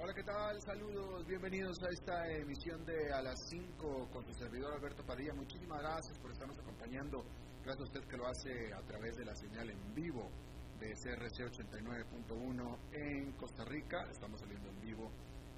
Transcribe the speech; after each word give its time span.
Hola, 0.00 0.14
¿qué 0.14 0.22
tal? 0.22 0.62
Saludos, 0.62 1.26
bienvenidos 1.26 1.76
a 1.82 1.88
esta 1.90 2.30
emisión 2.30 2.84
de 2.84 3.12
A 3.12 3.20
las 3.20 3.34
5 3.50 4.08
con 4.12 4.24
su 4.24 4.32
servidor 4.32 4.72
Alberto 4.72 5.02
Padilla. 5.04 5.34
Muchísimas 5.34 5.80
gracias 5.80 6.16
por 6.20 6.30
estarnos 6.30 6.56
acompañando. 6.56 7.24
Gracias 7.64 7.80
a 7.80 7.82
usted 7.82 8.08
que 8.08 8.16
lo 8.16 8.28
hace 8.28 8.72
a 8.72 8.80
través 8.82 9.16
de 9.16 9.24
la 9.24 9.34
señal 9.34 9.68
en 9.68 9.94
vivo 9.96 10.30
de 10.78 10.92
CRC 10.92 11.50
89.1 11.50 12.78
en 12.92 13.32
Costa 13.32 13.64
Rica. 13.64 14.06
Estamos 14.08 14.40
saliendo 14.40 14.68
en 14.68 14.80
vivo 14.80 15.10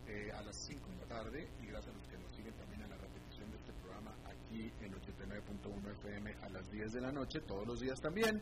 eh, 0.09 0.33
a 0.33 0.41
las 0.41 0.57
5 0.57 0.89
de 0.89 0.97
la 0.97 1.07
tarde 1.07 1.51
y 1.61 1.67
gracias 1.67 1.95
a 1.95 1.99
los 1.99 2.09
que 2.09 2.17
nos 2.17 2.35
siguen 2.35 2.55
también 2.55 2.83
a 2.85 2.89
la 2.89 2.97
repetición 2.97 3.51
de 3.51 3.59
este 3.59 3.75
programa 3.75 4.17
aquí 4.25 4.73
en 4.81 4.95
89.1 4.95 5.93
FM 5.99 6.35
a 6.41 6.49
las 6.49 6.71
10 6.71 6.93
de 6.93 7.01
la 7.03 7.13
noche, 7.13 7.41
todos 7.43 7.67
los 7.67 7.79
días 7.79 8.01
también. 8.01 8.41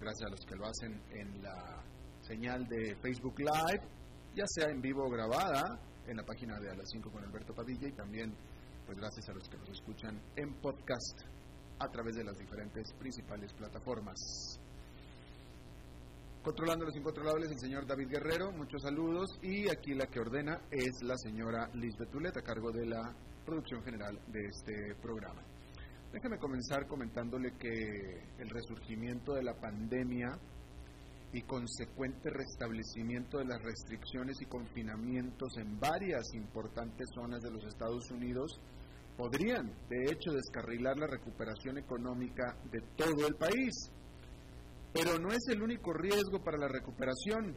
Gracias 0.00 0.26
a 0.26 0.30
los 0.32 0.44
que 0.44 0.54
lo 0.54 0.66
hacen 0.66 1.00
en 1.12 1.42
la 1.42 1.82
señal 2.20 2.66
de 2.68 2.94
Facebook 2.96 3.38
Live 3.38 3.99
ya 4.34 4.44
sea 4.46 4.70
en 4.70 4.80
vivo 4.80 5.04
o 5.04 5.10
grabada 5.10 5.78
en 6.06 6.16
la 6.16 6.24
página 6.24 6.58
de 6.58 6.70
A 6.70 6.74
las 6.74 6.88
5 6.90 7.10
con 7.10 7.24
Alberto 7.24 7.54
Padilla 7.54 7.88
y 7.88 7.92
también 7.92 8.34
pues 8.86 8.98
gracias 8.98 9.28
a 9.28 9.32
los 9.32 9.48
que 9.48 9.56
nos 9.58 9.70
escuchan 9.70 10.20
en 10.36 10.54
podcast 10.60 11.22
a 11.78 11.88
través 11.88 12.16
de 12.16 12.24
las 12.24 12.36
diferentes 12.36 12.92
principales 12.98 13.52
plataformas. 13.54 14.60
Controlando 16.42 16.86
los 16.86 16.96
incontrolables, 16.96 17.50
el 17.50 17.58
señor 17.58 17.86
David 17.86 18.08
Guerrero, 18.08 18.50
muchos 18.52 18.82
saludos. 18.82 19.38
Y 19.42 19.68
aquí 19.68 19.94
la 19.94 20.06
que 20.06 20.20
ordena 20.20 20.58
es 20.70 21.02
la 21.02 21.14
señora 21.18 21.68
Lisbeth 21.74 22.10
Tulet, 22.10 22.36
a 22.36 22.42
cargo 22.42 22.70
de 22.72 22.86
la 22.86 23.14
producción 23.44 23.82
general 23.84 24.18
de 24.26 24.40
este 24.46 24.94
programa. 25.02 25.42
Déjeme 26.12 26.38
comenzar 26.38 26.86
comentándole 26.86 27.52
que 27.58 27.68
el 28.38 28.48
resurgimiento 28.48 29.34
de 29.34 29.42
la 29.42 29.54
pandemia 29.54 30.28
y 31.32 31.42
consecuente 31.42 32.30
restablecimiento 32.30 33.38
de 33.38 33.44
las 33.44 33.62
restricciones 33.62 34.40
y 34.40 34.46
confinamientos 34.46 35.56
en 35.58 35.78
varias 35.78 36.34
importantes 36.34 37.08
zonas 37.14 37.40
de 37.42 37.50
los 37.50 37.64
Estados 37.64 38.10
Unidos 38.10 38.60
podrían, 39.16 39.70
de 39.88 40.04
hecho, 40.10 40.32
descarrilar 40.32 40.96
la 40.96 41.06
recuperación 41.06 41.78
económica 41.78 42.56
de 42.72 42.80
todo 42.96 43.26
el 43.26 43.34
país. 43.36 43.90
Pero 44.92 45.18
no 45.18 45.28
es 45.28 45.46
el 45.50 45.62
único 45.62 45.92
riesgo 45.92 46.42
para 46.42 46.58
la 46.58 46.68
recuperación. 46.68 47.54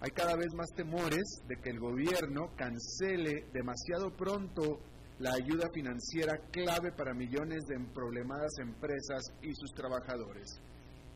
Hay 0.00 0.10
cada 0.10 0.36
vez 0.36 0.52
más 0.54 0.70
temores 0.74 1.42
de 1.46 1.56
que 1.56 1.70
el 1.70 1.78
gobierno 1.78 2.50
cancele 2.56 3.46
demasiado 3.52 4.10
pronto 4.16 4.80
la 5.18 5.32
ayuda 5.32 5.68
financiera 5.72 6.38
clave 6.50 6.92
para 6.92 7.14
millones 7.14 7.64
de 7.66 7.78
problemadas 7.94 8.52
empresas 8.58 9.22
y 9.42 9.54
sus 9.54 9.72
trabajadores. 9.72 10.60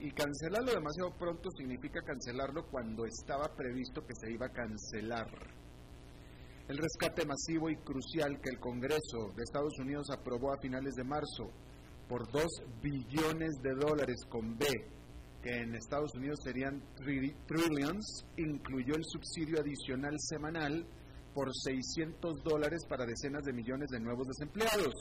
Y 0.01 0.13
cancelarlo 0.13 0.73
demasiado 0.73 1.11
pronto 1.19 1.51
significa 1.51 2.01
cancelarlo 2.01 2.65
cuando 2.71 3.05
estaba 3.05 3.55
previsto 3.55 4.01
que 4.07 4.15
se 4.15 4.33
iba 4.33 4.47
a 4.47 4.53
cancelar. 4.53 5.29
El 6.69 6.79
rescate 6.79 7.27
masivo 7.27 7.69
y 7.69 7.77
crucial 7.77 8.41
que 8.41 8.49
el 8.49 8.59
Congreso 8.59 9.33
de 9.37 9.43
Estados 9.43 9.79
Unidos 9.79 10.07
aprobó 10.11 10.55
a 10.55 10.61
finales 10.61 10.95
de 10.95 11.05
marzo 11.05 11.51
por 12.09 12.33
2 12.33 12.45
billones 12.81 13.61
de 13.63 13.75
dólares 13.75 14.25
con 14.31 14.57
B, 14.57 14.67
que 15.43 15.51
en 15.51 15.75
Estados 15.75 16.15
Unidos 16.15 16.39
serían 16.45 16.83
trillions, 16.97 18.25
incluyó 18.39 18.95
el 18.95 19.05
subsidio 19.05 19.61
adicional 19.61 20.17
semanal 20.19 20.87
por 21.35 21.55
600 21.55 22.43
dólares 22.43 22.87
para 22.89 23.05
decenas 23.05 23.45
de 23.45 23.53
millones 23.53 23.91
de 23.91 24.01
nuevos 24.01 24.27
desempleados 24.29 24.95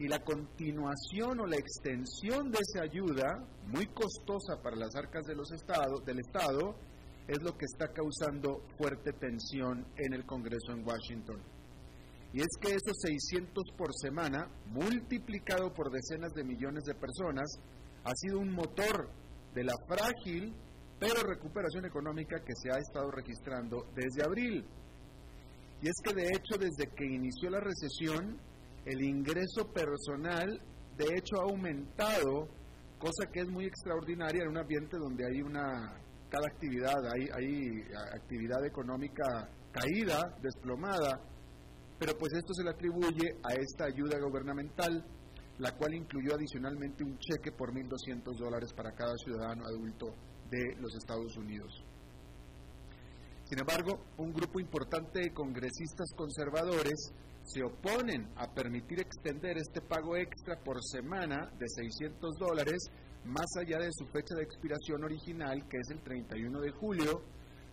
y 0.00 0.08
la 0.08 0.18
continuación 0.24 1.40
o 1.40 1.46
la 1.46 1.56
extensión 1.56 2.50
de 2.50 2.58
esa 2.58 2.84
ayuda, 2.84 3.46
muy 3.66 3.86
costosa 3.88 4.60
para 4.62 4.74
las 4.74 4.96
arcas 4.96 5.26
de 5.26 5.36
los 5.36 5.52
estados, 5.52 6.02
del 6.06 6.20
Estado, 6.20 6.74
es 7.28 7.42
lo 7.42 7.52
que 7.52 7.66
está 7.66 7.92
causando 7.92 8.62
fuerte 8.78 9.12
tensión 9.12 9.86
en 9.98 10.14
el 10.14 10.24
Congreso 10.24 10.72
en 10.72 10.86
Washington. 10.86 11.42
Y 12.32 12.40
es 12.40 12.48
que 12.62 12.70
esos 12.70 12.96
600 12.98 13.62
por 13.76 13.94
semana, 13.94 14.48
multiplicado 14.68 15.70
por 15.74 15.90
decenas 15.90 16.32
de 16.32 16.44
millones 16.44 16.84
de 16.84 16.94
personas, 16.94 17.50
ha 18.02 18.14
sido 18.14 18.38
un 18.38 18.54
motor 18.54 19.10
de 19.54 19.64
la 19.64 19.74
frágil 19.86 20.54
pero 20.98 21.22
recuperación 21.22 21.84
económica 21.86 22.42
que 22.44 22.54
se 22.54 22.70
ha 22.70 22.78
estado 22.78 23.10
registrando 23.10 23.86
desde 23.94 24.22
abril. 24.22 24.64
Y 25.82 25.88
es 25.88 25.94
que 26.04 26.14
de 26.14 26.28
hecho 26.28 26.58
desde 26.58 26.90
que 26.94 27.06
inició 27.06 27.48
la 27.48 27.60
recesión, 27.60 28.38
el 28.84 29.02
ingreso 29.02 29.70
personal 29.72 30.60
de 30.96 31.16
hecho 31.16 31.40
ha 31.40 31.44
aumentado, 31.44 32.48
cosa 32.98 33.30
que 33.32 33.40
es 33.40 33.48
muy 33.48 33.64
extraordinaria 33.64 34.42
en 34.42 34.48
un 34.50 34.58
ambiente 34.58 34.98
donde 34.98 35.24
hay 35.24 35.40
una, 35.40 35.98
cada 36.28 36.46
actividad, 36.46 36.98
hay, 37.10 37.82
actividad 38.14 38.64
económica 38.66 39.48
caída, 39.72 40.36
desplomada, 40.42 41.20
pero 41.98 42.16
pues 42.18 42.32
esto 42.34 42.52
se 42.54 42.64
le 42.64 42.70
atribuye 42.70 43.28
a 43.44 43.54
esta 43.54 43.84
ayuda 43.86 44.18
gubernamental, 44.20 45.04
la 45.58 45.72
cual 45.72 45.94
incluyó 45.94 46.34
adicionalmente 46.34 47.04
un 47.04 47.18
cheque 47.18 47.52
por 47.52 47.72
1.200 47.72 48.36
dólares 48.38 48.72
para 48.74 48.92
cada 48.92 49.14
ciudadano 49.16 49.64
adulto 49.66 50.14
de 50.50 50.76
los 50.80 50.94
Estados 50.96 51.36
Unidos. 51.36 51.84
Sin 53.44 53.58
embargo, 53.58 54.04
un 54.18 54.32
grupo 54.32 54.60
importante 54.60 55.20
de 55.20 55.32
congresistas 55.32 56.08
conservadores 56.16 57.12
se 57.52 57.62
oponen 57.62 58.28
a 58.36 58.46
permitir 58.52 59.00
extender 59.00 59.58
este 59.58 59.80
pago 59.80 60.16
extra 60.16 60.58
por 60.62 60.76
semana 60.82 61.50
de 61.58 61.66
600 61.68 62.36
dólares 62.38 62.78
más 63.24 63.46
allá 63.58 63.78
de 63.78 63.90
su 63.92 64.06
fecha 64.06 64.34
de 64.36 64.42
expiración 64.42 65.04
original, 65.04 65.66
que 65.68 65.78
es 65.78 65.90
el 65.90 66.02
31 66.02 66.60
de 66.60 66.70
julio, 66.70 67.22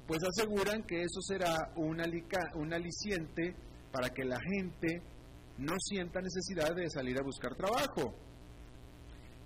pues 0.08 0.20
aseguran 0.24 0.84
que 0.84 1.02
eso 1.02 1.22
será 1.22 1.72
un, 1.76 2.02
un 2.56 2.74
aliciente 2.74 3.56
para 3.92 4.10
que 4.10 4.24
la 4.24 4.40
gente 4.40 5.02
no 5.58 5.74
sienta 5.80 6.22
necesidad 6.22 6.76
de 6.76 6.90
salir 6.90 7.18
a 7.20 7.24
buscar 7.24 7.56
trabajo. 7.56 8.14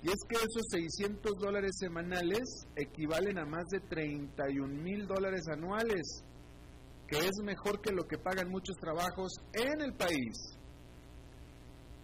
Y 0.03 0.07
es 0.07 0.17
que 0.27 0.35
esos 0.35 0.63
600 0.71 1.37
dólares 1.39 1.71
semanales 1.77 2.65
equivalen 2.75 3.37
a 3.37 3.45
más 3.45 3.65
de 3.69 3.81
31 3.81 4.67
mil 4.81 5.05
dólares 5.05 5.41
anuales 5.51 6.23
que 7.11 7.17
es 7.17 7.43
mejor 7.43 7.81
que 7.81 7.91
lo 7.91 8.07
que 8.07 8.17
pagan 8.17 8.49
muchos 8.49 8.77
trabajos 8.77 9.33
en 9.51 9.81
el 9.81 9.93
país. 9.95 10.57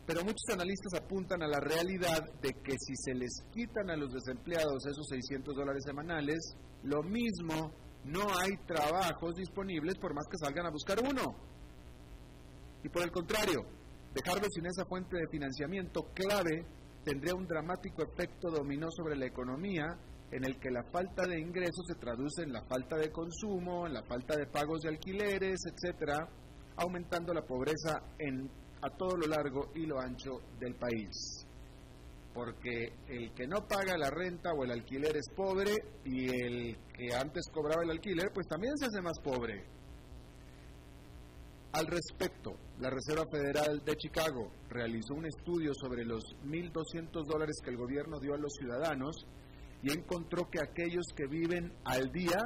Pero 0.06 0.22
muchos 0.24 0.50
analistas 0.52 1.00
apuntan 1.02 1.42
a 1.44 1.48
la 1.48 1.62
realidad 1.62 2.22
de 2.42 2.52
que 2.52 2.76
si 2.78 2.94
se 2.98 3.14
les 3.14 3.42
quitan 3.54 3.90
a 3.90 3.96
los 3.96 4.12
desempleados 4.12 4.86
esos 4.86 5.08
600 5.08 5.56
dólares 5.56 5.84
semanales, 5.86 6.58
lo 6.84 7.04
mismo, 7.04 7.72
no 8.04 8.28
hay 8.38 8.52
trabajos 8.68 9.36
disponibles 9.36 9.96
por 9.98 10.14
más 10.14 10.26
que 10.30 10.38
salgan 10.38 10.66
a 10.66 10.72
buscar 10.72 10.98
uno. 11.00 11.36
Y 12.84 12.90
por 12.90 13.04
el 13.04 13.12
contrario, 13.12 13.64
dejarlos 14.14 14.50
sin 14.54 14.66
esa 14.66 14.86
fuente 14.86 15.16
de 15.16 15.28
financiamiento 15.30 16.02
clave 16.14 16.66
tendría 17.06 17.34
un 17.34 17.48
dramático 17.48 18.04
efecto 18.04 18.50
dominó 18.52 18.92
sobre 18.92 19.16
la 19.16 19.28
economía 19.28 19.88
en 20.32 20.44
el 20.44 20.60
que 20.60 20.70
la 20.70 20.84
falta 20.92 21.26
de 21.26 21.40
ingresos 21.40 21.86
se 21.88 21.96
traduce 21.96 22.44
en 22.44 22.52
la 22.52 22.64
falta 22.64 22.98
de 22.98 23.12
consumo, 23.12 23.88
en 23.88 23.94
la 23.94 24.04
falta 24.04 24.36
de 24.36 24.48
pagos 24.48 24.82
de 24.82 24.90
alquileres, 24.90 25.60
etcétera, 25.66 26.28
aumentando 26.76 27.34
la 27.34 27.42
pobreza 27.42 28.02
en, 28.20 28.50
a 28.82 28.90
todo 28.90 29.16
lo 29.16 29.28
largo 29.28 29.72
y 29.76 29.86
lo 29.86 30.00
ancho 30.00 30.42
del 30.60 30.76
país. 30.76 31.46
Porque 32.34 32.94
el 33.08 33.34
que 33.34 33.48
no 33.48 33.68
paga 33.68 33.98
la 33.98 34.10
renta 34.10 34.52
o 34.54 34.64
el 34.64 34.72
alquiler 34.72 35.16
es 35.16 35.28
pobre 35.36 35.74
y 36.04 36.28
el 36.28 36.78
que 36.94 37.16
antes 37.16 37.46
cobraba 37.52 37.84
el 37.84 37.92
alquiler, 37.92 38.30
pues 38.34 38.48
también 38.48 38.78
se 38.78 38.86
hace 38.86 39.02
más 39.02 39.20
pobre. 39.24 39.66
Al 41.72 41.88
respecto, 41.88 42.58
la 42.80 42.90
Reserva 42.90 43.26
Federal 43.30 43.84
de 43.84 43.96
Chicago 43.96 44.52
realizó 44.70 45.14
un 45.16 45.26
estudio 45.26 45.74
sobre 45.74 46.06
los 46.06 46.24
1.200 46.46 47.26
dólares 47.26 47.58
que 47.64 47.72
el 47.72 47.78
gobierno 47.78 48.20
dio 48.20 48.34
a 48.34 48.38
los 48.38 48.54
ciudadanos 48.54 49.26
y 49.88 49.92
encontró 49.94 50.50
que 50.50 50.60
aquellos 50.60 51.06
que 51.16 51.28
viven 51.28 51.72
al 51.86 52.12
día 52.12 52.40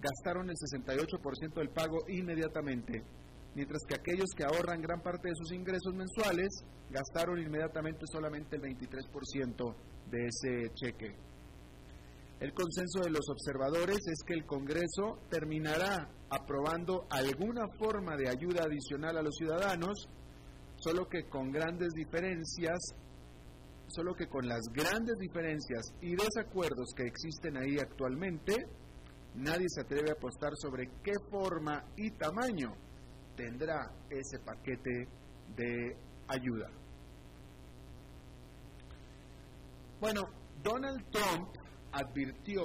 gastaron 0.00 0.50
el 0.50 0.56
68% 0.56 1.54
del 1.54 1.70
pago 1.70 1.98
inmediatamente, 2.08 3.04
mientras 3.54 3.82
que 3.86 3.94
aquellos 3.94 4.30
que 4.36 4.44
ahorran 4.44 4.82
gran 4.82 5.00
parte 5.00 5.28
de 5.28 5.34
sus 5.36 5.52
ingresos 5.52 5.94
mensuales 5.94 6.48
gastaron 6.90 7.38
inmediatamente 7.38 8.04
solamente 8.10 8.56
el 8.56 8.62
23% 8.62 9.76
de 10.10 10.26
ese 10.26 10.74
cheque. 10.74 11.14
El 12.40 12.52
consenso 12.52 13.00
de 13.00 13.10
los 13.10 13.28
observadores 13.30 13.98
es 13.98 14.22
que 14.26 14.34
el 14.34 14.44
Congreso 14.44 15.20
terminará 15.30 16.10
aprobando 16.30 17.06
alguna 17.10 17.66
forma 17.78 18.16
de 18.16 18.28
ayuda 18.28 18.64
adicional 18.64 19.16
a 19.16 19.22
los 19.22 19.36
ciudadanos, 19.36 20.08
solo 20.78 21.08
que 21.08 21.28
con 21.28 21.50
grandes 21.52 21.92
diferencias 21.94 22.78
solo 23.88 24.14
que 24.14 24.26
con 24.26 24.46
las 24.46 24.62
grandes 24.72 25.16
diferencias 25.18 25.94
y 26.00 26.16
desacuerdos 26.16 26.92
que 26.96 27.04
existen 27.04 27.56
ahí 27.56 27.78
actualmente, 27.78 28.54
nadie 29.34 29.66
se 29.68 29.82
atreve 29.82 30.10
a 30.10 30.14
apostar 30.14 30.50
sobre 30.56 30.88
qué 31.02 31.12
forma 31.30 31.84
y 31.96 32.10
tamaño 32.12 32.74
tendrá 33.36 33.90
ese 34.10 34.38
paquete 34.40 35.08
de 35.56 35.96
ayuda. 36.28 36.70
Bueno, 40.00 40.22
Donald 40.62 41.02
Trump 41.10 41.48
advirtió 41.92 42.62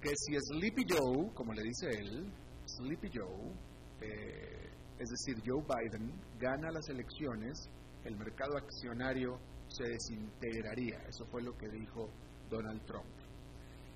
que 0.00 0.10
si 0.14 0.34
Sleepy 0.38 0.84
Joe, 0.88 1.32
como 1.34 1.52
le 1.52 1.62
dice 1.62 1.88
él, 1.90 2.32
Sleepy 2.66 3.10
Joe, 3.14 3.52
eh, 4.00 4.70
es 4.98 5.08
decir, 5.08 5.42
Joe 5.46 5.62
Biden, 5.62 6.12
gana 6.38 6.70
las 6.70 6.88
elecciones, 6.88 7.68
el 8.04 8.16
mercado 8.16 8.56
accionario 8.56 9.38
se 9.70 9.84
desintegraría. 9.84 11.02
Eso 11.08 11.24
fue 11.26 11.42
lo 11.42 11.56
que 11.56 11.68
dijo 11.68 12.10
Donald 12.48 12.84
Trump. 12.84 13.06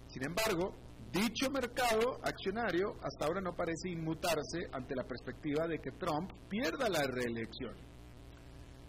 Sin 0.09 0.25
embargo, 0.25 0.75
dicho 1.13 1.51
mercado 1.51 2.19
accionario 2.23 2.95
hasta 3.03 3.27
ahora 3.27 3.41
no 3.41 3.55
parece 3.55 3.91
inmutarse 3.91 4.67
ante 4.73 4.95
la 4.95 5.05
perspectiva 5.05 5.67
de 5.67 5.79
que 5.79 5.93
Trump 5.93 6.31
pierda 6.49 6.89
la 6.89 7.03
reelección. 7.07 7.75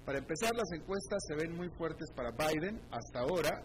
Para 0.06 0.20
empezar, 0.20 0.56
las 0.56 0.72
encuestas 0.72 1.20
se 1.28 1.36
ven 1.36 1.56
muy 1.56 1.70
fuertes 1.70 2.12
para 2.16 2.30
Biden 2.32 2.80
hasta 2.92 3.22
ahora, 3.22 3.64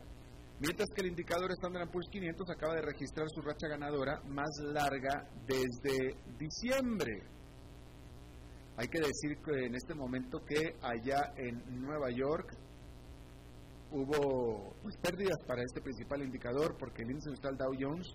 mientras 0.58 0.88
que 0.94 1.02
el 1.02 1.08
indicador 1.08 1.52
Standard 1.52 1.90
Poor's 1.90 2.08
500 2.10 2.48
acaba 2.48 2.74
de 2.76 2.82
registrar 2.82 3.26
su 3.28 3.42
racha 3.42 3.68
ganadora 3.68 4.22
más 4.26 4.48
larga 4.72 5.28
desde 5.46 6.16
diciembre. 6.38 7.12
Hay 8.78 8.88
que 8.88 9.00
decir 9.00 9.36
que 9.44 9.66
en 9.66 9.74
este 9.74 9.94
momento 9.94 10.38
que 10.46 10.76
allá 10.80 11.34
en 11.36 11.82
Nueva 11.82 12.10
York 12.10 12.56
hubo 13.92 14.74
pues, 14.82 14.96
pérdidas 14.98 15.38
para 15.46 15.62
este 15.62 15.80
principal 15.80 16.22
indicador 16.22 16.76
porque 16.78 17.00
el 17.02 17.10
índice 17.10 17.30
industrial 17.30 17.56
Dow 17.56 17.72
Jones 17.78 18.14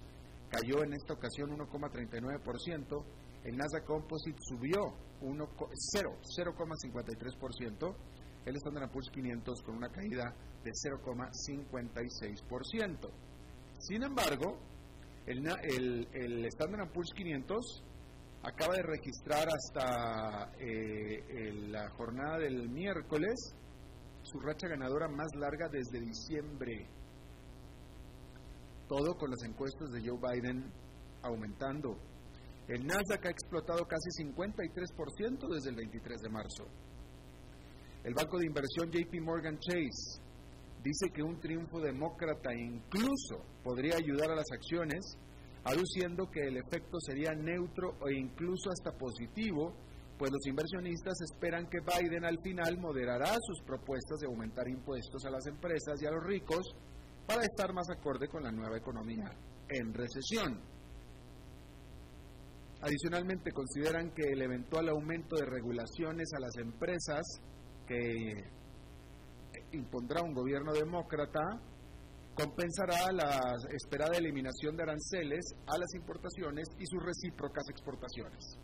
cayó 0.49 0.83
en 0.83 0.93
esta 0.93 1.13
ocasión 1.13 1.57
1,39%, 1.57 3.05
el 3.43 3.57
Nasdaq 3.57 3.85
Composite 3.85 4.37
subió 4.41 4.93
0,53%, 5.21 7.95
el 8.45 8.55
Standard 8.57 8.91
Poor's 8.91 9.09
500 9.11 9.63
con 9.63 9.77
una 9.77 9.89
caída 9.89 10.35
de 10.63 10.71
0,56%. 10.71 13.09
Sin 13.79 14.03
embargo, 14.03 14.59
el, 15.25 15.47
el, 15.63 16.07
el 16.13 16.45
Standard 16.45 16.91
Poor's 16.91 17.11
500 17.15 17.83
acaba 18.43 18.75
de 18.75 18.83
registrar 18.83 19.47
hasta 19.49 20.51
eh, 20.59 21.51
la 21.69 21.89
jornada 21.91 22.39
del 22.39 22.67
miércoles 22.69 23.55
su 24.35 24.41
racha 24.41 24.67
ganadora 24.67 25.07
más 25.07 25.33
larga 25.35 25.69
desde 25.69 25.99
diciembre. 25.99 26.87
Todo 28.87 29.15
con 29.15 29.31
las 29.31 29.41
encuestas 29.43 29.91
de 29.91 30.01
Joe 30.01 30.19
Biden 30.19 30.71
aumentando. 31.23 31.97
El 32.67 32.85
Nasdaq 32.85 33.25
ha 33.25 33.29
explotado 33.29 33.85
casi 33.85 34.23
53% 34.23 35.47
desde 35.53 35.69
el 35.69 35.75
23 35.75 36.21
de 36.21 36.29
marzo. 36.29 36.65
El 38.03 38.13
banco 38.13 38.37
de 38.37 38.47
inversión 38.47 38.91
JP 38.91 39.21
Morgan 39.21 39.57
Chase 39.59 40.21
dice 40.83 41.09
que 41.13 41.23
un 41.23 41.39
triunfo 41.39 41.79
demócrata 41.79 42.53
incluso 42.53 43.43
podría 43.63 43.95
ayudar 43.95 44.31
a 44.31 44.35
las 44.35 44.51
acciones, 44.51 45.17
aduciendo 45.63 46.29
que 46.29 46.41
el 46.41 46.57
efecto 46.57 46.99
sería 46.99 47.33
neutro 47.33 47.97
e 48.07 48.19
incluso 48.19 48.69
hasta 48.69 48.91
positivo, 48.97 49.73
pues 50.17 50.31
los 50.31 50.45
inversionistas 50.47 51.19
esperan 51.21 51.67
que 51.67 51.79
Biden 51.79 52.25
al 52.25 52.39
final 52.41 52.77
moderará 52.79 53.35
sus 53.41 53.61
propuestas 53.65 54.19
de 54.19 54.27
aumentar 54.27 54.67
impuestos 54.67 55.25
a 55.25 55.29
las 55.29 55.45
empresas 55.47 56.01
y 56.01 56.05
a 56.05 56.11
los 56.11 56.23
ricos 56.23 56.73
para 57.27 57.43
estar 57.43 57.73
más 57.73 57.89
acorde 57.89 58.27
con 58.27 58.43
la 58.43 58.51
nueva 58.51 58.77
economía 58.77 59.31
en 59.69 59.93
recesión. 59.93 60.61
Adicionalmente, 62.81 63.51
consideran 63.51 64.11
que 64.11 64.23
el 64.31 64.41
eventual 64.41 64.89
aumento 64.89 65.35
de 65.37 65.45
regulaciones 65.45 66.29
a 66.35 66.39
las 66.39 66.55
empresas 66.57 67.23
que 67.87 68.43
impondrá 69.71 70.21
un 70.21 70.33
gobierno 70.33 70.71
demócrata 70.73 71.41
compensará 72.35 73.11
la 73.13 73.55
esperada 73.73 74.17
eliminación 74.17 74.75
de 74.75 74.83
aranceles 74.83 75.45
a 75.67 75.77
las 75.77 75.93
importaciones 75.95 76.67
y 76.77 76.85
sus 76.85 77.01
recíprocas 77.03 77.63
exportaciones. 77.69 78.59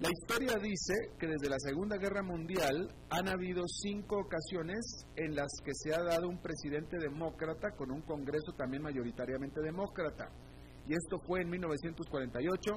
La 0.00 0.10
historia 0.10 0.56
dice 0.62 0.94
que 1.18 1.26
desde 1.26 1.50
la 1.50 1.58
Segunda 1.58 1.96
Guerra 1.96 2.22
Mundial 2.22 2.94
han 3.10 3.26
habido 3.26 3.64
cinco 3.66 4.20
ocasiones 4.20 5.04
en 5.16 5.34
las 5.34 5.48
que 5.64 5.72
se 5.74 5.92
ha 5.92 6.00
dado 6.04 6.28
un 6.28 6.40
presidente 6.40 6.98
demócrata 6.98 7.72
con 7.72 7.90
un 7.90 8.02
Congreso 8.02 8.52
también 8.56 8.84
mayoritariamente 8.84 9.60
demócrata. 9.60 10.30
Y 10.86 10.92
esto 10.92 11.18
fue 11.26 11.40
en 11.40 11.50
1948, 11.50 12.70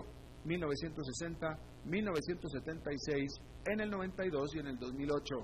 1960, 0.45 1.59
1976, 1.85 3.31
en 3.67 3.81
el 3.81 3.91
92 3.91 4.55
y 4.55 4.59
en 4.59 4.67
el 4.67 4.79
2008. 4.79 5.35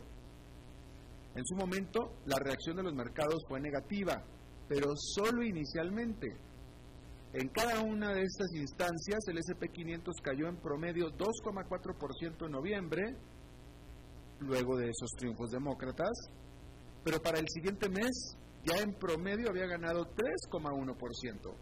En 1.35 1.45
su 1.45 1.55
momento, 1.57 2.17
la 2.25 2.39
reacción 2.39 2.77
de 2.77 2.83
los 2.83 2.95
mercados 2.95 3.45
fue 3.47 3.61
negativa, 3.61 4.25
pero 4.67 4.95
solo 4.95 5.43
inicialmente. 5.43 6.46
En 7.39 7.49
cada 7.49 7.83
una 7.83 8.13
de 8.13 8.23
estas 8.23 8.51
instancias, 8.55 9.19
el 9.27 9.37
SP500 9.37 10.11
cayó 10.23 10.47
en 10.47 10.57
promedio 10.57 11.11
2,4% 11.15 12.47
en 12.47 12.51
noviembre, 12.51 13.15
luego 14.39 14.75
de 14.75 14.89
esos 14.89 15.11
triunfos 15.15 15.51
demócratas, 15.51 16.31
pero 17.03 17.21
para 17.21 17.37
el 17.37 17.45
siguiente 17.47 17.89
mes 17.89 18.35
ya 18.65 18.81
en 18.81 18.91
promedio 18.95 19.51
había 19.51 19.67
ganado 19.67 20.07
3,1%. 20.15 21.53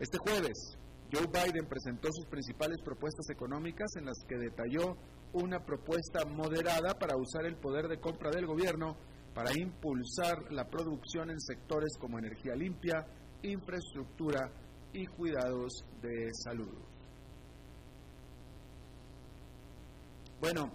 Este 0.00 0.18
jueves, 0.18 0.76
Joe 1.10 1.26
Biden 1.26 1.66
presentó 1.66 2.08
sus 2.12 2.26
principales 2.26 2.82
propuestas 2.84 3.30
económicas 3.30 3.88
en 3.96 4.04
las 4.04 4.18
que 4.28 4.36
detalló 4.36 4.98
una 5.32 5.64
propuesta 5.64 6.26
moderada 6.26 6.92
para 6.98 7.16
usar 7.16 7.46
el 7.46 7.56
poder 7.56 7.88
de 7.88 8.00
compra 8.00 8.30
del 8.30 8.44
gobierno 8.44 8.98
para 9.32 9.50
impulsar 9.58 10.52
la 10.52 10.68
producción 10.68 11.30
en 11.30 11.40
sectores 11.40 11.96
como 11.98 12.18
energía 12.18 12.54
limpia, 12.54 13.06
infraestructura 13.44 14.50
y 14.92 15.06
cuidados 15.06 15.84
de 16.00 16.30
salud. 16.44 16.78
Bueno, 20.40 20.70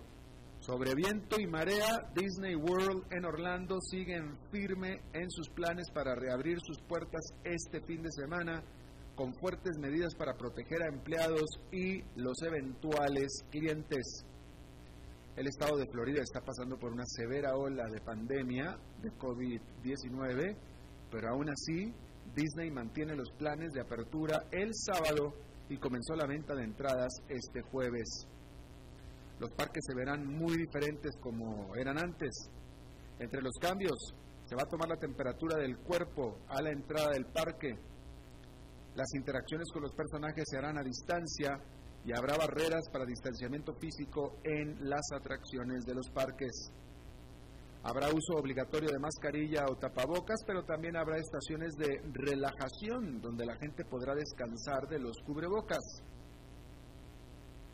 sobre 0.59 0.93
viento 0.93 1.39
y 1.39 1.47
marea, 1.47 2.11
Disney 2.15 2.55
World 2.55 3.05
en 3.11 3.25
Orlando 3.25 3.77
siguen 3.81 4.37
firme 4.51 5.01
en 5.13 5.29
sus 5.29 5.49
planes 5.49 5.89
para 5.93 6.15
reabrir 6.15 6.57
sus 6.61 6.79
puertas 6.87 7.21
este 7.43 7.81
fin 7.81 8.01
de 8.01 8.11
semana 8.11 8.63
con 9.15 9.33
fuertes 9.35 9.77
medidas 9.79 10.15
para 10.15 10.33
proteger 10.33 10.81
a 10.83 10.87
empleados 10.87 11.43
y 11.71 12.01
los 12.15 12.41
eventuales 12.41 13.27
clientes. 13.49 14.25
El 15.35 15.47
estado 15.47 15.77
de 15.77 15.87
Florida 15.87 16.21
está 16.21 16.41
pasando 16.41 16.77
por 16.77 16.91
una 16.91 17.05
severa 17.05 17.55
ola 17.55 17.85
de 17.93 18.01
pandemia 18.01 18.77
de 19.01 19.09
COVID-19, 19.11 20.55
pero 21.11 21.29
aún 21.29 21.49
así 21.49 21.93
Disney 22.39 22.71
mantiene 22.71 23.15
los 23.15 23.31
planes 23.31 23.73
de 23.73 23.81
apertura 23.81 24.45
el 24.51 24.73
sábado 24.73 25.33
y 25.69 25.77
comenzó 25.77 26.15
la 26.15 26.25
venta 26.25 26.55
de 26.55 26.63
entradas 26.63 27.11
este 27.27 27.61
jueves. 27.61 28.27
Los 29.39 29.51
parques 29.51 29.83
se 29.85 29.95
verán 29.95 30.25
muy 30.25 30.57
diferentes 30.57 31.11
como 31.21 31.75
eran 31.75 31.97
antes. 31.97 32.49
Entre 33.19 33.41
los 33.41 33.53
cambios, 33.59 33.97
se 34.45 34.55
va 34.55 34.63
a 34.63 34.69
tomar 34.69 34.89
la 34.89 34.95
temperatura 34.95 35.57
del 35.57 35.77
cuerpo 35.77 36.39
a 36.47 36.61
la 36.61 36.71
entrada 36.71 37.11
del 37.11 37.25
parque, 37.25 37.77
las 38.95 39.13
interacciones 39.15 39.71
con 39.71 39.83
los 39.83 39.93
personajes 39.93 40.43
se 40.45 40.57
harán 40.57 40.77
a 40.77 40.83
distancia 40.83 41.57
y 42.03 42.11
habrá 42.11 42.35
barreras 42.37 42.89
para 42.91 43.05
distanciamiento 43.05 43.73
físico 43.75 44.39
en 44.43 44.89
las 44.89 45.11
atracciones 45.13 45.85
de 45.85 45.95
los 45.95 46.09
parques. 46.09 46.71
Habrá 47.81 48.09
uso 48.09 48.33
obligatorio 48.37 48.89
de 48.91 48.99
mascarilla 48.99 49.65
o 49.69 49.75
tapabocas, 49.77 50.43
pero 50.45 50.63
también 50.63 50.97
habrá 50.97 51.17
estaciones 51.17 51.75
de 51.75 52.01
relajación 52.11 53.21
donde 53.21 53.45
la 53.45 53.55
gente 53.55 53.85
podrá 53.85 54.13
descansar 54.15 54.87
de 54.89 54.99
los 54.99 55.15
cubrebocas. 55.25 56.03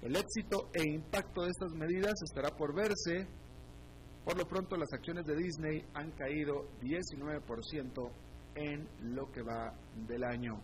El 0.03 0.15
éxito 0.15 0.69
e 0.73 0.83
impacto 0.93 1.41
de 1.41 1.49
estas 1.49 1.71
medidas 1.73 2.13
estará 2.23 2.55
por 2.55 2.75
verse. 2.75 3.27
Por 4.23 4.37
lo 4.37 4.45
pronto 4.45 4.77
las 4.77 4.93
acciones 4.93 5.25
de 5.25 5.35
Disney 5.35 5.83
han 5.95 6.11
caído 6.11 6.69
19% 6.81 8.11
en 8.55 8.87
lo 9.15 9.31
que 9.31 9.41
va 9.41 9.73
del 10.07 10.23
año. 10.23 10.61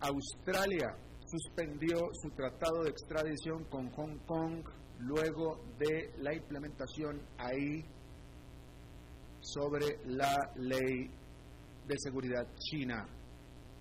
Australia 0.00 0.96
suspendió 1.26 1.96
su 2.12 2.30
tratado 2.30 2.82
de 2.84 2.90
extradición 2.90 3.64
con 3.64 3.90
Hong 3.90 4.18
Kong 4.26 4.64
luego 5.00 5.60
de 5.78 6.12
la 6.18 6.34
implementación 6.34 7.20
ahí 7.38 7.84
sobre 9.40 9.98
la 10.06 10.34
ley 10.56 11.10
de 11.86 11.94
seguridad 11.98 12.46
china. 12.58 13.08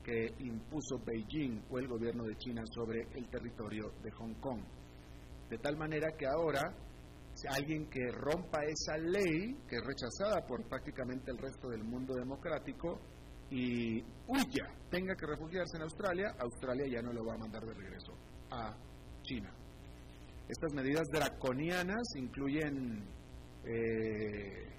que 0.04 0.28
impuso 0.38 1.00
Beijing 1.04 1.64
o 1.68 1.80
el 1.80 1.88
gobierno 1.88 2.26
de 2.26 2.38
China 2.38 2.64
sobre 2.76 3.08
el 3.16 3.28
territorio 3.28 3.92
de 4.04 4.12
Hong 4.12 4.36
Kong. 4.36 4.62
De 5.50 5.58
tal 5.58 5.76
manera 5.78 6.16
que 6.16 6.28
ahora 6.28 6.62
alguien 7.50 7.90
que 7.90 8.12
rompa 8.12 8.64
esa 8.64 8.98
ley, 8.98 9.56
que 9.68 9.76
es 9.76 9.84
rechazada 9.84 10.46
por 10.46 10.64
prácticamente 10.70 11.32
el 11.32 11.38
resto 11.38 11.70
del 11.70 11.84
mundo 11.84 12.14
democrático, 12.16 13.00
y 13.50 14.02
huya, 14.28 14.68
tenga 14.90 15.16
que 15.16 15.26
refugiarse 15.26 15.78
en 15.78 15.84
Australia, 15.84 16.36
Australia 16.40 16.86
ya 16.88 17.02
no 17.02 17.14
lo 17.14 17.26
va 17.26 17.34
a 17.34 17.38
mandar 17.38 17.64
de 17.64 17.74
regreso 17.74 18.14
a 18.52 18.76
China. 19.24 19.54
Estas 20.48 20.74
medidas 20.74 21.08
draconianas 21.12 22.04
incluyen 22.16 23.08
eh, 23.66 24.76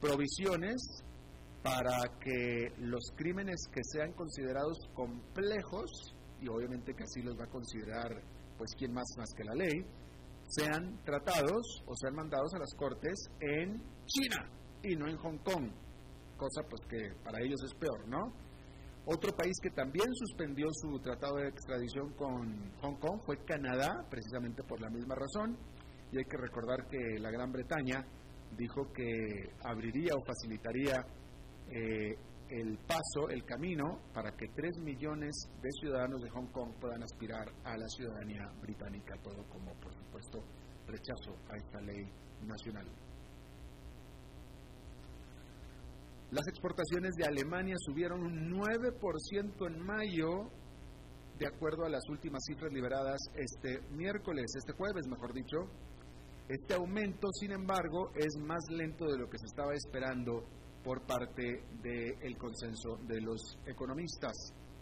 provisiones 0.00 1.02
para 1.62 1.98
que 2.20 2.72
los 2.78 3.12
crímenes 3.16 3.68
que 3.72 3.80
sean 3.84 4.12
considerados 4.12 4.76
complejos, 4.94 6.14
y 6.40 6.48
obviamente 6.48 6.92
que 6.94 7.04
así 7.04 7.22
los 7.22 7.38
va 7.38 7.44
a 7.44 7.50
considerar 7.50 8.10
pues 8.58 8.74
quién 8.76 8.92
más 8.92 9.06
más 9.16 9.32
que 9.34 9.44
la 9.44 9.54
ley, 9.54 9.84
sean 10.48 11.02
tratados 11.04 11.82
o 11.86 11.94
sean 11.96 12.14
mandados 12.14 12.52
a 12.54 12.58
las 12.58 12.74
cortes 12.74 13.14
en 13.40 13.76
China 14.06 14.50
y 14.82 14.96
no 14.96 15.08
en 15.08 15.16
Hong 15.16 15.38
Kong, 15.38 15.70
cosa 16.42 16.66
pues 16.68 16.82
que 16.88 17.14
para 17.22 17.38
ellos 17.40 17.62
es 17.62 17.74
peor, 17.74 18.08
¿no? 18.08 18.32
Otro 19.06 19.32
país 19.32 19.54
que 19.62 19.70
también 19.70 20.06
suspendió 20.14 20.66
su 20.72 20.98
tratado 21.00 21.36
de 21.36 21.48
extradición 21.48 22.12
con 22.14 22.72
Hong 22.82 22.98
Kong 22.98 23.20
fue 23.24 23.36
Canadá, 23.44 24.06
precisamente 24.10 24.62
por 24.62 24.80
la 24.80 24.90
misma 24.90 25.14
razón, 25.14 25.56
y 26.10 26.18
hay 26.18 26.24
que 26.24 26.36
recordar 26.36 26.86
que 26.88 27.18
la 27.18 27.30
Gran 27.30 27.50
Bretaña 27.50 28.04
dijo 28.56 28.92
que 28.92 29.50
abriría 29.64 30.14
o 30.14 30.24
facilitaría 30.24 31.04
eh, 31.70 32.14
el 32.50 32.78
paso, 32.86 33.28
el 33.30 33.44
camino, 33.44 34.02
para 34.12 34.30
que 34.32 34.46
tres 34.54 34.76
millones 34.78 35.32
de 35.62 35.70
ciudadanos 35.80 36.20
de 36.22 36.30
Hong 36.30 36.52
Kong 36.52 36.72
puedan 36.80 37.02
aspirar 37.02 37.48
a 37.64 37.76
la 37.76 37.88
ciudadanía 37.88 38.46
británica, 38.60 39.14
todo 39.22 39.42
como, 39.48 39.72
por 39.80 39.94
supuesto, 39.94 40.38
rechazo 40.86 41.34
a 41.50 41.56
esta 41.56 41.80
ley 41.80 42.04
nacional. 42.44 42.86
Las 46.32 46.48
exportaciones 46.48 47.14
de 47.16 47.26
Alemania 47.26 47.74
subieron 47.84 48.22
un 48.22 48.50
9% 48.52 49.66
en 49.66 49.78
mayo, 49.84 50.48
de 51.38 51.46
acuerdo 51.46 51.84
a 51.84 51.90
las 51.90 52.08
últimas 52.08 52.42
cifras 52.46 52.72
liberadas 52.72 53.20
este 53.34 53.82
miércoles, 53.90 54.46
este 54.56 54.72
jueves, 54.72 55.06
mejor 55.08 55.34
dicho. 55.34 55.58
Este 56.48 56.72
aumento, 56.72 57.28
sin 57.38 57.52
embargo, 57.52 58.12
es 58.14 58.34
más 58.40 58.64
lento 58.70 59.04
de 59.04 59.18
lo 59.18 59.28
que 59.28 59.36
se 59.36 59.44
estaba 59.44 59.74
esperando 59.74 60.42
por 60.82 61.04
parte 61.04 61.64
del 61.82 62.38
consenso 62.38 62.96
de 63.06 63.20
los 63.20 63.58
economistas. 63.66 64.32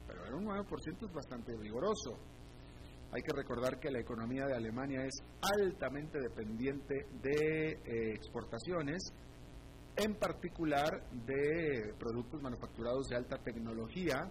Pero 0.07 0.37
un 0.39 0.45
9% 0.45 1.05
es 1.05 1.13
bastante 1.13 1.57
vigoroso. 1.57 2.13
Hay 3.11 3.23
que 3.23 3.37
recordar 3.37 3.81
que 3.81 3.91
la 3.91 3.99
economía 3.99 4.47
de 4.47 4.55
Alemania 4.55 5.05
es 5.05 5.19
altamente 5.59 6.21
dependiente 6.21 6.95
de 7.21 7.73
eh, 7.73 8.15
exportaciones, 8.15 9.03
en 10.01 10.15
particular 10.15 11.03
de 11.27 11.95
productos 11.99 12.41
manufacturados 12.43 13.09
de 13.09 13.17
alta 13.17 13.37
tecnología. 13.39 14.31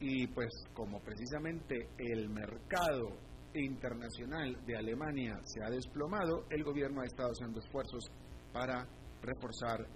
Y 0.00 0.26
pues 0.28 0.52
como 0.74 1.00
precisamente 1.00 1.88
el 1.96 2.28
mercado 2.28 3.16
internacional 3.54 4.56
de 4.66 4.76
Alemania 4.76 5.40
se 5.44 5.62
ha 5.64 5.70
desplomado, 5.70 6.44
el 6.50 6.62
gobierno 6.62 7.00
ha 7.00 7.06
estado 7.06 7.30
haciendo 7.30 7.60
esfuerzos 7.60 8.04
para 8.52 8.86
reforzar 9.22 9.86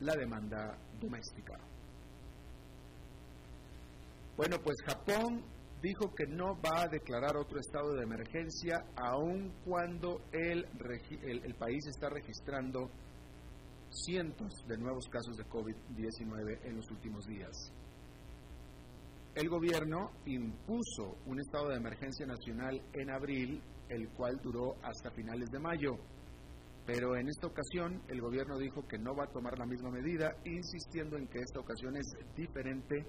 la 0.00 0.14
demanda 0.16 0.76
doméstica. 1.00 1.54
Bueno, 4.36 4.56
pues 4.64 4.76
Japón 4.84 5.44
dijo 5.80 6.12
que 6.14 6.26
no 6.26 6.58
va 6.60 6.82
a 6.82 6.88
declarar 6.88 7.36
otro 7.36 7.60
estado 7.60 7.92
de 7.94 8.02
emergencia 8.02 8.84
aun 8.96 9.52
cuando 9.64 10.22
el, 10.32 10.66
el, 11.22 11.54
país 11.54 11.86
está 11.86 12.08
registrando 12.08 12.90
cientos 13.94 14.52
de 14.66 14.76
nuevos 14.76 15.08
casos 15.08 15.36
de 15.36 15.44
COVID-19 15.44 16.60
en 16.64 16.76
los 16.76 16.90
últimos 16.90 17.26
días. 17.26 17.72
El 19.34 19.48
gobierno 19.48 20.10
impuso 20.26 21.18
un 21.26 21.40
estado 21.40 21.68
de 21.70 21.76
emergencia 21.76 22.26
nacional 22.26 22.80
en 22.92 23.10
abril, 23.10 23.60
el 23.88 24.08
cual 24.10 24.40
duró 24.42 24.76
hasta 24.82 25.10
finales 25.10 25.50
de 25.50 25.58
mayo. 25.58 25.96
Pero 26.86 27.16
en 27.16 27.28
esta 27.28 27.46
ocasión 27.46 28.02
el 28.08 28.20
gobierno 28.20 28.58
dijo 28.58 28.86
que 28.86 28.98
no 28.98 29.14
va 29.16 29.24
a 29.24 29.32
tomar 29.32 29.58
la 29.58 29.66
misma 29.66 29.90
medida, 29.90 30.36
insistiendo 30.44 31.16
en 31.16 31.26
que 31.26 31.40
esta 31.40 31.60
ocasión 31.60 31.96
es 31.96 32.06
diferente, 32.36 33.04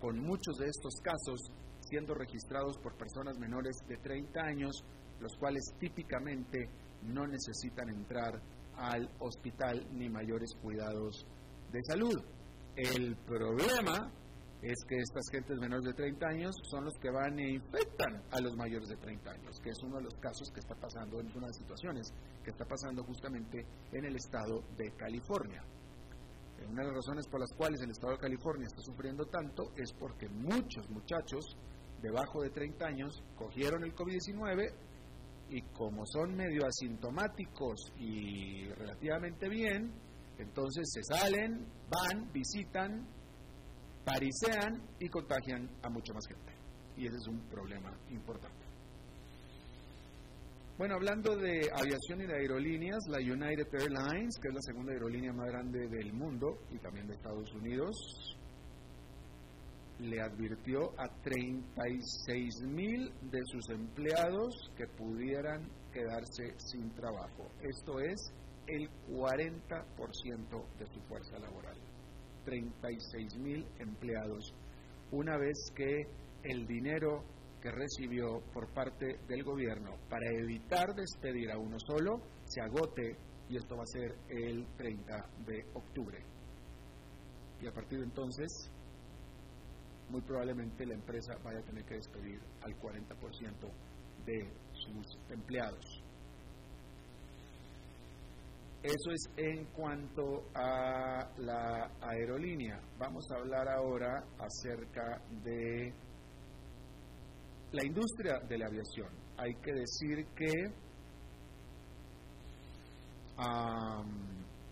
con 0.00 0.18
muchos 0.18 0.56
de 0.56 0.66
estos 0.66 0.94
casos 1.02 1.40
siendo 1.80 2.14
registrados 2.14 2.76
por 2.78 2.96
personas 2.96 3.38
menores 3.38 3.76
de 3.88 3.96
30 3.98 4.40
años, 4.40 4.84
los 5.20 5.36
cuales 5.36 5.62
típicamente 5.78 6.68
no 7.02 7.26
necesitan 7.26 7.88
entrar 7.90 8.40
al 8.76 9.08
hospital 9.18 9.86
ni 9.92 10.08
mayores 10.08 10.54
cuidados 10.62 11.26
de 11.72 11.80
salud. 11.84 12.16
El 12.76 13.16
problema 13.16 14.12
es 14.62 14.84
que 14.88 14.96
estas 14.96 15.24
gentes 15.30 15.58
menores 15.58 15.84
de 15.84 15.94
30 15.94 16.26
años 16.26 16.54
son 16.70 16.84
los 16.84 16.94
que 16.98 17.10
van 17.10 17.38
e 17.38 17.52
infectan 17.52 18.22
a 18.30 18.40
los 18.40 18.56
mayores 18.56 18.88
de 18.88 18.96
30 18.96 19.30
años, 19.30 19.60
que 19.62 19.70
es 19.70 19.78
uno 19.82 19.96
de 19.96 20.04
los 20.04 20.14
casos 20.14 20.50
que 20.52 20.60
está 20.60 20.74
pasando, 20.74 21.20
en 21.20 21.26
una 21.28 21.46
de 21.46 21.52
las 21.52 21.56
situaciones 21.56 22.12
que 22.42 22.50
está 22.50 22.64
pasando 22.64 23.04
justamente 23.04 23.64
en 23.92 24.04
el 24.04 24.16
estado 24.16 24.62
de 24.76 24.90
California. 24.96 25.62
Una 26.68 26.82
de 26.82 26.88
las 26.88 26.96
razones 26.96 27.28
por 27.28 27.40
las 27.40 27.52
cuales 27.56 27.80
el 27.82 27.90
estado 27.90 28.14
de 28.14 28.18
California 28.18 28.66
está 28.66 28.80
sufriendo 28.80 29.26
tanto 29.26 29.72
es 29.76 29.92
porque 29.92 30.28
muchos 30.28 30.88
muchachos 30.90 31.56
debajo 32.00 32.42
de 32.42 32.50
30 32.50 32.86
años 32.86 33.22
cogieron 33.36 33.84
el 33.84 33.94
COVID-19 33.94 34.72
y 35.48 35.62
como 35.72 36.04
son 36.06 36.34
medio 36.34 36.66
asintomáticos 36.66 37.92
y 37.98 38.66
relativamente 38.70 39.48
bien, 39.48 39.92
entonces 40.38 40.88
se 40.92 41.02
salen, 41.02 41.66
van, 41.88 42.32
visitan, 42.32 43.06
parisean 44.04 44.82
y 44.98 45.08
contagian 45.08 45.68
a 45.82 45.88
mucha 45.88 46.12
más 46.12 46.26
gente. 46.26 46.52
Y 46.96 47.06
ese 47.06 47.16
es 47.16 47.28
un 47.28 47.40
problema 47.48 47.96
importante. 48.10 48.66
Bueno, 50.78 50.94
hablando 50.96 51.34
de 51.36 51.70
aviación 51.72 52.20
y 52.20 52.26
de 52.26 52.34
aerolíneas, 52.34 52.98
la 53.08 53.18
United 53.18 53.66
Airlines, 53.72 54.36
que 54.40 54.48
es 54.48 54.54
la 54.54 54.60
segunda 54.60 54.92
aerolínea 54.92 55.32
más 55.32 55.46
grande 55.46 55.88
del 55.88 56.12
mundo 56.12 56.58
y 56.70 56.78
también 56.78 57.06
de 57.06 57.14
Estados 57.14 57.50
Unidos, 57.54 57.96
le 59.98 60.20
advirtió 60.20 60.92
a 60.98 61.08
36 61.22 62.62
mil 62.62 63.10
de 63.30 63.40
sus 63.46 63.70
empleados 63.70 64.54
que 64.76 64.86
pudieran 64.86 65.68
quedarse 65.92 66.54
sin 66.58 66.90
trabajo. 66.94 67.50
Esto 67.62 67.98
es 68.00 68.32
el 68.66 68.88
40% 69.10 70.78
de 70.78 70.86
su 70.86 71.00
fuerza 71.08 71.38
laboral. 71.38 71.76
36 72.44 73.38
mil 73.38 73.66
empleados, 73.78 74.54
una 75.10 75.36
vez 75.38 75.56
que 75.74 76.06
el 76.44 76.66
dinero 76.66 77.24
que 77.60 77.70
recibió 77.70 78.40
por 78.52 78.72
parte 78.72 79.18
del 79.26 79.42
gobierno 79.42 79.96
para 80.08 80.30
evitar 80.30 80.94
despedir 80.94 81.50
a 81.50 81.58
uno 81.58 81.76
solo 81.80 82.20
se 82.44 82.60
agote 82.60 83.16
y 83.48 83.56
esto 83.56 83.76
va 83.76 83.82
a 83.82 83.86
ser 83.86 84.14
el 84.28 84.66
30 84.76 85.28
de 85.46 85.64
octubre. 85.74 86.18
Y 87.60 87.66
a 87.66 87.72
partir 87.72 87.98
de 87.98 88.04
entonces, 88.04 88.70
muy 90.08 90.20
probablemente 90.22 90.86
la 90.86 90.94
empresa 90.94 91.34
vaya 91.42 91.58
a 91.58 91.62
tener 91.62 91.84
que 91.84 91.94
despedir 91.94 92.40
al 92.62 92.76
40% 92.78 93.70
de 94.24 94.52
sus 94.72 95.18
empleados. 95.30 96.02
Eso 98.82 99.10
es 99.10 99.30
en 99.36 99.64
cuanto 99.72 100.44
a 100.54 101.28
la 101.38 101.90
aerolínea. 102.00 102.80
Vamos 102.98 103.24
a 103.32 103.40
hablar 103.40 103.68
ahora 103.68 104.22
acerca 104.38 105.20
de 105.42 105.92
la 107.72 107.84
industria 107.84 108.38
de 108.48 108.58
la 108.58 108.66
aviación. 108.66 109.08
Hay 109.38 109.54
que 109.56 109.72
decir 109.72 110.24
que, 110.36 110.52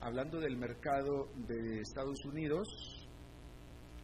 hablando 0.01 0.39
del 0.39 0.57
mercado 0.59 1.27
de 1.49 1.81
Estados 1.81 2.25
Unidos, 2.27 3.04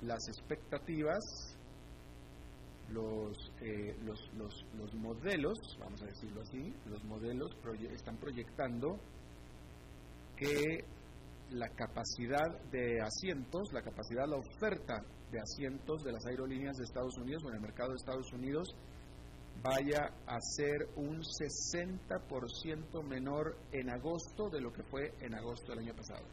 las 0.03 0.29
expectativas, 0.29 1.23
los, 2.91 3.37
eh, 3.61 3.97
los, 4.03 4.19
los, 4.35 4.67
los, 4.77 4.95
modelos, 4.95 5.59
vamos 5.79 6.03
a 6.03 6.07
decirlo 6.07 6.43
así, 6.43 6.75
los 6.87 7.05
modelos 7.05 7.51
están 7.93 8.17
proyectando 8.17 8.99
que 10.37 10.85
la 11.51 11.69
capacidad 11.69 12.61
de 12.71 13.01
asientos, 13.01 13.73
la 13.73 13.83
capacidad, 13.83 14.27
la 14.27 14.37
oferta 14.37 15.03
de 15.31 15.41
asientos 15.41 16.03
de 16.03 16.13
las 16.13 16.25
aerolíneas 16.27 16.77
de 16.77 16.85
Estados 16.85 17.17
Unidos 17.19 17.43
o 17.45 17.49
en 17.51 17.57
el 17.57 17.61
mercado 17.61 17.91
de 17.91 17.97
Estados 17.97 18.33
Unidos 18.33 18.75
vaya 19.63 20.11
a 20.27 20.41
ser 20.41 20.89
un 20.97 21.21
60% 21.21 23.03
menor 23.05 23.57
en 23.73 23.91
agosto 23.91 24.49
de 24.49 24.61
lo 24.61 24.73
que 24.73 24.83
fue 24.85 25.13
en 25.21 25.35
agosto 25.35 25.73
del 25.73 25.81
año 25.81 25.95
pasado. 25.95 26.25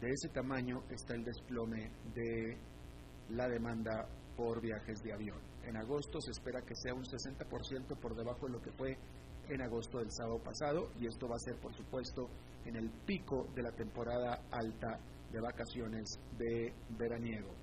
De 0.00 0.10
ese 0.10 0.28
tamaño 0.28 0.84
está 0.90 1.14
el 1.14 1.24
desplome 1.24 1.90
de 2.14 2.56
la 3.30 3.48
demanda 3.48 4.08
por 4.36 4.60
viajes 4.60 5.02
de 5.02 5.12
avión. 5.12 5.40
En 5.64 5.76
agosto 5.76 6.20
se 6.20 6.30
espera 6.30 6.62
que 6.62 6.74
sea 6.76 6.94
un 6.94 7.04
60% 7.04 7.98
por 7.98 8.14
debajo 8.14 8.46
de 8.46 8.52
lo 8.52 8.62
que 8.62 8.70
fue 8.72 8.96
en 9.48 9.60
agosto 9.62 9.98
del 9.98 10.10
sábado 10.12 10.38
pasado 10.42 10.90
y 11.00 11.06
esto 11.06 11.28
va 11.28 11.36
a 11.36 11.40
ser 11.40 11.56
por 11.56 11.74
supuesto 11.74 12.28
en 12.64 12.76
el 12.76 12.90
pico 13.06 13.48
de 13.54 13.62
la 13.62 13.72
temporada 13.72 14.44
alta 14.50 15.00
de 15.32 15.40
vacaciones 15.40 16.04
de 16.38 16.72
veraniego. 16.96 17.54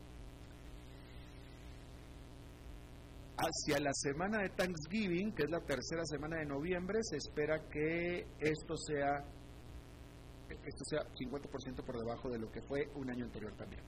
Hacia 3.37 3.79
la 3.79 3.91
semana 3.93 4.41
de 4.41 4.49
Thanksgiving, 4.49 5.33
que 5.33 5.43
es 5.43 5.49
la 5.49 5.59
tercera 5.59 6.05
semana 6.05 6.37
de 6.37 6.45
noviembre, 6.45 6.99
se 7.01 7.17
espera 7.17 7.67
que 7.69 8.25
esto 8.39 8.77
sea 8.77 9.25
esto 10.49 10.83
sea 10.85 11.01
50% 11.01 11.83
por 11.83 11.97
debajo 11.97 12.29
de 12.29 12.39
lo 12.39 12.51
que 12.51 12.61
fue 12.61 12.87
un 12.95 13.09
año 13.09 13.25
anterior 13.25 13.53
también. 13.55 13.81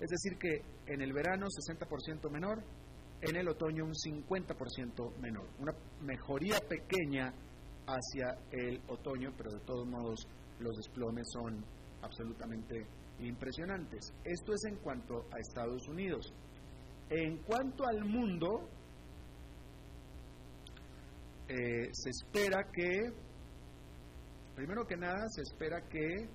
Es 0.00 0.10
decir 0.10 0.38
que 0.38 0.62
en 0.92 1.00
el 1.00 1.12
verano 1.12 1.46
60% 1.46 2.30
menor, 2.30 2.62
en 3.20 3.36
el 3.36 3.48
otoño 3.48 3.84
un 3.84 3.94
50% 3.94 5.16
menor. 5.18 5.48
Una 5.58 5.72
mejoría 6.00 6.58
pequeña 6.60 7.32
hacia 7.86 8.38
el 8.52 8.80
otoño, 8.88 9.32
pero 9.36 9.50
de 9.50 9.60
todos 9.60 9.86
modos 9.86 10.26
los 10.60 10.76
desplomes 10.76 11.26
son 11.32 11.64
absolutamente 12.02 12.86
impresionantes. 13.20 14.12
Esto 14.24 14.52
es 14.52 14.64
en 14.64 14.76
cuanto 14.76 15.26
a 15.32 15.38
Estados 15.40 15.88
Unidos. 15.88 16.32
En 17.10 17.38
cuanto 17.38 17.84
al 17.86 18.04
mundo, 18.04 18.68
eh, 21.48 21.88
se 21.92 22.10
espera 22.10 22.68
que, 22.72 23.10
primero 24.58 24.84
que 24.88 24.96
nada, 24.96 25.28
se 25.28 25.42
espera 25.42 25.80
que 25.88 26.28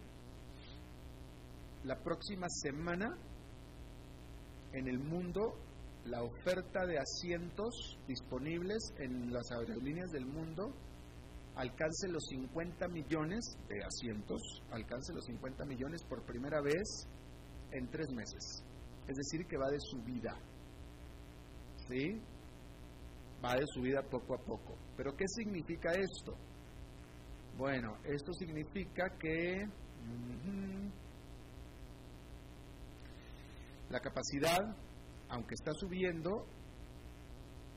la 1.84 2.02
próxima 2.02 2.48
semana 2.48 3.18
en 4.72 4.88
el 4.88 4.98
mundo 4.98 5.60
la 6.06 6.24
oferta 6.24 6.86
de 6.86 7.00
asientos 7.00 8.00
disponibles 8.08 8.94
en 8.98 9.34
las 9.34 9.52
aerolíneas 9.52 10.10
del 10.12 10.26
mundo 10.26 10.74
alcance 11.56 12.08
los 12.08 12.24
50 12.30 12.88
millones 12.88 13.58
de 13.68 13.84
asientos, 13.84 14.42
alcance 14.72 15.14
los 15.14 15.26
50 15.26 15.66
millones 15.66 16.02
por 16.08 16.24
primera 16.24 16.62
vez 16.62 17.06
en 17.72 17.90
tres 17.90 18.10
meses. 18.14 18.64
Es 19.06 19.18
decir, 19.18 19.46
que 19.48 19.58
va 19.58 19.70
de 19.70 19.82
subida. 19.82 20.40
¿Sí? 21.90 22.22
Va 23.44 23.56
de 23.56 23.66
subida 23.68 24.02
poco 24.02 24.36
a 24.36 24.38
poco. 24.38 24.78
¿Pero 24.96 25.14
qué 25.14 25.26
significa 25.28 25.92
esto? 25.92 26.38
Bueno, 27.58 27.98
esto 28.04 28.34
significa 28.34 29.10
que 29.20 29.68
la 33.90 34.00
capacidad, 34.00 34.76
aunque 35.30 35.54
está 35.54 35.72
subiendo, 35.74 36.46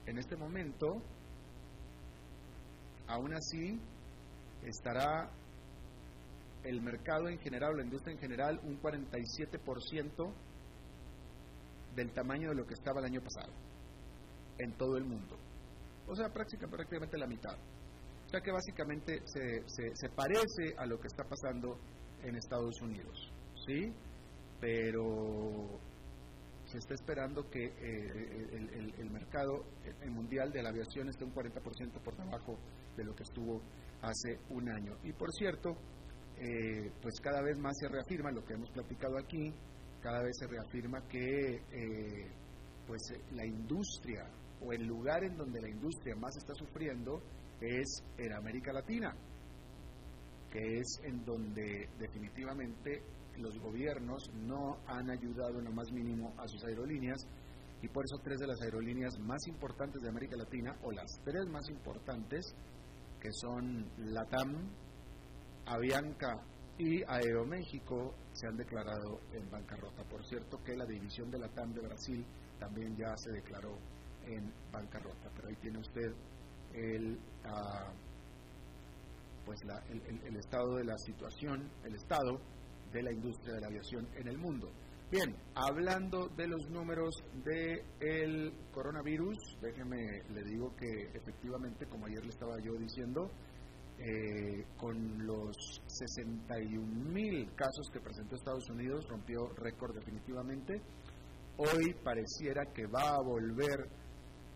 en 0.07 0.19
este 0.19 0.37
momento 0.37 1.03
aún 3.09 3.35
así 3.35 3.79
estará 4.65 5.31
el 6.65 6.81
mercado 6.81 7.29
en 7.29 7.39
general, 7.39 7.77
la 7.77 7.85
industria 7.85 8.15
en 8.15 8.19
general, 8.19 8.61
un 8.65 8.81
47% 8.81 10.33
del 11.95 12.13
tamaño 12.13 12.49
de 12.49 12.57
lo 12.57 12.67
que 12.67 12.75
estaba 12.75 13.01
el 13.01 13.07
año 13.07 13.21
pasado, 13.21 13.53
en 14.59 14.73
todo 14.77 14.97
el 14.97 15.05
mundo. 15.05 15.37
O 16.09 16.15
sea, 16.15 16.29
prácticamente, 16.33 17.19
la 17.19 17.27
mitad. 17.27 17.57
Sea 18.31 18.41
que 18.41 18.51
básicamente 18.51 19.21
se, 19.25 19.63
se, 19.67 20.09
parece 20.11 20.75
a 20.79 20.87
lo 20.87 20.99
que 20.99 21.07
está 21.07 21.25
pasando 21.25 21.79
en 22.23 22.37
Estados 22.37 22.81
Unidos, 22.83 23.33
¿sí? 23.67 23.93
Pero 24.61 25.79
se 26.65 26.79
está 26.79 26.95
esperando 26.95 27.49
que 27.49 27.65
eh, 27.65 28.49
el, 28.53 28.95
el, 28.99 29.11
mercado 29.11 29.65
mundial 30.09 30.51
de 30.51 30.63
la 30.63 30.71
aviación 30.71 31.09
esté 31.09 31.25
un 31.25 31.33
40% 31.33 32.03
por 32.03 32.17
debajo 32.17 32.59
de 32.97 33.05
lo 33.05 33.15
que 33.15 33.23
estuvo 33.23 33.63
hace 34.03 34.41
un 34.51 34.69
año. 34.69 34.97
Y 35.05 35.13
por 35.13 35.33
cierto, 35.33 35.77
eh, 36.39 36.93
pues 37.01 37.19
cada 37.21 37.41
vez 37.43 37.59
más 37.59 37.73
se 37.79 37.89
reafirma 37.89 38.31
lo 38.31 38.45
que 38.45 38.55
hemos 38.55 38.71
platicado 38.71 39.17
aquí, 39.19 39.53
cada 40.03 40.23
vez 40.23 40.37
se 40.39 40.47
reafirma 40.47 41.01
que 41.09 41.55
eh, 41.73 42.31
pues 42.87 43.01
la 43.33 43.47
industria 43.47 44.29
o 44.61 44.73
el 44.73 44.87
lugar 44.87 45.25
en 45.25 45.37
donde 45.37 45.61
la 45.61 45.69
industria 45.69 46.15
más 46.17 46.37
está 46.37 46.55
sufriendo 46.55 47.23
es 47.61 48.03
en 48.19 48.33
América 48.33 48.73
Latina, 48.73 49.15
que 50.51 50.79
es 50.79 51.01
en 51.05 51.25
donde 51.25 51.89
definitivamente 51.99 53.03
los 53.39 53.59
gobiernos 53.59 54.31
no 54.35 54.79
han 54.87 55.11
ayudado 55.11 55.59
en 55.59 55.65
lo 55.67 55.73
más 55.73 55.91
mínimo 55.93 56.35
a 56.39 56.49
sus 56.49 56.65
aerolíneas 56.65 57.27
y 57.83 57.89
por 57.89 58.05
eso 58.05 58.19
tres 58.23 58.39
de 58.39 58.47
las 58.47 58.61
aerolíneas 58.63 59.19
más 59.21 59.47
importantes 59.47 60.01
de 60.03 60.09
América 60.09 60.37
Latina, 60.37 60.75
o 60.83 60.91
las 60.93 61.21
tres 61.25 61.47
más 61.47 61.69
importantes, 61.69 62.55
que 63.21 63.31
son 63.33 63.87
LATAM, 63.99 64.71
Avianca 65.67 66.43
y 66.79 67.03
Aeroméxico, 67.07 68.15
se 68.33 68.47
han 68.47 68.57
declarado 68.57 69.21
en 69.33 69.51
bancarrota. 69.51 70.05
Por 70.05 70.25
cierto 70.25 70.63
que 70.65 70.77
la 70.77 70.87
división 70.87 71.31
de 71.31 71.39
LATAM 71.39 71.75
de 71.75 71.83
Brasil 71.83 72.27
también 72.59 72.97
ya 72.97 73.15
se 73.17 73.31
declaró 73.31 73.79
en 74.27 74.53
bancarrota. 74.73 75.31
Pero 75.35 75.49
ahí 75.49 75.57
tiene 75.57 75.79
usted 75.79 76.13
el, 76.77 77.19
ah, 77.45 77.93
pues 79.45 79.61
el, 79.63 80.37
estado 80.37 80.77
de 80.77 80.85
la 80.85 80.99
situación, 80.99 81.71
el 81.85 81.95
estado 81.95 82.41
de 82.93 83.03
la 83.03 83.13
industria 83.13 83.55
de 83.55 83.61
la 83.61 83.67
aviación 83.69 84.07
en 84.17 84.29
el 84.29 84.39
mundo. 84.39 84.71
Bien, 85.11 85.37
hablando 85.55 86.27
de 86.37 86.49
los 86.49 86.69
números 86.69 87.15
del 87.45 88.53
coronavirus, 88.73 89.37
déjeme, 89.63 90.23
le 90.31 90.43
digo 90.43 90.75
que 90.77 91.17
efectivamente, 91.17 91.87
como 91.87 92.07
ayer 92.07 92.23
le 92.23 92.31
estaba 92.31 92.57
yo 92.61 92.73
diciendo, 92.75 93.31
eh, 93.99 94.65
con 94.77 95.25
los 95.25 95.81
61 95.87 97.11
mil 97.13 97.51
casos 97.55 97.89
que 97.93 98.01
presentó 98.01 98.35
Estados 98.35 98.69
Unidos, 98.69 99.07
rompió 99.09 99.49
récord 99.57 99.95
definitivamente. 99.95 100.83
Hoy 101.57 101.95
pareciera 102.05 102.67
que 102.75 102.87
va 102.87 103.15
a 103.15 103.23
volver 103.23 103.89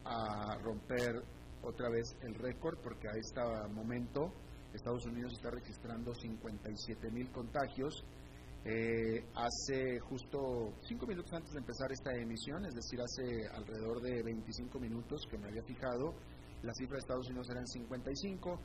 a 0.05 0.59
romper 0.59 1.23
otra 1.63 1.89
vez 1.91 2.17
el 2.23 2.35
récord, 2.35 2.79
porque 2.83 3.09
a 3.09 3.13
este 3.13 3.41
momento 3.73 4.33
Estados 4.75 5.05
Unidos 5.07 5.33
está 5.33 5.51
registrando 5.51 6.15
57 6.15 7.11
mil 7.11 7.31
contagios. 7.31 8.05
Eh, 8.65 9.25
hace 9.35 9.99
justo 10.01 10.75
cinco 10.83 11.07
minutos 11.07 11.33
antes 11.33 11.53
de 11.53 11.61
empezar 11.61 11.91
esta 11.93 12.13
emisión, 12.15 12.65
es 12.67 12.75
decir, 12.75 13.01
hace 13.01 13.49
alrededor 13.55 14.03
de 14.03 14.23
25 14.23 14.79
minutos 14.79 15.27
que 15.31 15.39
me 15.39 15.49
había 15.49 15.63
fijado, 15.63 16.15
la 16.63 16.75
cifra 16.75 16.97
de 16.97 17.01
Estados 17.01 17.27
Unidos 17.29 17.49
eran 17.51 17.67
55, 17.67 18.61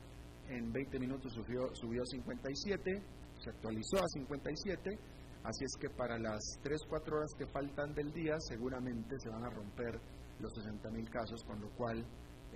en 0.48 0.70
20 0.70 0.98
minutos 0.98 1.32
subió, 1.32 1.74
subió 1.74 2.02
a 2.02 2.06
57, 2.06 3.02
se 3.38 3.50
actualizó 3.50 3.96
a 3.96 4.08
57, 4.08 4.98
así 5.44 5.64
es 5.64 5.76
que 5.80 5.88
para 5.88 6.18
las 6.18 6.42
3-4 6.62 7.12
horas 7.16 7.32
que 7.38 7.46
faltan 7.46 7.94
del 7.94 8.12
día 8.12 8.38
seguramente 8.40 9.18
se 9.18 9.30
van 9.30 9.44
a 9.44 9.50
romper 9.50 9.98
los 10.40 10.52
60 10.52 10.90
mil 10.90 11.08
casos, 11.08 11.42
con 11.44 11.58
lo 11.58 11.70
cual 11.70 12.04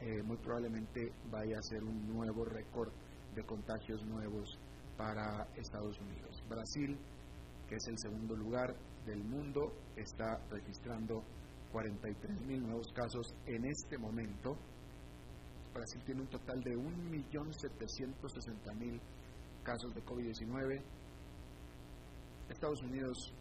eh, 0.01 0.23
muy 0.23 0.37
probablemente 0.39 1.13
vaya 1.31 1.59
a 1.59 1.63
ser 1.63 1.83
un 1.83 2.09
nuevo 2.09 2.45
récord 2.45 2.93
de 3.35 3.45
contagios 3.45 4.05
nuevos 4.05 4.59
para 4.97 5.47
Estados 5.57 5.99
Unidos. 6.01 6.43
Brasil 6.49 6.99
que 7.71 7.77
es 7.77 7.87
el 7.87 7.97
segundo 7.99 8.35
lugar 8.35 8.75
del 9.07 9.23
mundo, 9.23 9.73
está 9.95 10.45
registrando 10.51 11.23
43 11.71 12.41
mil 12.43 12.67
nuevos 12.67 12.93
casos 12.93 13.33
en 13.47 13.65
este 13.65 13.97
momento. 13.97 14.57
Brasil 15.73 16.03
tiene 16.05 16.23
un 16.23 16.27
total 16.27 16.61
de 16.65 16.77
1.760.000 16.77 19.01
casos 19.63 19.95
de 19.95 20.05
COVID-19. 20.05 20.83
Estados 22.49 22.83
Unidos 22.83 23.33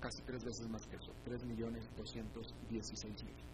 casi 0.00 0.20
tres 0.22 0.42
veces 0.42 0.68
más 0.68 0.84
que 0.88 0.96
eso, 0.96 1.12
3.216.000. 1.24 3.53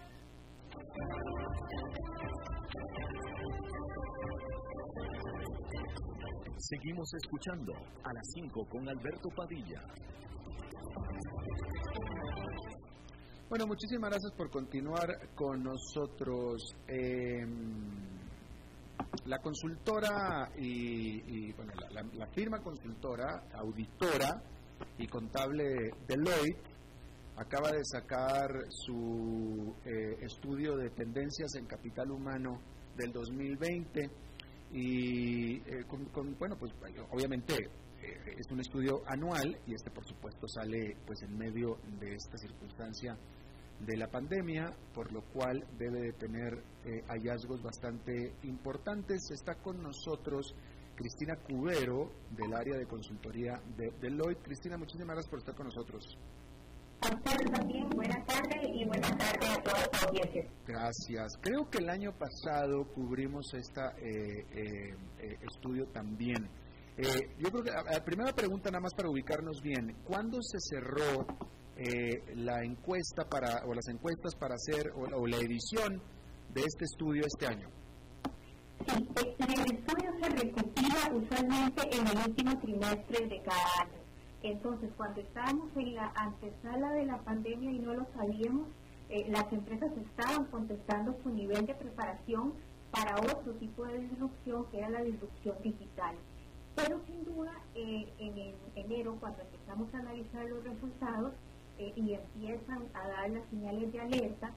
Seguimos 6.57 7.13
escuchando 7.13 7.73
a 8.03 8.13
las 8.13 8.27
5 8.33 8.65
con 8.69 8.87
Alberto 8.87 9.29
Padilla. 9.35 9.81
Bueno, 13.49 13.67
muchísimas 13.67 14.09
gracias 14.11 14.31
por 14.37 14.49
continuar 14.49 15.09
con 15.35 15.61
nosotros. 15.61 16.73
Eh, 16.87 17.45
la 19.25 19.39
consultora 19.39 20.49
y, 20.57 21.51
bueno, 21.53 21.73
la, 22.13 22.27
firma 22.27 22.59
consultora, 22.59 23.43
auditora 23.53 24.41
y 24.97 25.07
contable 25.07 25.91
Deloitte 26.07 26.70
acaba 27.37 27.71
de 27.71 27.83
sacar 27.85 28.49
su 28.69 29.73
eh, 29.85 30.17
estudio 30.21 30.75
de 30.75 30.89
tendencias 30.89 31.55
en 31.55 31.65
capital 31.65 32.11
humano 32.11 32.61
del 32.95 33.11
2020 33.11 34.09
y 34.73 35.55
eh, 35.55 35.85
con, 35.87 36.37
bueno 36.37 36.57
pues 36.57 36.71
obviamente 37.11 37.55
eh, 37.55 38.35
es 38.37 38.51
un 38.51 38.59
estudio 38.59 39.01
anual 39.07 39.57
y 39.65 39.73
este 39.73 39.89
por 39.91 40.05
supuesto 40.05 40.47
sale 40.47 40.97
pues 41.05 41.21
en 41.23 41.37
medio 41.37 41.77
de 41.99 42.15
esta 42.15 42.37
circunstancia 42.37 43.17
de 43.79 43.97
la 43.97 44.07
pandemia 44.07 44.71
por 44.93 45.11
lo 45.11 45.21
cual 45.33 45.65
debe 45.77 46.01
de 46.01 46.13
tener 46.13 46.63
hallazgos 47.07 47.63
bastante 47.63 48.35
importantes. 48.43 49.31
Está 49.31 49.55
con 49.55 49.81
nosotros 49.81 50.53
Cristina 50.95 51.35
Cubero 51.37 52.11
del 52.29 52.53
área 52.53 52.77
de 52.77 52.85
consultoría 52.85 53.59
de 53.75 53.91
Deloitte. 53.99 54.43
Cristina 54.43 54.77
muchísimas 54.77 55.15
gracias 55.15 55.29
por 55.29 55.39
estar 55.39 55.55
con 55.55 55.65
nosotros 55.65 56.17
a 57.01 57.15
ustedes 57.15 57.51
también, 57.51 57.89
buenas 57.89 58.25
tardes 58.25 58.69
y 58.73 58.85
buenas 58.85 59.17
tardes 59.17 59.49
a 59.49 59.61
todas 59.63 59.89
las 59.91 60.03
audiencias. 60.03 60.45
Gracias. 60.67 61.37
Creo 61.41 61.69
que 61.69 61.79
el 61.79 61.89
año 61.89 62.11
pasado 62.13 62.85
cubrimos 62.93 63.53
este 63.53 63.81
eh, 63.81 64.45
eh, 64.51 64.95
eh, 65.19 65.37
estudio 65.51 65.87
también. 65.87 66.49
yo 66.97 67.49
creo 67.49 67.63
que 67.63 67.71
la 67.71 68.03
primera 68.03 68.31
pregunta, 68.33 68.69
nada 68.69 68.81
más 68.81 68.93
para 68.93 69.09
ubicarnos 69.09 69.61
bien, 69.61 69.95
¿cuándo 70.03 70.37
se 70.41 70.59
cerró 70.59 71.25
la 72.35 72.63
encuesta 72.63 73.25
para, 73.27 73.65
o 73.65 73.73
las 73.73 73.87
encuestas 73.87 74.35
para 74.35 74.53
hacer, 74.53 74.91
o, 74.93 75.25
la 75.25 75.37
edición 75.37 75.99
de 76.53 76.61
este 76.61 76.85
estudio 76.85 77.23
este 77.25 77.47
año? 77.47 77.69
Sí, 78.87 78.93
el 79.39 79.77
estudio 79.77 80.11
se 80.21 80.29
recopila 80.29 81.09
usualmente 81.13 81.81
en 81.91 82.07
el 82.07 82.17
último 82.27 82.59
trimestre 82.59 83.27
de 83.27 83.41
cada 83.41 83.65
año. 83.81 84.00
Entonces, 84.43 84.89
cuando 84.97 85.21
estábamos 85.21 85.69
en 85.75 85.95
la 85.95 86.11
antesala 86.15 86.91
de 86.93 87.05
la 87.05 87.19
pandemia 87.19 87.71
y 87.71 87.79
no 87.79 87.93
lo 87.93 88.07
sabíamos, 88.15 88.67
eh, 89.09 89.27
las 89.29 89.51
empresas 89.53 89.91
estaban 89.97 90.45
contestando 90.45 91.15
su 91.21 91.29
nivel 91.29 91.65
de 91.65 91.75
preparación 91.75 92.53
para 92.91 93.17
otro 93.17 93.53
tipo 93.53 93.85
de 93.85 93.99
disrupción, 93.99 94.65
que 94.71 94.79
era 94.79 94.89
la 94.89 95.03
disrupción 95.03 95.57
digital. 95.61 96.15
Pero 96.75 97.01
sin 97.05 97.23
duda, 97.23 97.51
eh, 97.75 98.07
en 98.17 98.55
enero, 98.75 99.17
cuando 99.19 99.41
empezamos 99.41 99.93
a 99.93 99.99
analizar 99.99 100.45
los 100.45 100.63
resultados 100.63 101.33
eh, 101.77 101.93
y 101.95 102.13
empiezan 102.13 102.83
a 102.93 103.07
dar 103.07 103.29
las 103.29 103.47
señales 103.49 103.91
de 103.91 103.99
alerta, 103.99 104.53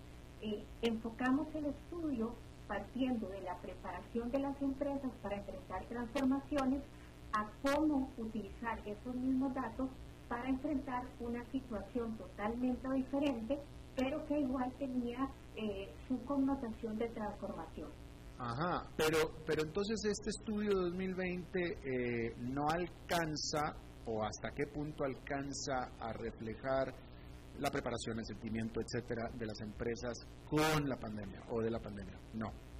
enfocamos 0.82 1.48
el 1.54 1.66
estudio 1.66 2.34
partiendo 2.68 3.28
de 3.28 3.40
la 3.40 3.56
preparación 3.58 4.30
de 4.30 4.40
las 4.40 4.60
empresas 4.60 5.10
para 5.22 5.36
enfrentar 5.36 5.84
transformaciones 5.86 6.82
a 7.34 7.50
cómo 7.62 8.12
utilizar 8.16 8.78
esos 8.86 9.14
mismos 9.14 9.52
datos 9.54 9.90
para 10.28 10.48
enfrentar 10.48 11.04
una 11.20 11.44
situación 11.50 12.16
totalmente 12.16 12.88
diferente, 12.94 13.58
pero 13.96 14.24
que 14.26 14.40
igual 14.40 14.72
tenía 14.78 15.28
eh, 15.56 15.92
su 16.08 16.18
connotación 16.24 16.96
de 16.96 17.08
transformación. 17.08 17.90
Ajá, 18.38 18.86
pero, 18.96 19.18
pero 19.46 19.62
entonces 19.62 20.04
este 20.04 20.30
estudio 20.30 20.70
2020 20.74 21.60
eh, 21.60 22.34
no 22.38 22.68
alcanza, 22.68 23.76
o 24.06 24.24
hasta 24.24 24.50
qué 24.50 24.66
punto 24.66 25.04
alcanza 25.04 25.90
a 26.00 26.12
reflejar 26.12 26.94
la 27.58 27.70
preparación, 27.70 28.18
el 28.18 28.26
sentimiento, 28.26 28.80
etcétera, 28.80 29.30
de 29.34 29.46
las 29.46 29.60
empresas 29.60 30.18
con 30.48 30.88
la 30.88 30.96
pandemia 30.96 31.42
o 31.50 31.60
de 31.62 31.70
la 31.70 31.78
pandemia. 31.78 32.18
No 32.34 32.73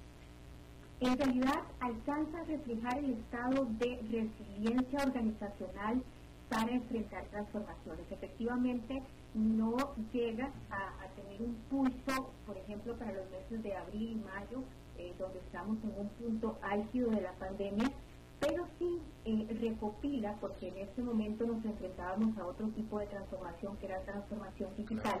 en 1.01 1.17
realidad 1.17 1.61
alcanza 1.79 2.39
a 2.39 2.43
reflejar 2.45 2.97
el 2.97 3.11
estado 3.11 3.65
de 3.79 3.99
resiliencia 4.09 5.03
organizacional 5.03 6.01
para 6.49 6.71
enfrentar 6.71 7.25
transformaciones. 7.25 8.05
Efectivamente, 8.11 9.03
no 9.33 9.75
llega 10.13 10.51
a, 10.69 11.05
tener 11.15 11.41
un 11.41 11.55
pulso, 11.69 12.29
por 12.45 12.57
ejemplo, 12.57 12.95
para 12.97 13.13
los 13.13 13.29
meses 13.29 13.63
de 13.63 13.75
abril 13.75 14.11
y 14.11 14.15
mayo, 14.15 14.63
eh, 14.97 15.13
donde 15.17 15.39
estamos 15.39 15.77
en 15.83 15.93
un 15.97 16.09
punto 16.09 16.57
álgido 16.61 17.09
de 17.11 17.21
la 17.21 17.31
pandemia, 17.33 17.91
pero 18.39 18.67
sí 18.79 18.99
eh, 19.25 19.47
recopila, 19.61 20.35
porque 20.39 20.69
en 20.69 20.77
este 20.77 21.01
momento 21.01 21.45
nos 21.45 21.63
enfrentábamos 21.65 22.37
a 22.37 22.45
otro 22.45 22.67
tipo 22.69 22.99
de 22.99 23.07
transformación, 23.07 23.77
que 23.77 23.85
era 23.87 24.01
transformación 24.03 24.69
digital, 24.77 25.19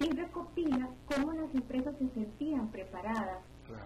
y 0.00 0.10
recopila 0.10 0.88
cómo 1.06 1.32
las 1.32 1.54
empresas 1.54 1.94
se 1.98 2.08
sentían 2.10 2.68
preparadas 2.68 3.38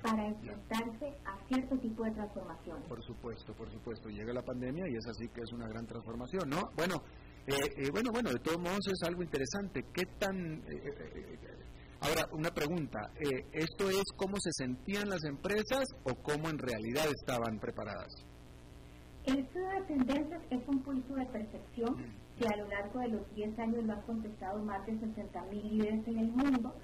para 0.03 0.27
enfrentarse 0.27 1.17
a 1.25 1.39
cierto 1.49 1.79
tipo 1.79 2.05
de 2.05 2.11
transformación. 2.13 2.83
Por 2.89 3.03
supuesto, 3.03 3.55
por 3.55 3.71
supuesto. 3.71 4.09
Llega 4.09 4.33
la 4.33 4.43
pandemia 4.43 4.85
y 4.89 4.97
es 4.97 5.07
así 5.07 5.29
que 5.29 5.43
es 5.43 5.53
una 5.53 5.69
gran 5.69 5.87
transformación, 5.87 6.49
¿no? 6.49 6.71
Bueno, 6.77 7.03
eh, 7.47 7.55
eh, 7.77 7.91
bueno, 7.93 8.11
bueno, 8.13 8.31
de 8.31 8.39
todos 8.39 8.59
modos 8.59 8.87
es 8.87 9.09
algo 9.09 9.23
interesante. 9.23 9.85
¿Qué 9.93 10.05
tan... 10.19 10.37
Eh, 10.37 11.39
ahora, 12.01 12.29
una 12.33 12.51
pregunta. 12.51 13.11
¿Esto 13.53 13.91
es 13.91 14.05
cómo 14.17 14.37
se 14.39 14.51
sentían 14.53 15.09
las 15.09 15.25
empresas 15.25 15.85
o 16.05 16.15
cómo 16.15 16.49
en 16.49 16.59
realidad 16.59 17.07
estaban 17.21 17.59
preparadas? 17.59 18.27
El 19.27 19.39
estudio 19.39 19.69
de 19.69 19.83
tendencias 19.87 20.43
es 20.51 20.69
un 20.69 20.83
pulso 20.83 21.15
de 21.15 21.25
percepción 21.27 21.97
que 22.39 22.47
a 22.47 22.57
lo 22.57 22.69
largo 22.69 23.01
de 23.01 23.09
los 23.09 23.35
10 23.35 23.59
años 23.59 23.85
lo 23.85 23.93
han 23.93 24.03
contestado 24.03 24.63
más 24.65 24.85
de 24.87 24.93
60.000 24.95 25.63
líderes 25.63 26.09
en 26.09 26.19
el 26.19 26.29
mundo, 26.29 26.75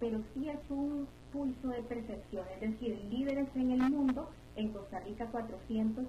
pero 0.00 0.20
sí 0.34 0.48
es 0.48 0.70
un 0.70 1.06
pulso 1.32 1.68
de 1.68 1.82
percepción, 1.82 2.44
es 2.54 2.60
decir, 2.72 2.98
líderes 3.10 3.48
en 3.54 3.70
el 3.70 3.90
mundo, 3.90 4.28
en 4.56 4.72
Costa 4.72 5.00
Rica 5.00 5.26
400, 5.30 6.04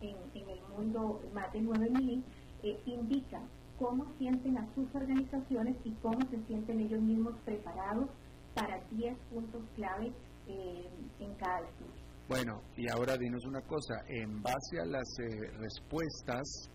en, 0.00 0.16
en, 0.34 0.48
el 0.48 0.60
mundo 0.74 1.20
más 1.32 1.52
de 1.52 1.60
9000, 1.60 2.24
eh, 2.62 2.80
indican 2.86 3.42
cómo 3.78 4.06
sienten 4.18 4.58
a 4.58 4.74
sus 4.74 4.92
organizaciones 4.94 5.76
y 5.84 5.92
cómo 6.02 6.18
se 6.30 6.42
sienten 6.46 6.80
ellos 6.80 7.00
mismos 7.00 7.34
preparados 7.44 8.08
para 8.54 8.80
10 8.90 9.16
puntos 9.30 9.62
clave 9.74 10.12
eh, 10.48 10.88
en 11.20 11.34
cada 11.34 11.60
estudio. 11.60 12.06
Bueno, 12.28 12.60
y 12.76 12.90
ahora 12.90 13.16
dinos 13.16 13.44
una 13.46 13.60
cosa, 13.60 13.94
en 14.08 14.42
base 14.42 14.80
a 14.82 14.86
las 14.86 15.18
eh, 15.20 15.50
respuestas 15.58 16.70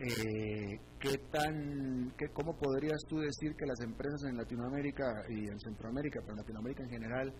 eh, 0.00 0.80
¿qué 0.98 1.18
tan, 1.30 2.12
qué, 2.16 2.28
¿Cómo 2.32 2.56
podrías 2.56 3.00
tú 3.06 3.18
decir 3.18 3.54
que 3.54 3.66
las 3.66 3.80
empresas 3.80 4.24
en 4.24 4.36
Latinoamérica 4.36 5.04
y 5.28 5.46
en 5.46 5.60
Centroamérica, 5.60 6.20
pero 6.20 6.32
en 6.32 6.38
Latinoamérica 6.38 6.82
en 6.84 6.90
general, 6.90 7.34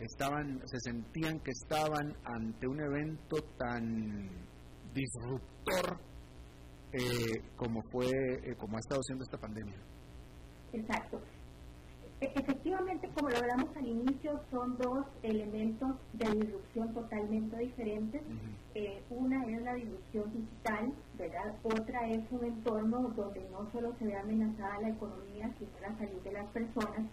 estaban, 0.00 0.60
se 0.66 0.78
sentían 0.80 1.38
que 1.40 1.52
estaban 1.52 2.12
ante 2.24 2.66
un 2.66 2.80
evento 2.80 3.36
tan 3.56 4.28
disruptor 4.92 6.00
eh, 6.92 7.42
como 7.56 7.82
fue, 7.90 8.06
eh, 8.06 8.54
como 8.56 8.76
ha 8.76 8.80
estado 8.80 9.02
siendo 9.02 9.24
esta 9.24 9.38
pandemia? 9.38 9.78
Exacto. 10.72 11.20
E-, 12.24 12.32
efectivamente, 12.36 13.10
como 13.14 13.28
lo 13.28 13.36
hablamos 13.36 13.68
al 13.76 13.86
inicio, 13.86 14.40
son 14.50 14.78
dos 14.78 15.04
elementos 15.22 15.90
de 16.14 16.30
disrupción 16.30 16.94
totalmente 16.94 17.54
diferentes. 17.58 18.22
Eh, 18.74 19.02
una 19.10 19.44
es 19.44 19.60
la 19.60 19.74
disrupción 19.74 20.32
digital, 20.32 20.92
¿verdad? 21.18 21.54
Otra 21.62 22.08
es 22.08 22.22
un 22.30 22.44
entorno 22.44 23.12
donde 23.14 23.46
no 23.50 23.70
solo 23.72 23.94
se 23.98 24.06
ve 24.06 24.16
amenazada 24.16 24.80
la 24.80 24.88
economía, 24.88 25.52
sino 25.58 25.70
la 25.82 25.94
salud 25.98 26.22
de 26.24 26.32
las 26.32 26.46
personas, 26.46 27.04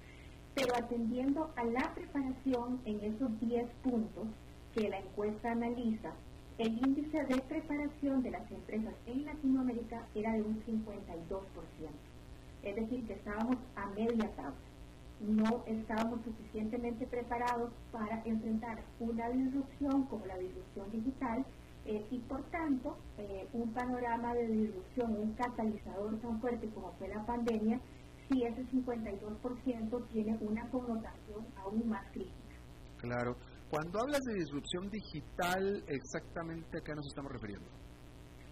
pero 0.55 0.73
atendiendo 0.75 1.51
a 1.57 1.65
la 1.65 1.93
preparación 1.93 2.79
en 2.85 3.01
esos 3.01 3.37
10 3.41 3.67
puntos 3.83 4.27
que 4.73 4.87
la 4.87 4.99
encuesta 4.99 5.51
analiza, 5.51 6.13
el 6.57 6.77
índice 6.87 7.25
de 7.25 7.41
preparación 7.41 8.23
de 8.23 8.31
las 8.31 8.49
empresas 8.49 8.93
en 9.07 9.25
Latinoamérica 9.25 10.05
era 10.15 10.31
de 10.33 10.43
un 10.43 10.63
52%. 10.63 11.11
Es 12.63 12.75
decir, 12.75 13.05
que 13.07 13.13
estábamos 13.13 13.57
a 13.75 13.87
media 13.87 14.29
tabla. 14.37 14.70
No 15.21 15.63
estábamos 15.67 16.23
suficientemente 16.23 17.05
preparados 17.07 17.71
para 17.91 18.21
enfrentar 18.25 18.83
una 18.99 19.29
disrupción 19.29 20.03
como 20.07 20.25
la 20.25 20.37
disrupción 20.37 20.89
digital 20.91 21.45
eh, 21.85 22.05
y 22.09 22.19
por 22.19 22.43
tanto 22.49 22.97
eh, 23.17 23.47
un 23.53 23.71
panorama 23.73 24.33
de 24.33 24.47
disrupción, 24.47 25.15
un 25.17 25.33
catalizador 25.33 26.19
tan 26.19 26.39
fuerte 26.41 26.67
como 26.69 26.91
fue 26.93 27.07
la 27.07 27.25
pandemia, 27.25 27.79
si 28.29 28.43
ese 28.43 28.65
52% 28.67 30.07
tiene 30.11 30.37
una 30.41 30.69
connotación 30.69 31.45
aún 31.57 31.89
más 31.89 32.05
crítica. 32.11 32.35
Claro. 32.97 33.35
Cuando 33.69 33.99
hablas 34.01 34.19
de 34.21 34.33
disrupción 34.33 34.89
digital, 34.89 35.83
exactamente 35.87 36.77
a 36.77 36.81
qué 36.81 36.93
nos 36.93 37.07
estamos 37.07 37.31
refiriendo? 37.31 37.67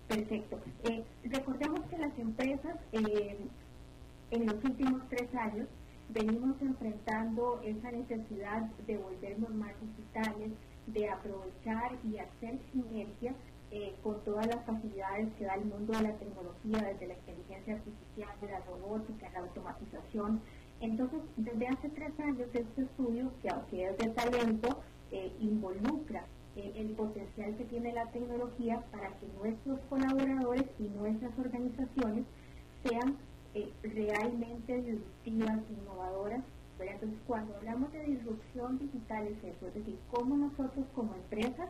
Perfecto. 0.07 0.59
Eh, 0.85 1.03
recordemos 1.23 1.81
que 1.89 1.97
las 1.97 2.17
empresas 2.17 2.77
en 2.93 4.45
los 4.45 4.63
últimos 4.63 5.07
tres 5.09 5.29
años 5.35 5.67
venimos 6.09 6.59
enfrentando 6.61 7.61
esa 7.63 7.91
necesidad 7.91 8.63
de 8.87 8.97
volvernos 8.97 9.49
más 9.51 9.73
digitales, 9.81 10.51
de 10.87 11.09
aprovechar 11.09 11.91
y 12.03 12.17
hacer 12.17 12.59
sinergia 12.71 13.33
eh, 13.71 13.93
con 14.01 14.19
todas 14.23 14.47
las 14.47 14.65
facilidades 14.65 15.31
que 15.37 15.45
da 15.45 15.53
el 15.53 15.65
mundo 15.65 15.93
de 15.93 16.01
la 16.01 16.17
tecnología, 16.17 16.81
desde 16.81 17.07
la 17.07 17.13
inteligencia 17.13 17.75
artificial, 17.75 18.29
de 18.41 18.47
la 18.47 18.59
robótica, 18.61 19.29
la 19.31 19.39
automatización. 19.41 20.41
Entonces, 20.81 21.19
desde 21.37 21.67
hace 21.67 21.89
tres 21.89 22.19
años 22.19 22.47
este 22.53 22.81
estudio, 22.81 23.31
que 23.41 23.49
aunque 23.49 23.85
es 23.85 23.97
de 23.97 24.09
talento, 24.09 24.79
eh, 25.11 25.31
involucra 25.39 26.25
eh, 26.55 26.71
el 26.75 26.89
potencial 26.89 27.55
que 27.57 27.65
tiene 27.65 27.93
la 27.93 28.07
tecnología 28.11 28.81
para 28.91 29.09
que 29.19 29.27
nuestros 29.39 29.79
colaboradores 29.89 30.65
y 30.79 30.83
nuestras 30.83 31.37
organizaciones 31.37 32.25
sean 32.83 33.17
realmente 33.83 34.81
disruptivas, 34.81 35.59
innovadoras 35.69 36.43
entonces, 36.87 37.19
cuando 37.27 37.55
hablamos 37.55 37.91
de 37.91 38.03
disrupción 38.05 38.77
digital 38.79 39.27
es 39.27 39.43
eso, 39.43 39.67
es 39.67 39.73
decir, 39.73 39.97
cómo 40.11 40.37
nosotros 40.37 40.85
como 40.95 41.13
empresas 41.15 41.69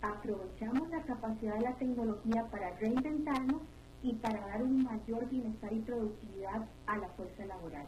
aprovechamos 0.00 0.88
la 0.90 1.02
capacidad 1.04 1.54
de 1.54 1.62
la 1.62 1.76
tecnología 1.76 2.46
para 2.50 2.76
reinventarnos 2.78 3.62
y 4.02 4.14
para 4.16 4.46
dar 4.46 4.62
un 4.62 4.84
mayor 4.84 5.28
bienestar 5.30 5.72
y 5.72 5.80
productividad 5.80 6.68
a 6.86 6.98
la 6.98 7.08
fuerza 7.10 7.46
laboral. 7.46 7.86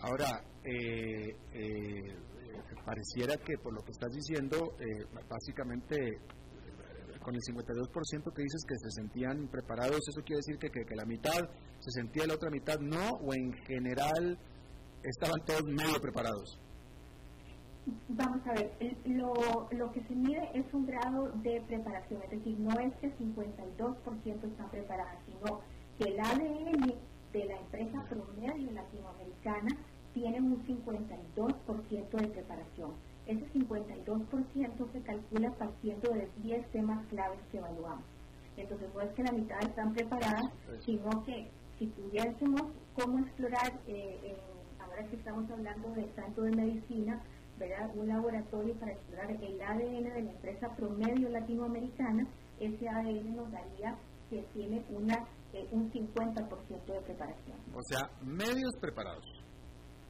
Ahora, 0.00 0.42
eh, 0.64 1.36
eh, 1.52 2.16
pareciera 2.84 3.36
que 3.36 3.58
por 3.58 3.74
lo 3.74 3.80
que 3.82 3.90
estás 3.90 4.12
diciendo, 4.12 4.74
eh, 4.78 5.04
básicamente 5.28 6.20
con 7.28 7.34
el 7.34 7.42
52% 7.42 8.32
que 8.32 8.42
dices 8.42 8.64
que 8.66 8.78
se 8.78 8.90
sentían 8.90 9.48
preparados, 9.48 10.00
¿eso 10.08 10.22
quiere 10.24 10.38
decir 10.38 10.56
que, 10.56 10.70
que, 10.70 10.96
la 10.96 11.04
mitad 11.04 11.44
se 11.78 11.90
sentía 11.90 12.26
la 12.26 12.32
otra 12.32 12.48
mitad 12.48 12.80
no? 12.80 13.20
¿O 13.20 13.34
en 13.34 13.52
general 13.68 14.38
estaban 15.02 15.44
todos 15.44 15.62
medio 15.64 16.00
preparados? 16.00 16.58
Vamos 18.08 18.40
a 18.46 18.52
ver, 18.54 18.72
lo, 19.04 19.34
lo 19.72 19.92
que 19.92 20.02
se 20.04 20.14
mide 20.14 20.40
es 20.54 20.72
un 20.72 20.86
grado 20.86 21.30
de 21.42 21.60
preparación, 21.68 22.22
es 22.22 22.30
decir, 22.30 22.58
no 22.60 22.72
es 22.80 22.94
que 22.96 23.14
52% 23.18 24.44
están 24.44 24.70
preparadas, 24.70 25.18
sino 25.26 25.60
que 25.98 26.04
el 26.04 26.20
ADN 26.20 26.94
de 27.32 27.44
la 27.44 27.60
empresa 27.60 28.04
promedio 28.08 28.72
latinoamericana 28.72 29.76
tiene 30.14 30.40
un 30.40 30.66
52% 30.66 32.08
de 32.10 32.28
preparación. 32.28 32.92
Ese 33.28 33.46
52% 33.52 34.92
se 34.92 35.02
calcula 35.02 35.50
partiendo 35.52 36.12
de 36.12 36.28
10 36.42 36.70
temas 36.72 37.06
claves 37.06 37.38
que 37.52 37.58
evaluamos. 37.58 38.04
Entonces 38.56 38.88
no 38.92 39.00
es 39.00 39.12
que 39.12 39.22
la 39.22 39.32
mitad 39.32 39.62
están 39.62 39.92
preparadas, 39.92 40.50
sino 40.84 41.10
que 41.24 41.48
si 41.78 41.86
tuviésemos 41.86 42.62
cómo 42.96 43.20
explorar 43.20 43.80
eh, 43.86 44.36
que 45.06 45.16
estamos 45.16 45.48
hablando 45.50 45.90
de 45.92 46.04
tanto 46.08 46.42
de 46.42 46.50
medicina, 46.50 47.22
¿verdad? 47.58 47.90
un 47.94 48.08
laboratorio 48.08 48.74
para 48.74 48.92
explorar 48.92 49.30
el 49.30 49.60
ADN 49.60 50.04
de 50.04 50.22
la 50.22 50.30
empresa 50.30 50.74
promedio 50.76 51.28
latinoamericana, 51.28 52.26
ese 52.58 52.88
ADN 52.88 53.36
nos 53.36 53.50
daría 53.50 53.96
que 54.28 54.42
tiene 54.52 54.84
una, 54.90 55.14
eh, 55.52 55.66
un 55.70 55.90
50% 55.90 56.92
de 56.92 57.00
preparación. 57.00 57.58
O 57.74 57.82
sea, 57.82 58.10
medios 58.22 58.72
preparados. 58.80 59.24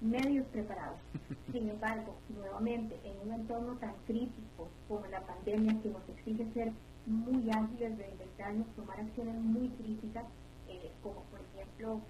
Medios 0.00 0.46
preparados. 0.48 1.00
Sin 1.52 1.68
embargo, 1.68 2.16
nuevamente, 2.28 2.98
en 3.04 3.18
un 3.26 3.34
entorno 3.34 3.76
tan 3.78 3.94
crítico 4.06 4.68
como 4.86 5.06
la 5.06 5.20
pandemia 5.26 5.80
que 5.82 5.90
nos 5.90 6.08
exige 6.08 6.46
ser 6.52 6.72
muy 7.06 7.50
ágiles, 7.50 7.98
reinventarnos, 7.98 8.66
tomar 8.76 9.00
acciones 9.00 9.34
muy 9.40 9.68
críticas, 9.70 10.24
eh, 10.68 10.92
como 11.02 11.22
por 11.24 11.40
ejemplo 11.40 12.02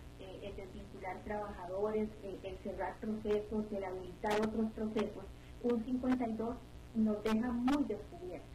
el 0.43 0.57
desvincular 0.57 1.23
trabajadores, 1.25 2.09
el, 2.23 2.59
cerrar 2.59 2.99
procesos, 3.01 3.65
el 3.73 3.85
habilitar 3.85 4.41
otros 4.41 4.73
procesos, 4.73 5.25
un 5.63 5.85
52 5.85 6.57
nos 6.95 7.23
deja 7.23 7.53
muy 7.53 7.85
descubiertos. 7.85 8.49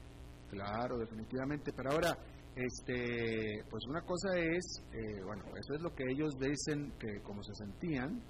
Claro, 0.49 0.97
definitivamente. 0.97 1.71
Pero 1.75 1.91
ahora, 1.91 2.17
este, 2.55 3.63
pues 3.69 3.85
una 3.87 4.01
cosa 4.01 4.37
es, 4.37 4.83
eh, 4.93 5.21
bueno, 5.23 5.43
eso 5.57 5.73
es 5.73 5.81
lo 5.81 5.93
que 5.93 6.03
ellos 6.09 6.37
dicen 6.39 6.91
que 6.99 7.21
como 7.21 7.43
se 7.43 7.53
sentían, 7.55 8.21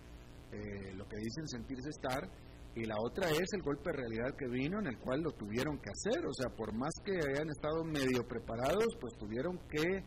eh, 0.54 0.94
lo 0.94 1.08
que 1.08 1.18
dicen 1.18 1.48
sentirse 1.48 1.90
estar, 1.90 2.30
y 2.76 2.86
la 2.86 2.96
otra 3.00 3.30
es 3.30 3.54
el 3.54 3.62
golpe 3.62 3.92
de 3.92 3.98
realidad 3.98 4.36
que 4.38 4.48
vino 4.48 4.80
en 4.80 4.88
el 4.88 4.98
cual 4.98 5.22
lo 5.22 5.32
tuvieron 5.32 5.78
que 5.80 5.90
hacer, 5.90 6.26
o 6.26 6.34
sea, 6.34 6.50
por 6.56 6.74
más 6.74 6.94
que 7.06 7.14
hayan 7.14 7.50
estado 7.50 7.84
medio 7.84 8.28
preparados, 8.28 8.88
pues 9.00 9.14
tuvieron 9.18 9.60
que 9.70 9.98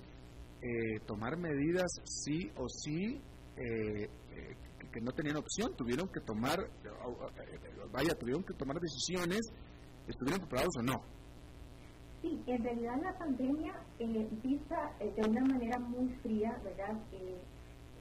eh, 0.62 1.00
tomar 1.06 1.36
medidas 1.38 1.86
sí 2.04 2.50
o 2.56 2.68
sí 2.68 3.20
eh, 3.56 4.04
eh, 4.04 4.56
que 4.92 5.00
no 5.00 5.12
tenían 5.12 5.36
opción, 5.36 5.76
tuvieron 5.76 6.08
que 6.08 6.20
tomar, 6.20 6.58
vaya, 7.92 8.14
tuvieron 8.18 8.42
que 8.42 8.54
tomar 8.54 8.78
decisiones, 8.80 9.40
estuvieron 10.08 10.40
preparados 10.40 10.74
o 10.78 10.82
no. 10.82 11.16
Sí, 12.22 12.42
en 12.46 12.62
realidad 12.64 12.96
la 13.02 13.18
pandemia, 13.18 13.74
eh, 13.98 14.28
vista 14.42 14.96
de 14.98 15.28
una 15.28 15.44
manera 15.44 15.78
muy 15.78 16.08
fría, 16.22 16.58
¿verdad? 16.64 16.98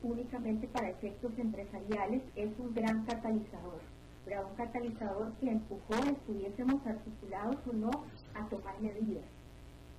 Únicamente 0.06 0.68
para 0.68 0.90
efectos 0.90 1.32
empresariales, 1.38 2.22
es 2.36 2.50
un 2.60 2.74
gran 2.74 3.06
catalizador, 3.06 3.82
¿verdad? 4.26 4.46
Un 4.50 4.56
catalizador 4.56 5.34
que 5.40 5.50
empujó 5.50 5.96
estuviésemos 6.06 6.86
articulados 6.86 7.58
o 7.68 7.74
no 7.74 7.92
a 8.36 8.48
tomar 8.50 8.80
medidas. 8.82 9.26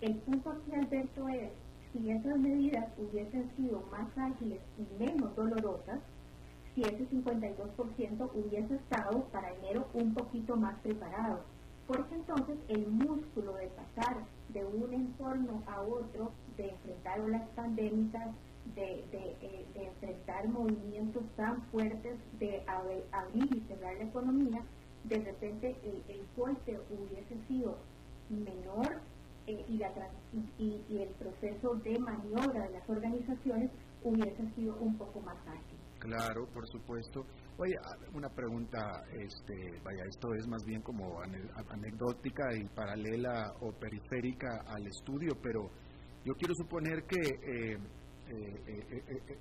El 0.00 0.14
punto 0.18 0.50
aquí, 0.50 0.74
Alberto, 0.74 1.28
es 1.28 1.50
si 1.92 2.10
esas 2.10 2.38
medidas 2.38 2.86
hubiesen 2.98 3.50
sido 3.56 3.82
más 3.90 4.06
ágiles 4.16 4.60
y 4.78 5.02
menos 5.02 5.34
dolorosas, 5.34 6.00
si 6.74 6.82
ese 6.82 7.08
52% 7.08 8.30
hubiese 8.34 8.74
estado 8.74 9.24
para 9.32 9.52
enero 9.54 9.88
un 9.94 10.12
poquito 10.12 10.56
más 10.56 10.78
preparado. 10.80 11.40
Porque 11.86 12.14
entonces 12.14 12.58
el 12.68 12.86
músculo 12.88 13.54
de 13.54 13.68
pasar 13.68 14.18
de 14.50 14.64
un 14.64 14.92
entorno 14.92 15.62
a 15.66 15.80
otro, 15.80 16.32
de 16.56 16.68
enfrentar 16.68 17.20
olas 17.20 17.48
pandémicas, 17.54 18.28
de, 18.74 19.04
eh, 19.12 19.66
enfrentar 19.74 20.48
movimientos 20.48 21.24
tan 21.36 21.62
fuertes, 21.70 22.18
de 22.38 22.62
abrir 23.12 23.56
y 23.56 23.60
cerrar 23.68 23.94
la 23.96 24.04
economía, 24.04 24.62
de 25.04 25.18
repente 25.18 25.76
el, 25.84 26.02
el 26.08 26.26
golpe 26.36 26.78
hubiese 26.90 27.36
sido 27.46 27.78
menor 28.28 29.00
eh, 29.46 29.64
y, 29.68 29.78
la, 29.78 29.92
y, 30.58 30.82
y, 30.88 31.02
el 31.02 31.10
proceso 31.10 31.74
de 31.76 31.98
maniobra 32.00 32.66
de 32.66 32.70
las 32.70 32.90
organizaciones 32.90 33.70
hubiese 34.02 34.54
sido 34.54 34.76
un 34.80 34.96
poco 34.98 35.20
más 35.20 35.36
ágil. 35.46 35.78
Claro, 35.98 36.46
por 36.52 36.66
supuesto. 36.68 37.24
Oye, 37.58 37.74
una 38.12 38.28
pregunta, 38.28 38.78
este, 39.12 39.80
vaya, 39.82 40.04
esto 40.08 40.28
es 40.34 40.46
más 40.46 40.62
bien 40.64 40.82
como 40.82 41.20
anecdótica 41.22 42.54
y 42.54 42.64
paralela 42.74 43.54
o 43.60 43.72
periférica 43.72 44.62
al 44.66 44.86
estudio, 44.86 45.32
pero 45.42 45.70
yo 46.24 46.34
quiero 46.34 46.54
suponer 46.54 47.04
que 47.04 47.20
eh, 47.20 47.78
eh, 48.28 49.38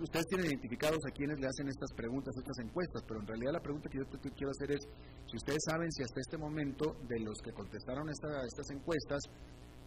ustedes 0.00 0.26
tienen 0.26 0.46
identificados 0.46 0.98
a 1.06 1.10
quienes 1.10 1.38
le 1.38 1.46
hacen 1.46 1.68
estas 1.68 1.92
preguntas, 1.94 2.34
estas 2.36 2.58
encuestas, 2.64 3.02
pero 3.06 3.20
en 3.20 3.26
realidad 3.26 3.52
la 3.52 3.60
pregunta 3.60 3.88
que 3.90 3.98
yo 3.98 4.04
quiero 4.34 4.50
hacer 4.50 4.72
es 4.72 4.80
si 5.26 5.36
ustedes 5.36 5.62
saben 5.68 5.90
si 5.92 6.02
hasta 6.02 6.20
este 6.20 6.38
momento 6.38 6.96
de 7.08 7.20
los 7.20 7.38
que 7.42 7.52
contestaron 7.52 8.08
estas 8.08 8.70
encuestas 8.70 9.20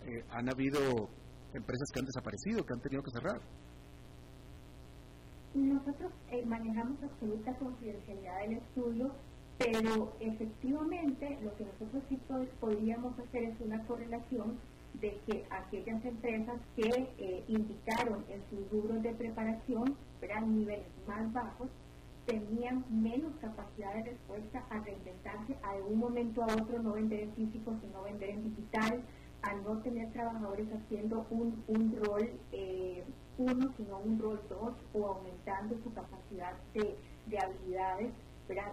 eh, 0.06 0.24
han 0.30 0.50
habido 0.50 1.10
empresas 1.54 1.88
que 1.94 2.00
han 2.00 2.06
desaparecido, 2.06 2.64
que 2.64 2.74
han 2.74 2.82
tenido 2.82 3.02
que 3.02 3.12
cerrar. 3.12 3.42
Nosotros 5.56 6.12
eh, 6.32 6.46
manejamos 6.46 7.02
absoluta 7.02 7.56
confidencialidad 7.58 8.40
del 8.42 8.58
estudio, 8.58 9.12
pero 9.58 10.18
efectivamente 10.20 11.40
lo 11.42 11.56
que 11.56 11.66
nosotros 11.66 12.04
sí 12.10 12.20
podríamos 12.60 13.18
hacer 13.18 13.44
es 13.44 13.62
una 13.62 13.82
correlación 13.88 14.60
de 15.02 15.20
que 15.26 15.46
aquellas 15.50 16.04
empresas 16.06 16.60
que 16.76 17.10
eh, 17.18 17.44
indicaron 17.48 18.24
en 18.30 18.42
sus 18.50 18.70
rubros 18.72 19.02
de 19.04 19.14
preparación, 19.14 19.96
eran 20.22 20.58
niveles 20.58 20.88
más 21.08 21.32
bajos, 21.34 21.70
tenían 22.26 22.84
menos 22.90 23.32
capacidad 23.40 23.94
de 23.94 24.04
respuesta 24.04 24.66
a 24.70 24.80
reinventarse 24.80 25.56
a 25.62 25.76
de 25.76 25.82
un 25.84 26.00
momento 26.00 26.42
a 26.44 26.48
otro, 26.48 26.82
no 26.82 26.94
vender 26.94 27.22
en 27.22 27.34
físico, 27.34 27.76
sino 27.82 28.04
vender 28.04 28.32
en 28.32 28.44
digital, 28.44 29.02
a 29.44 29.54
no 29.54 29.78
tener 29.82 30.12
trabajadores 30.12 30.68
haciendo 30.74 31.28
un, 31.30 31.64
un 31.68 31.96
rol 32.04 32.28
eh, 32.52 33.04
uno, 33.38 33.72
sino 33.78 34.00
un 34.00 34.18
rol 34.18 34.42
dos, 34.50 34.74
o 34.94 35.06
aumentando 35.08 35.76
su 35.84 35.94
capacidad 35.94 36.54
de, 36.74 36.96
de 37.28 37.38
habilidades, 37.38 38.12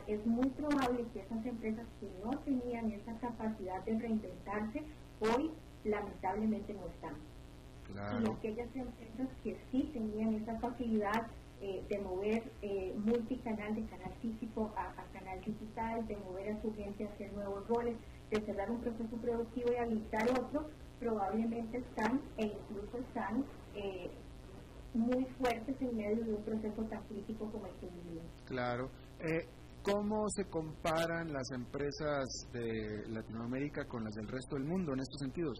es 0.06 0.26
muy 0.26 0.48
probable 0.50 1.04
que 1.12 1.20
esas 1.20 1.44
empresas 1.46 1.86
que 2.00 2.08
no 2.22 2.30
tenían 2.40 2.92
esa 2.92 3.14
capacidad 3.18 3.82
de 3.84 3.98
reinventarse, 3.98 4.82
hoy 5.20 5.50
lamentablemente 5.84 6.74
no 6.74 6.86
están. 6.86 7.14
Y 7.90 8.30
aquellas 8.30 8.74
empresas 8.74 9.28
que 9.44 9.56
sí 9.70 9.90
tenían 9.92 10.34
esa 10.34 10.58
facilidad 10.60 11.26
eh, 11.60 11.84
de 11.88 11.98
mover 11.98 12.42
eh, 12.62 12.94
multicanal 12.96 13.74
de 13.74 13.84
canal 13.84 14.12
físico 14.22 14.72
a, 14.76 14.94
canal 15.12 15.40
digital, 15.44 16.06
de 16.06 16.16
mover 16.16 16.52
a 16.52 16.62
su 16.62 16.74
gente 16.74 17.04
a 17.04 17.08
hacer 17.10 17.32
nuevos 17.34 17.68
roles, 17.68 17.96
de 18.30 18.40
cerrar 18.46 18.70
un 18.70 18.80
proceso 18.80 19.16
productivo 19.16 19.72
y 19.72 19.76
habilitar 19.76 20.28
otro, 20.30 20.70
probablemente 20.98 21.78
están 21.78 22.20
e 22.38 22.46
incluso 22.46 22.98
están 22.98 23.44
eh, 23.74 24.10
muy 24.94 25.24
fuertes 25.38 25.76
en 25.80 25.96
medio 25.96 26.24
de 26.24 26.34
un 26.34 26.42
proceso 26.42 26.82
tan 26.84 27.02
crítico 27.04 27.50
como 27.50 27.66
el 27.66 27.72
que 27.74 27.86
vivimos. 27.86 28.24
Claro. 28.46 28.90
Eh, 29.20 29.46
¿Cómo 29.82 30.28
se 30.28 30.44
comparan 30.44 31.32
las 31.32 31.50
empresas 31.50 32.48
de 32.52 33.04
Latinoamérica 33.08 33.84
con 33.86 34.04
las 34.04 34.14
del 34.14 34.28
resto 34.28 34.54
del 34.54 34.64
mundo 34.64 34.92
en 34.92 35.00
estos 35.00 35.18
sentidos? 35.18 35.58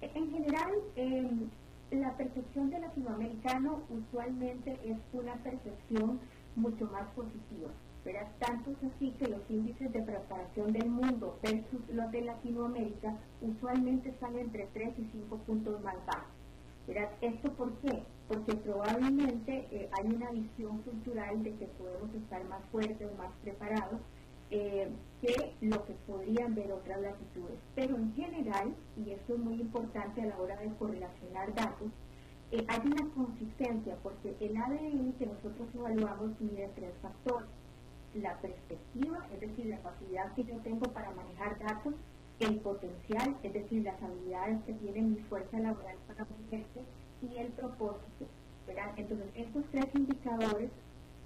En 0.00 0.30
general, 0.30 0.72
em, 0.94 1.50
la 1.90 2.16
percepción 2.16 2.70
del 2.70 2.80
latinoamericano 2.80 3.82
usualmente 3.90 4.80
es 4.82 4.96
una 5.12 5.34
percepción 5.42 6.20
mucho 6.54 6.86
más 6.86 7.06
positiva. 7.14 7.70
¿verdad? 8.02 8.30
Tanto 8.38 8.70
es 8.70 8.78
así 8.84 9.10
que 9.18 9.26
los 9.26 9.42
índices 9.50 9.92
de 9.92 10.02
preparación 10.02 10.72
del 10.72 10.88
mundo 10.88 11.38
versus 11.42 11.80
los 11.90 12.10
de 12.12 12.22
Latinoamérica 12.22 13.14
usualmente 13.42 14.08
están 14.08 14.38
entre 14.38 14.68
3 14.72 14.98
y 14.98 15.04
5 15.12 15.36
puntos 15.38 15.82
más 15.82 15.96
bajos. 16.06 16.32
¿Esto 17.20 17.52
por 17.54 17.76
qué? 17.80 18.04
Porque 18.28 18.54
probablemente 18.56 19.68
eh, 19.70 19.88
hay 19.92 20.14
una 20.14 20.30
visión 20.30 20.82
cultural 20.82 21.42
de 21.42 21.54
que 21.56 21.66
podemos 21.66 22.12
estar 22.14 22.44
más 22.44 22.64
fuertes 22.72 23.08
o 23.12 23.16
más 23.16 23.32
preparados 23.42 24.00
eh, 24.50 24.88
que 25.20 25.54
lo 25.60 25.84
que 25.84 25.94
podrían 26.06 26.54
ver 26.54 26.72
otras 26.72 27.00
latitudes. 27.00 27.58
Pero 27.74 27.96
en 27.96 28.14
general, 28.14 28.74
y 28.96 29.10
esto 29.10 29.34
es 29.34 29.40
muy 29.40 29.60
importante 29.60 30.22
a 30.22 30.26
la 30.26 30.38
hora 30.38 30.56
de 30.56 30.68
correlacionar 30.74 31.54
datos, 31.54 31.90
eh, 32.52 32.64
hay 32.68 32.80
una 32.84 33.10
consistencia 33.14 33.96
porque 34.04 34.36
el 34.38 34.56
ADN 34.56 35.14
que 35.18 35.26
nosotros 35.26 35.68
evaluamos 35.74 36.40
mide 36.40 36.70
tres 36.76 36.92
factores. 37.02 37.48
La 38.14 38.40
perspectiva, 38.40 39.26
es 39.34 39.40
decir, 39.40 39.66
la 39.66 39.78
facilidad 39.78 40.32
que 40.34 40.44
yo 40.44 40.56
tengo 40.58 40.90
para 40.92 41.10
manejar 41.10 41.58
datos, 41.58 41.94
el 42.38 42.60
potencial, 42.60 43.36
es 43.42 43.52
decir, 43.52 43.82
las 43.82 44.00
habilidades 44.00 44.62
que 44.64 44.74
tiene 44.74 45.02
mi 45.02 45.16
fuerza 45.22 45.58
laboral 45.58 45.96
para 46.06 46.24
moverse 46.24 46.80
y 47.22 47.36
el 47.36 47.52
propósito. 47.52 48.26
Entonces, 48.96 49.30
estos 49.34 49.64
tres 49.70 49.86
indicadores, 49.94 50.70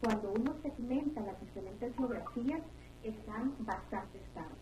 cuando 0.03 0.33
uno 0.33 0.55
segmenta 0.63 1.21
las 1.23 1.41
diferentes 1.41 1.97
geografías, 1.97 2.63
están 3.03 3.55
bastante 3.65 4.19
estables. 4.19 4.59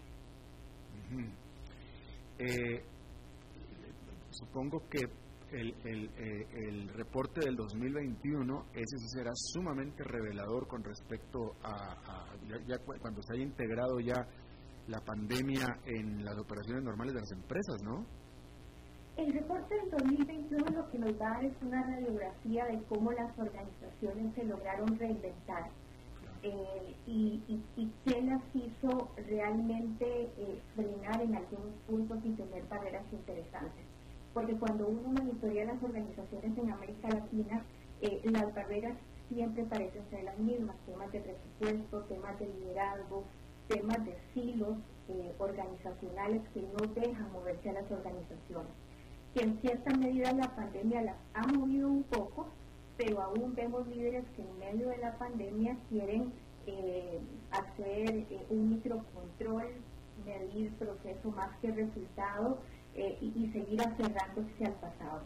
Eh, 2.38 2.85
supongo 4.31 4.88
que 4.88 5.01
el, 5.51 5.75
el, 5.85 6.05
eh, 6.17 6.47
el, 6.69 6.88
reporte 6.91 7.41
del 7.41 7.57
2021, 7.57 8.67
ese 8.75 8.99
sí 8.99 9.09
será 9.09 9.31
sumamente 9.35 10.05
revelador 10.05 10.69
con 10.69 10.85
respecto 10.85 11.57
a, 11.62 12.27
ya, 12.67 12.79
cuando 12.79 13.23
se 13.23 13.35
haya 13.35 13.45
integrado 13.45 13.99
ya 14.01 14.27
la 14.87 15.01
pandemia 15.01 15.67
en 15.87 16.25
las 16.25 16.38
operaciones 16.38 16.85
normales 16.85 17.14
de 17.14 17.21
las 17.21 17.33
empresas, 17.33 17.83
¿no? 17.83 18.07
El 19.18 19.33
reporte 19.33 19.74
del 19.74 19.90
2021 19.90 20.70
lo 20.70 20.90
que 20.92 20.98
nos 21.00 21.18
da 21.18 21.40
es 21.42 21.52
una 21.61 21.83
radiografía 21.83 22.66
de 22.66 22.81
cómo 22.88 23.11
las 23.11 23.37
organizaciones 23.37 24.33
se 24.37 24.44
lograron 24.44 24.96
reinventar 24.96 25.70
eh, 26.44 26.94
y, 27.04 27.42
y, 27.48 27.90
qué 28.04 28.22
las 28.22 28.40
hizo 28.54 29.11
realmente 29.28 30.07
eh, 30.38 30.61
frenar 30.76 31.20
en 31.20 31.35
algunos 31.35 31.74
puntos 31.88 32.18
y 32.24 32.31
tener 32.31 32.62
barreras 32.68 33.02
interesantes. 33.11 33.85
Porque 34.33 34.54
cuando 34.54 34.87
uno 34.87 35.09
monitorea 35.09 35.64
las 35.64 35.83
organizaciones 35.83 36.57
en 36.57 36.70
América 36.70 37.09
Latina, 37.09 37.64
eh, 38.02 38.20
las 38.22 38.54
barreras 38.54 38.96
siempre 39.28 39.64
parecen 39.64 40.09
ser 40.11 40.22
las 40.22 40.38
mismas, 40.38 40.76
temas 40.87 41.11
de 41.11 41.20
presupuesto, 41.22 42.02
temas 42.04 42.38
de 42.38 42.46
liderazgo, 42.46 43.24
temas 43.66 43.98
de 44.07 44.16
silos 44.33 44.78
eh, 45.09 45.35
organizacionales 45.38 46.42
que 46.54 46.62
no 46.62 46.87
dejan 46.94 47.33
moverse 47.33 47.70
a 47.70 47.72
las 47.72 47.90
organizaciones. 47.90 48.88
Que 49.38 49.44
en 49.44 49.61
cierta 49.61 49.94
medida 49.94 50.33
la 50.33 50.53
pandemia 50.57 51.01
las 51.01 51.16
ha 51.35 51.46
movido 51.46 51.87
un 51.88 52.03
poco, 52.03 52.48
pero 52.96 53.22
aún 53.22 53.55
vemos 53.55 53.87
líderes 53.87 54.24
que 54.35 54.42
en 54.42 54.59
medio 54.59 54.88
de 54.88 54.98
la 54.98 55.16
pandemia 55.16 55.77
quieren 55.88 56.33
eh, 56.66 57.20
hacer 57.53 58.11
eh, 58.16 58.46
un 58.51 58.70
microcontrol, 58.70 59.66
medir 60.27 60.72
proceso 60.74 61.31
más 61.31 61.57
que 61.62 61.70
resultado 61.70 62.59
y, 62.96 63.33
y, 63.37 63.53
seguir 63.53 63.81
aferrándose 63.81 64.64
al 64.64 64.72
pasado. 64.72 65.22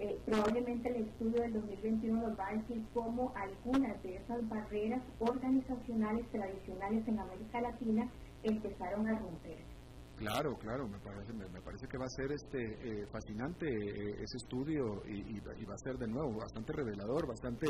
Eh, 0.00 0.18
probablemente 0.26 0.90
el 0.90 1.06
estudio 1.06 1.40
del 1.40 1.54
2021 1.54 2.20
nos 2.20 2.38
va 2.38 2.48
a 2.48 2.56
decir 2.56 2.84
cómo 2.92 3.32
algunas 3.36 4.02
de 4.02 4.16
esas 4.16 4.46
barreras 4.50 5.00
organizacionales 5.18 6.26
tradicionales 6.30 7.08
en 7.08 7.18
América 7.18 7.62
Latina 7.62 8.06
empezaron 8.42 9.08
a 9.08 9.18
romper. 9.18 9.69
Claro, 10.20 10.54
claro, 10.58 10.86
me 10.86 10.98
parece, 10.98 11.32
me, 11.32 11.62
parece 11.62 11.88
que 11.88 11.96
va 11.96 12.04
a 12.04 12.10
ser 12.10 12.30
este 12.30 12.60
eh, 12.60 13.06
fascinante 13.06 13.66
eh, 13.66 14.20
ese 14.20 14.36
estudio 14.36 15.02
y, 15.08 15.40
va 15.40 15.72
a 15.72 15.78
ser 15.78 15.96
de 15.96 16.06
nuevo 16.06 16.36
bastante 16.36 16.74
revelador, 16.74 17.26
bastante 17.26 17.66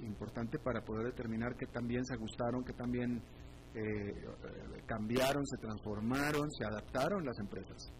importante 0.00 0.58
para 0.58 0.82
poder 0.82 1.06
determinar 1.06 1.56
que 1.56 1.66
también 1.66 2.04
se 2.04 2.14
ajustaron, 2.14 2.62
que 2.64 2.72
también 2.72 3.22
cambiaron, 4.86 5.46
se 5.46 5.56
transformaron, 5.58 6.50
se 6.50 6.64
adaptaron 6.64 7.24
las 7.24 7.38
empresas. 7.38 7.92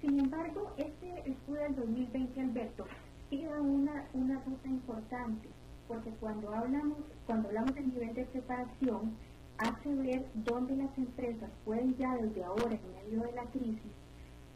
Sin 0.00 0.18
embargo, 0.18 0.74
este 0.78 1.30
estudio 1.30 1.60
del 1.60 1.74
2020, 1.76 2.40
Alberto, 2.40 2.84
sigue 3.30 3.48
una, 3.60 4.08
una 4.14 4.40
ruta 4.44 4.68
importante, 4.68 5.48
porque 5.86 6.10
cuando 6.20 6.52
hablamos, 6.54 6.98
cuando 7.26 7.48
hablamos 7.48 7.74
del 7.74 7.88
nivel 7.88 8.14
de 8.14 8.24
preparación, 8.26 9.16
hace 9.62 9.94
ver 9.94 10.26
dónde 10.34 10.76
las 10.76 10.96
empresas 10.98 11.50
pueden 11.64 11.96
ya 11.96 12.16
desde 12.16 12.44
ahora, 12.44 12.74
en 12.74 13.10
medio 13.10 13.26
de 13.26 13.32
la 13.32 13.44
crisis, 13.46 13.92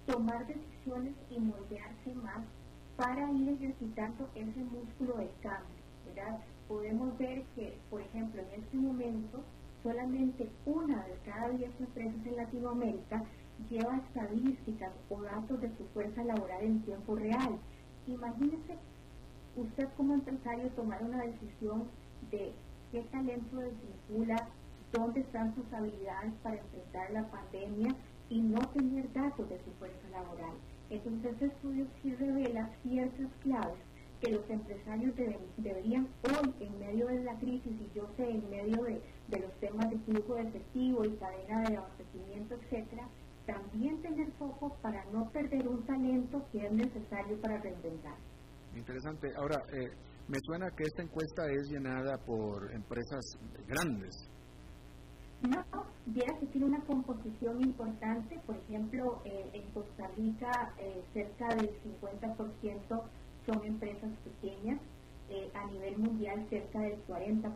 tomar 0.07 0.47
decisiones 0.47 1.15
y 1.31 1.39
moldearse 1.41 2.15
más 2.23 2.45
para 2.97 3.31
ir 3.33 3.49
ejercitando 3.51 4.29
ese 4.35 4.65
músculo 4.65 5.17
de 5.19 5.31
cambio. 5.43 5.77
Podemos 6.69 7.17
ver 7.19 7.45
que, 7.55 7.79
por 7.91 8.01
ejemplo, 8.01 8.43
en 8.43 8.61
este 8.61 8.77
momento, 8.77 9.41
solamente 9.83 10.51
una 10.65 11.05
de 11.05 11.15
cada 11.25 11.51
diez 11.51 11.71
empresas 11.79 12.27
en 12.27 12.37
Latinoamérica 12.37 13.23
lleva 13.71 13.97
estadísticas 13.99 14.93
o 15.09 15.23
datos 15.23 15.61
de 15.61 15.69
su 15.77 15.85
fuerza 15.95 16.25
laboral 16.25 16.63
en 16.63 16.83
tiempo 16.83 17.15
real. 17.15 17.59
Imagínese 18.07 18.77
usted 19.57 19.89
como 19.97 20.15
empresario 20.15 20.69
tomar 20.71 21.03
una 21.05 21.23
decisión 21.23 21.85
de 22.31 22.53
qué 22.91 23.03
talento 23.13 23.57
desvincula, 23.59 24.49
dónde 24.97 25.21
están 25.21 25.55
sus 25.55 25.73
habilidades 25.73 26.33
para 26.43 26.57
enfrentar 26.57 27.11
la 27.13 27.31
pandemia 27.31 27.95
y 28.29 28.41
no 28.41 28.61
tener 28.73 29.13
datos 29.13 29.49
de 29.49 29.59
su 29.65 29.71
fuerza 29.73 30.09
laboral. 30.11 30.57
Entonces, 30.91 31.33
este 31.33 31.47
estudio 31.47 31.87
sí 32.03 32.15
revela 32.15 32.71
ciertas 32.83 33.33
claves 33.43 33.79
que 34.21 34.33
los 34.33 34.49
empresarios 34.49 35.15
deberían 35.57 36.09
hoy, 36.25 36.55
en 36.61 36.79
medio 36.79 37.07
de 37.07 37.23
la 37.25 37.39
crisis, 37.39 37.73
y 37.73 37.91
yo 37.95 38.09
sé, 38.17 38.31
en 38.31 38.49
medio 38.49 38.83
de, 38.83 39.03
de 39.29 39.41
los 39.41 39.53
temas 39.61 39.91
de 39.91 39.99
flujo 39.99 40.35
de 40.37 40.43
efectivo 40.43 41.05
y 41.05 41.17
cadena 41.17 41.63
de 41.69 41.77
abastecimiento, 41.77 42.55
etcétera, 42.55 43.09
también 43.47 44.01
tener 44.03 44.33
foco 44.33 44.77
para 44.83 45.05
no 45.13 45.31
perder 45.31 45.69
un 45.69 45.85
talento 45.85 46.43
que 46.51 46.67
es 46.67 46.73
necesario 46.73 47.41
para 47.41 47.59
reinventar. 47.59 48.17
Interesante. 48.75 49.29
Ahora, 49.37 49.57
eh, 49.73 49.89
me 50.29 50.39
suena 50.43 50.67
que 50.77 50.85
esta 50.85 51.03
encuesta 51.03 51.43
es 51.51 51.71
llenada 51.71 52.19
por 52.27 52.73
empresas 52.73 53.39
grandes. 53.67 54.15
No, 55.43 55.65
que 56.41 56.47
tiene 56.47 56.67
una 56.67 56.81
composición 56.81 57.61
importante. 57.63 58.39
Por 58.47 58.57
ejemplo, 58.57 59.21
eh, 59.25 59.51
en 59.53 59.63
Costa 59.73 60.09
Rica 60.17 60.73
eh, 60.79 61.03
cerca 61.13 61.49
del 61.55 61.71
50% 61.83 63.03
son 63.45 63.65
empresas 63.65 64.11
pequeñas. 64.25 64.81
Eh, 65.29 65.51
a 65.55 65.67
nivel 65.73 65.99
mundial 65.99 66.47
cerca 66.49 66.79
del 66.79 67.05
40% 67.09 67.53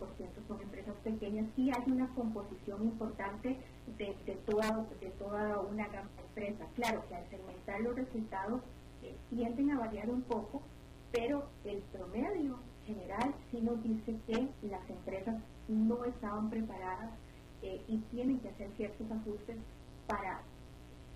son 0.49 0.61
empresas 0.61 0.95
pequeñas 1.05 1.47
y 1.57 1.71
hay 1.71 1.85
una 1.87 2.09
composición 2.17 2.83
importante 2.83 3.57
de, 3.97 4.17
de, 4.27 4.35
toda, 4.45 4.87
de 5.01 5.11
toda 5.11 5.61
una 5.61 5.87
gran 5.87 6.09
empresa. 6.19 6.67
Claro 6.75 7.05
que 7.09 7.15
al 7.15 7.31
segmentar 7.31 7.81
los 7.81 7.95
resultados 7.95 8.61
tienden 9.31 9.71
a 9.71 9.79
variar 9.79 10.11
un 10.11 10.23
poco, 10.23 10.63
pero 11.13 11.45
el 11.65 11.79
promedio 11.93 12.59
general 12.85 13.35
sí 13.53 13.61
nos 13.61 13.81
dice 13.85 14.17
que 14.27 14.49
las 14.67 14.91
empresas 14.91 15.37
no 15.69 16.05
estaban 16.05 16.51
preparadas 16.51 17.11
eh, 17.63 17.83
y 17.89 17.99
tienen 18.11 18.41
que 18.41 18.49
hacer 18.49 18.71
ciertos 18.77 19.11
ajustes 19.11 19.57
para 20.07 20.43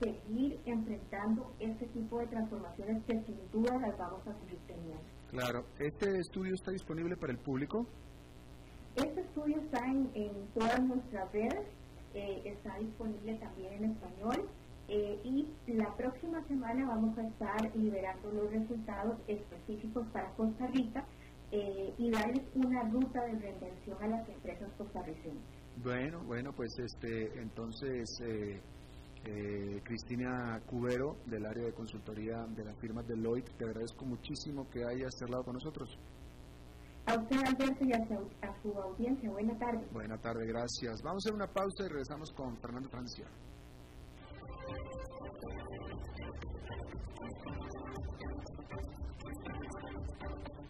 seguir 0.00 0.60
enfrentando 0.66 1.52
este 1.60 1.86
tipo 1.86 2.18
de 2.18 2.26
transformaciones 2.26 3.02
que 3.04 3.22
sin 3.24 3.50
duda 3.52 3.78
las 3.78 3.96
vamos 3.96 4.26
a 4.26 4.34
seguir 4.40 4.58
teniendo. 4.66 5.02
Claro, 5.30 5.64
¿este 5.78 6.18
estudio 6.18 6.54
está 6.54 6.72
disponible 6.72 7.16
para 7.16 7.32
el 7.32 7.38
público? 7.38 7.86
Este 8.96 9.20
estudio 9.20 9.56
está 9.58 9.84
en, 9.86 10.08
todas 10.54 10.80
nuestras 10.82 11.32
redes, 11.32 11.66
eh, 12.14 12.42
está 12.44 12.78
disponible 12.78 13.34
también 13.36 13.72
en 13.72 13.84
español 13.90 14.48
eh, 14.88 15.18
y 15.24 15.48
la 15.66 15.96
próxima 15.96 16.46
semana 16.46 16.86
vamos 16.86 17.16
a 17.16 17.26
estar 17.26 17.74
liberando 17.74 18.30
los 18.32 18.50
resultados 18.52 19.16
específicos 19.26 20.06
para 20.12 20.30
Costa 20.34 20.66
Rica 20.68 21.04
eh, 21.50 21.94
y 21.96 22.10
darles 22.10 22.42
una 22.54 22.82
ruta 22.90 23.24
de 23.24 23.32
reinvención 23.32 24.02
a 24.02 24.08
las 24.08 24.28
empresas 24.28 24.68
costarricenses. 24.76 25.63
Bueno, 25.82 26.22
bueno, 26.24 26.52
pues 26.54 26.78
este, 26.78 27.40
entonces 27.40 28.08
Cristina 29.84 30.60
Cubero 30.66 31.16
del 31.26 31.46
área 31.46 31.64
de 31.64 31.72
consultoría 31.72 32.44
de 32.56 32.64
la 32.64 32.74
firma 32.74 33.02
Deloitte, 33.02 33.56
te 33.56 33.64
agradezco 33.64 34.04
muchísimo 34.04 34.68
que 34.70 34.84
hayas 34.84 35.14
hablado 35.22 35.44
con 35.44 35.54
nosotros. 35.54 35.98
A 37.06 37.16
usted, 37.16 37.36
Alberto, 37.36 37.84
y 37.84 37.92
a 37.92 37.98
su, 38.62 38.78
audiencia. 38.80 39.30
Buena 39.30 39.58
tarde. 39.58 39.86
Buena 39.92 40.16
tarde, 40.18 40.46
gracias. 40.46 41.02
Vamos 41.02 41.24
a 41.24 41.28
hacer 41.28 41.34
una 41.34 41.46
pausa 41.46 41.84
y 41.84 41.88
regresamos 41.88 42.32
con 42.32 42.56
Fernando 42.58 42.88
Francia. 42.88 43.26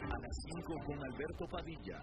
A 0.00 0.18
las 0.18 0.36
5 0.56 0.74
con 0.86 1.04
Alberto 1.04 1.46
Padilla, 1.46 2.02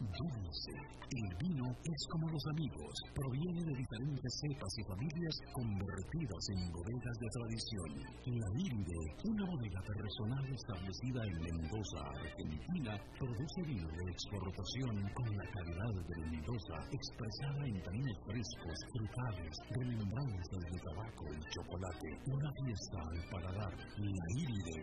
Dulce. 0.00 0.74
El 1.14 1.28
vino 1.38 1.70
es 1.70 2.00
como 2.10 2.26
los 2.28 2.44
amigos. 2.50 2.94
Proviene 3.14 3.62
de 3.62 3.78
diferentes 3.78 4.32
cepas 4.42 4.72
y 4.78 4.82
familias 4.90 5.36
convertidas 5.52 6.42
en 6.50 6.72
bodegas 6.72 7.16
de 7.22 7.28
tradición. 7.30 7.90
La 8.26 8.48
Iride, 8.58 9.00
una 9.30 9.44
bodega 9.46 9.80
personal 9.86 10.44
establecida 10.50 11.20
en 11.22 11.36
Mendoza, 11.38 12.00
Argentina, 12.10 12.98
produce 13.18 13.60
vino 13.62 13.86
de 13.86 14.10
exportación 14.10 14.94
con 15.14 15.28
la 15.36 15.46
calidad 15.54 15.94
de 15.94 16.16
Mendoza, 16.26 16.76
expresada 16.90 17.62
en 17.66 17.82
taninos 17.82 18.18
frescos, 18.26 18.78
frutales, 18.90 19.54
remembranzas 19.78 20.62
de 20.70 20.78
tabaco 20.82 21.24
y 21.30 21.40
chocolate. 21.54 22.08
Una 22.26 22.50
fiesta 22.66 22.98
al 22.98 23.20
paladar. 23.30 23.74
La 23.98 24.26
Iride, 24.42 24.78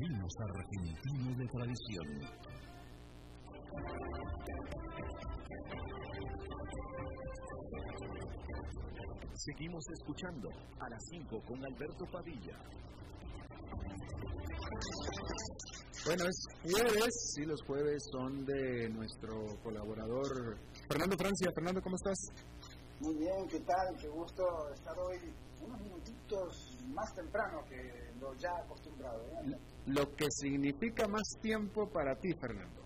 vinos 0.00 0.34
argentinos 0.44 1.38
de 1.38 1.46
tradición. 1.46 2.71
Seguimos 9.34 9.84
escuchando 9.90 10.48
a 10.78 10.88
las 10.88 11.02
5 11.10 11.42
con 11.46 11.64
Alberto 11.64 12.04
Padilla. 12.12 12.56
Bueno, 16.04 16.24
es 16.28 16.46
jueves, 16.62 17.32
sí, 17.34 17.44
los 17.44 17.62
jueves 17.62 18.02
son 18.10 18.44
de 18.44 18.88
nuestro 18.88 19.46
colaborador 19.62 20.58
Fernando 20.88 21.16
Francia. 21.16 21.50
Fernando, 21.54 21.80
¿cómo 21.80 21.96
estás? 21.96 22.18
Muy 23.00 23.14
bien, 23.16 23.48
¿qué 23.48 23.60
tal? 23.60 23.96
Qué 24.00 24.08
gusto 24.08 24.44
estar 24.74 24.98
hoy 24.98 25.18
unos 25.60 25.80
minutitos 25.80 26.78
más 26.88 27.14
temprano 27.14 27.64
que 27.68 28.12
lo 28.20 28.34
ya 28.34 28.50
acostumbrado. 28.64 29.22
¿eh? 29.44 29.56
Lo 29.86 30.14
que 30.14 30.26
significa 30.30 31.06
más 31.08 31.36
tiempo 31.40 31.88
para 31.88 32.16
ti, 32.16 32.32
Fernando. 32.34 32.81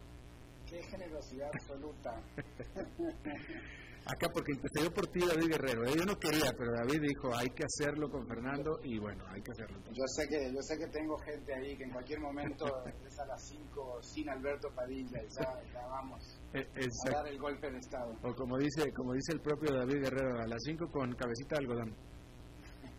Qué 0.68 0.82
generosidad 0.82 1.48
absoluta. 1.54 2.20
Acá 4.06 4.28
porque 4.32 4.52
dio 4.72 4.92
por 4.92 5.08
ti 5.08 5.18
David 5.18 5.48
Guerrero. 5.50 5.84
¿eh? 5.84 5.94
Yo 5.98 6.04
no 6.04 6.16
quería, 6.16 6.52
pero 6.56 6.70
David 6.70 7.08
dijo, 7.08 7.34
hay 7.34 7.48
que 7.50 7.64
hacerlo 7.64 8.08
con 8.08 8.24
Fernando 8.28 8.78
y 8.84 9.00
bueno, 9.00 9.24
hay 9.28 9.42
que 9.42 9.50
hacerlo. 9.50 9.78
Yo 9.92 10.04
sé 10.06 10.28
que 10.28 10.52
yo 10.54 10.62
sé 10.62 10.78
que 10.78 10.86
tengo 10.86 11.18
gente 11.18 11.52
ahí 11.52 11.76
que 11.76 11.84
en 11.84 11.90
cualquier 11.90 12.20
momento 12.20 12.66
es 13.04 13.18
a 13.18 13.26
las 13.26 13.42
5 13.48 14.02
sin 14.02 14.28
Alberto 14.30 14.68
Padilla 14.76 15.20
y 15.24 15.28
ya, 15.28 15.88
vamos 15.88 16.40
e, 16.52 16.60
a 16.60 17.10
dar 17.10 17.26
el 17.26 17.38
golpe 17.38 17.68
de 17.68 17.78
Estado. 17.78 18.14
O 18.22 18.32
como 18.32 18.56
dice, 18.58 18.92
como 18.92 19.12
dice 19.12 19.32
el 19.32 19.40
propio 19.40 19.74
David 19.74 20.00
Guerrero, 20.00 20.40
a 20.40 20.46
las 20.46 20.62
5 20.62 20.88
con 20.88 21.12
cabecita 21.16 21.56
de 21.56 21.64
algodón. 21.64 21.96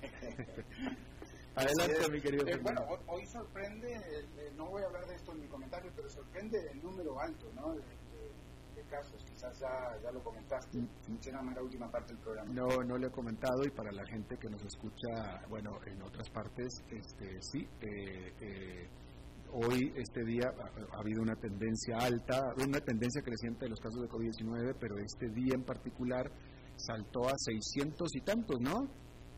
Adelante, 1.57 2.11
mi 2.11 2.21
querido. 2.21 2.47
Eh, 2.47 2.59
bueno, 2.61 2.85
hoy 3.07 3.25
sorprende, 3.25 3.91
eh, 3.91 4.51
no 4.55 4.69
voy 4.69 4.83
a 4.83 4.85
hablar 4.85 5.07
de 5.07 5.15
esto 5.15 5.31
en 5.31 5.41
mi 5.41 5.47
comentario, 5.47 5.91
pero 5.95 6.07
sorprende 6.07 6.59
el 6.71 6.81
número 6.83 7.19
alto 7.19 7.51
¿no? 7.55 7.73
de, 7.73 7.81
casos. 8.91 9.21
Quizás 9.25 9.59
ya, 9.59 9.99
ya 10.01 10.11
lo 10.11 10.23
comentaste, 10.23 10.77
en 10.77 10.87
la 11.33 11.61
última 11.61 11.91
parte 11.91 12.13
del 12.13 12.21
programa. 12.21 12.53
No, 12.53 12.67
no 12.85 12.97
lo 12.97 13.07
he 13.07 13.11
comentado 13.11 13.65
y 13.65 13.71
para 13.71 13.91
la 13.91 14.05
gente 14.05 14.37
que 14.37 14.47
nos 14.49 14.63
escucha, 14.63 15.45
bueno, 15.49 15.77
en 15.87 16.01
otras 16.03 16.29
partes, 16.29 16.83
este, 16.89 17.41
sí. 17.41 17.67
Eh, 17.81 18.87
hoy, 19.51 19.91
este 19.95 20.23
día, 20.23 20.47
ha, 20.47 20.99
habido 20.99 21.21
una 21.21 21.35
tendencia 21.35 21.97
alta, 21.97 22.53
una 22.65 22.79
tendencia 22.79 23.21
creciente 23.21 23.65
de 23.65 23.71
los 23.71 23.79
casos 23.81 24.01
de 24.01 24.07
COVID-19, 24.07 24.75
pero 24.79 24.97
este 24.99 25.27
día 25.31 25.55
en 25.55 25.65
particular 25.65 26.31
saltó 26.77 27.27
a 27.27 27.33
600 27.35 28.15
y 28.15 28.21
tantos, 28.21 28.57
¿no? 28.61 28.87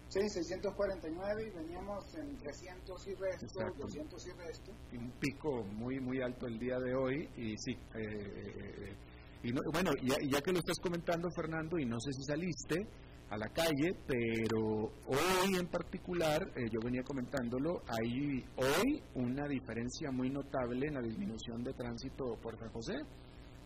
Sí, 0.10 0.28
649 0.28 1.48
y 1.48 1.50
veníamos 1.52 2.16
en 2.16 2.36
300 2.38 3.08
y 3.08 3.14
resto, 3.14 3.60
200 3.78 4.28
y 4.28 4.32
resto. 4.32 4.72
Un 4.94 5.12
pico 5.20 5.64
muy, 5.64 6.00
muy 6.00 6.20
alto 6.20 6.48
el 6.48 6.58
día 6.58 6.80
de 6.80 6.96
hoy 6.96 7.30
y 7.38 7.56
sí. 7.58 7.74
Eh, 7.94 8.00
eh, 8.02 8.96
y 9.44 9.54
bueno, 9.72 9.92
ya, 10.02 10.16
ya 10.28 10.42
que 10.42 10.52
lo 10.52 10.60
estás 10.60 10.80
comentando, 10.82 11.30
Fernando, 11.36 11.78
y 11.78 11.86
no 11.86 12.00
sé 12.00 12.12
si 12.12 12.24
saliste 12.24 12.88
a 13.30 13.38
la 13.38 13.50
calle, 13.50 13.94
pero 14.08 14.92
hoy 15.06 15.56
en 15.60 15.68
particular, 15.68 16.42
eh, 16.56 16.68
yo 16.72 16.80
venía 16.84 17.04
comentándolo, 17.04 17.84
hay 17.88 18.44
hoy 18.58 19.04
una 19.14 19.48
diferencia 19.48 20.10
muy 20.12 20.32
notable 20.32 20.88
en 20.88 20.96
la 20.96 21.02
disminución 21.02 21.64
de 21.64 21.74
tránsito 21.74 22.36
por 22.42 22.58
San 22.58 22.70
José. 22.72 22.96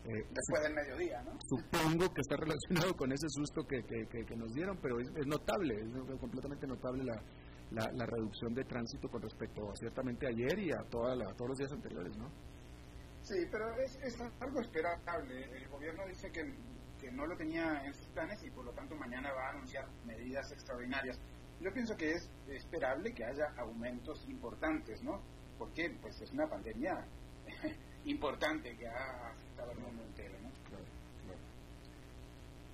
Eh, 0.05 0.27
Después 0.29 0.63
del 0.63 0.73
mediodía, 0.73 1.23
¿no? 1.23 1.31
Supongo 1.47 2.13
que 2.13 2.21
está 2.21 2.35
relacionado 2.35 2.93
con 2.93 3.11
ese 3.13 3.29
susto 3.29 3.63
que, 3.65 3.81
que, 3.83 4.35
nos 4.35 4.51
dieron, 4.53 4.77
pero 4.81 4.99
es, 4.99 5.25
notable, 5.25 5.75
es 5.79 6.19
completamente 6.19 6.67
notable 6.67 7.05
la, 7.05 7.89
la, 7.93 8.05
reducción 8.05 8.53
de 8.53 8.65
tránsito 8.65 9.07
con 9.07 9.21
respecto 9.21 9.71
a 9.71 9.75
ciertamente 9.77 10.27
ayer 10.27 10.59
y 10.59 10.71
a, 10.71 10.83
toda 10.89 11.15
la, 11.15 11.33
todos 11.35 11.51
los 11.51 11.57
días 11.57 11.71
anteriores, 11.71 12.17
¿no? 12.17 12.29
Sí, 13.21 13.47
pero 13.49 13.73
es, 13.77 13.95
es 14.03 14.19
algo 14.41 14.59
esperable. 14.59 15.45
El 15.55 15.69
gobierno 15.69 16.05
dice 16.05 16.29
que, 16.31 16.53
que 16.99 17.09
no 17.09 17.25
lo 17.25 17.37
tenía 17.37 17.85
en 17.85 17.93
sus 17.93 18.07
planes 18.09 18.43
y 18.43 18.51
por 18.51 18.65
lo 18.65 18.73
tanto 18.73 18.95
mañana 18.95 19.31
va 19.31 19.47
a 19.47 19.49
anunciar 19.51 19.87
medidas 20.05 20.51
extraordinarias. 20.51 21.17
Yo 21.61 21.71
pienso 21.71 21.95
que 21.95 22.11
es 22.11 22.29
esperable 22.49 23.13
que 23.13 23.23
haya 23.23 23.45
aumentos 23.57 24.27
importantes, 24.27 25.01
¿no? 25.01 25.21
Porque 25.57 25.89
pues 26.01 26.19
es 26.21 26.31
una 26.33 26.45
pandemia 26.49 27.07
importante 28.05 28.75
que 28.75 28.87
ha 28.87 29.29
afectado 29.29 29.71
al 29.71 29.79
mundo 29.79 30.03
entero. 30.03 30.33
¿no? 30.41 30.49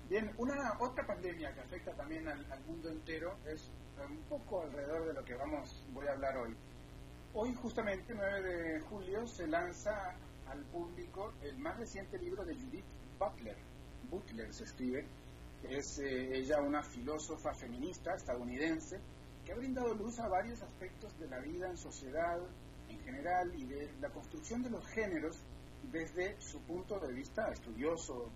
Bien, 0.08 0.32
una 0.38 0.76
otra 0.80 1.06
pandemia 1.06 1.54
que 1.54 1.60
afecta 1.60 1.92
también 1.92 2.26
al, 2.26 2.44
mundo 2.66 2.88
entero 2.88 3.36
es 3.46 3.70
un 4.08 4.22
poco 4.28 4.62
alrededor 4.62 5.06
de 5.06 5.14
lo 5.14 5.24
que 5.24 5.34
vamos 5.34 5.86
voy 5.92 6.06
a 6.08 6.12
hablar 6.12 6.36
hoy. 6.36 6.56
Hoy, 7.32 7.54
justamente, 7.54 8.12
9 8.12 8.42
de 8.42 8.80
julio, 8.80 9.26
se 9.28 9.46
lanza 9.46 10.16
al 10.48 10.64
público 10.64 11.32
el 11.42 11.56
más 11.58 11.78
reciente 11.78 12.18
libro 12.18 12.44
de 12.44 12.56
Judith 12.56 12.84
Butler. 13.20 13.56
Butler 14.10 14.52
se 14.52 14.64
escribe. 14.64 15.06
Es 15.62 16.00
eh, 16.00 16.38
ella 16.38 16.60
una 16.60 16.82
filósofa 16.82 17.54
feminista 17.54 18.14
estadounidense 18.14 18.98
que 19.44 19.52
ha 19.52 19.56
brindado 19.56 19.94
luz 19.94 20.18
a 20.18 20.26
varios 20.26 20.60
aspectos 20.60 21.16
de 21.20 21.28
la 21.28 21.38
vida 21.38 21.68
en 21.68 21.76
sociedad, 21.76 22.40
en 22.90 23.00
general 23.00 23.52
y 23.56 23.64
de 23.64 23.90
la 24.00 24.10
construcción 24.10 24.62
de 24.62 24.70
los 24.70 24.86
géneros 24.88 25.38
desde 25.90 26.40
su 26.40 26.60
punto 26.60 26.98
de 26.98 27.12
vista 27.12 27.50
estudioso, 27.50 28.28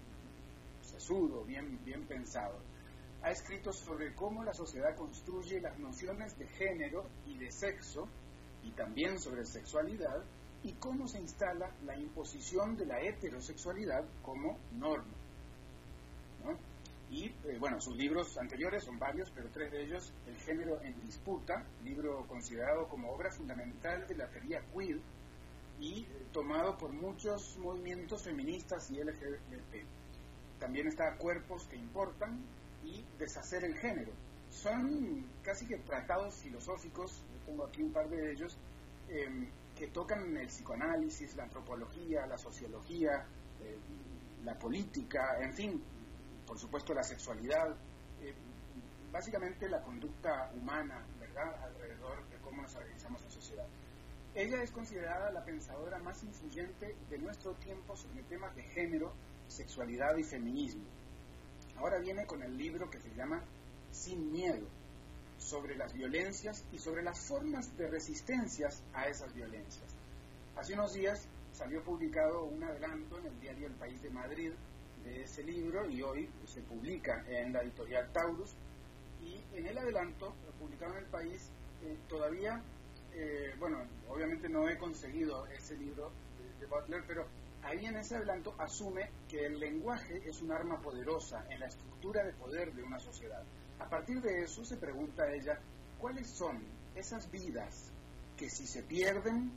sesudo, 0.82 1.44
bien, 1.44 1.78
bien 1.84 2.04
pensado. 2.06 2.58
Ha 3.22 3.30
escrito 3.30 3.72
sobre 3.72 4.14
cómo 4.14 4.44
la 4.44 4.54
sociedad 4.54 4.96
construye 4.96 5.60
las 5.60 5.78
nociones 5.78 6.38
de 6.38 6.46
género 6.46 7.06
y 7.26 7.38
de 7.38 7.50
sexo, 7.50 8.08
y 8.62 8.70
también 8.72 9.18
sobre 9.18 9.44
sexualidad, 9.44 10.22
y 10.62 10.72
cómo 10.74 11.06
se 11.08 11.20
instala 11.20 11.70
la 11.84 11.96
imposición 11.96 12.76
de 12.76 12.86
la 12.86 13.00
heterosexualidad 13.00 14.04
como 14.22 14.58
norma. 14.72 15.23
Y 17.10 17.26
eh, 17.26 17.58
bueno, 17.58 17.80
sus 17.80 17.96
libros 17.96 18.36
anteriores 18.38 18.84
son 18.84 18.98
varios, 18.98 19.30
pero 19.30 19.48
tres 19.50 19.70
de 19.70 19.84
ellos, 19.84 20.12
El 20.26 20.36
género 20.36 20.80
en 20.82 21.00
disputa, 21.00 21.64
libro 21.84 22.26
considerado 22.26 22.88
como 22.88 23.10
obra 23.12 23.30
fundamental 23.30 24.06
de 24.06 24.16
la 24.16 24.28
teoría 24.28 24.62
queer 24.72 24.98
y 25.80 26.06
tomado 26.32 26.76
por 26.78 26.92
muchos 26.92 27.56
movimientos 27.58 28.22
feministas 28.22 28.90
y 28.90 29.02
LGBT. 29.02 29.86
También 30.58 30.86
está 30.86 31.16
Cuerpos 31.16 31.66
que 31.66 31.76
importan 31.76 32.40
y 32.84 33.04
Deshacer 33.18 33.64
el 33.64 33.76
género. 33.76 34.12
Son 34.50 35.26
casi 35.42 35.66
que 35.66 35.78
tratados 35.78 36.36
filosóficos, 36.36 37.22
yo 37.32 37.46
tengo 37.46 37.64
aquí 37.64 37.82
un 37.82 37.92
par 37.92 38.08
de 38.08 38.32
ellos, 38.32 38.56
em, 39.08 39.48
que 39.76 39.88
tocan 39.88 40.36
el 40.36 40.46
psicoanálisis, 40.46 41.34
la 41.36 41.44
antropología, 41.44 42.26
la 42.26 42.38
sociología, 42.38 43.26
eh, 43.62 43.76
la 44.44 44.56
política, 44.58 45.38
en 45.40 45.52
fin, 45.52 45.82
por 46.46 46.58
supuesto 46.58 46.94
la 46.94 47.02
sexualidad, 47.02 47.74
eh, 48.20 48.34
básicamente 49.10 49.68
la 49.68 49.82
conducta 49.82 50.50
humana, 50.54 51.04
¿verdad?, 51.20 51.62
alrededor 51.62 52.28
de 52.28 52.36
cómo 52.38 52.62
nos 52.62 52.74
organizamos 52.74 53.22
en 53.22 53.30
sociedad. 53.30 53.66
Ella 54.34 54.62
es 54.62 54.70
considerada 54.72 55.30
la 55.30 55.44
pensadora 55.44 55.98
más 56.00 56.22
influyente 56.24 56.96
de 57.08 57.18
nuestro 57.18 57.54
tiempo 57.54 57.96
sobre 57.96 58.22
temas 58.24 58.54
de 58.56 58.62
género, 58.64 59.12
sexualidad 59.48 60.16
y 60.16 60.24
feminismo. 60.24 60.84
Ahora 61.76 61.98
viene 61.98 62.26
con 62.26 62.42
el 62.42 62.56
libro 62.56 62.90
que 62.90 63.00
se 63.00 63.14
llama 63.14 63.42
Sin 63.92 64.32
Miedo, 64.32 64.66
sobre 65.38 65.76
las 65.76 65.92
violencias 65.92 66.64
y 66.72 66.78
sobre 66.78 67.02
las 67.02 67.20
formas 67.20 67.76
de 67.76 67.88
resistencias 67.88 68.82
a 68.92 69.08
esas 69.08 69.32
violencias. 69.34 69.84
Hace 70.56 70.74
unos 70.74 70.94
días 70.94 71.26
salió 71.52 71.82
publicado 71.82 72.44
un 72.44 72.62
adelanto 72.64 73.18
en 73.18 73.26
el 73.26 73.40
diario 73.40 73.66
El 73.66 73.74
País 73.74 74.02
de 74.02 74.10
Madrid 74.10 74.52
de 75.04 75.22
ese 75.22 75.42
libro 75.42 75.88
y 75.88 76.02
hoy 76.02 76.28
se 76.46 76.62
publica 76.62 77.24
en 77.28 77.52
la 77.52 77.62
editorial 77.62 78.10
Taurus. 78.12 78.54
Y 79.22 79.40
en 79.56 79.66
el 79.66 79.78
adelanto, 79.78 80.34
publicado 80.58 80.92
en 80.94 81.04
el 81.04 81.10
país, 81.10 81.50
eh, 81.82 81.96
todavía, 82.08 82.60
eh, 83.12 83.54
bueno, 83.58 83.78
obviamente 84.08 84.48
no 84.48 84.68
he 84.68 84.76
conseguido 84.76 85.46
ese 85.46 85.76
libro 85.76 86.10
de, 86.58 86.66
Butler, 86.66 87.04
pero 87.06 87.26
ahí 87.62 87.84
en 87.84 87.96
ese 87.96 88.16
adelanto 88.16 88.54
asume 88.58 89.10
que 89.28 89.44
el 89.44 89.58
lenguaje 89.58 90.22
es 90.26 90.40
un 90.40 90.50
arma 90.50 90.80
poderosa 90.80 91.44
en 91.50 91.60
la 91.60 91.66
estructura 91.66 92.24
de 92.24 92.32
poder 92.32 92.72
de 92.72 92.82
una 92.82 92.98
sociedad. 92.98 93.42
A 93.78 93.88
partir 93.88 94.20
de 94.22 94.42
eso 94.42 94.64
se 94.64 94.78
pregunta 94.78 95.24
a 95.24 95.34
ella, 95.34 95.58
¿cuáles 95.98 96.26
son 96.28 96.64
esas 96.94 97.30
vidas 97.30 97.92
que 98.36 98.48
si 98.48 98.66
se 98.66 98.82
pierden 98.82 99.52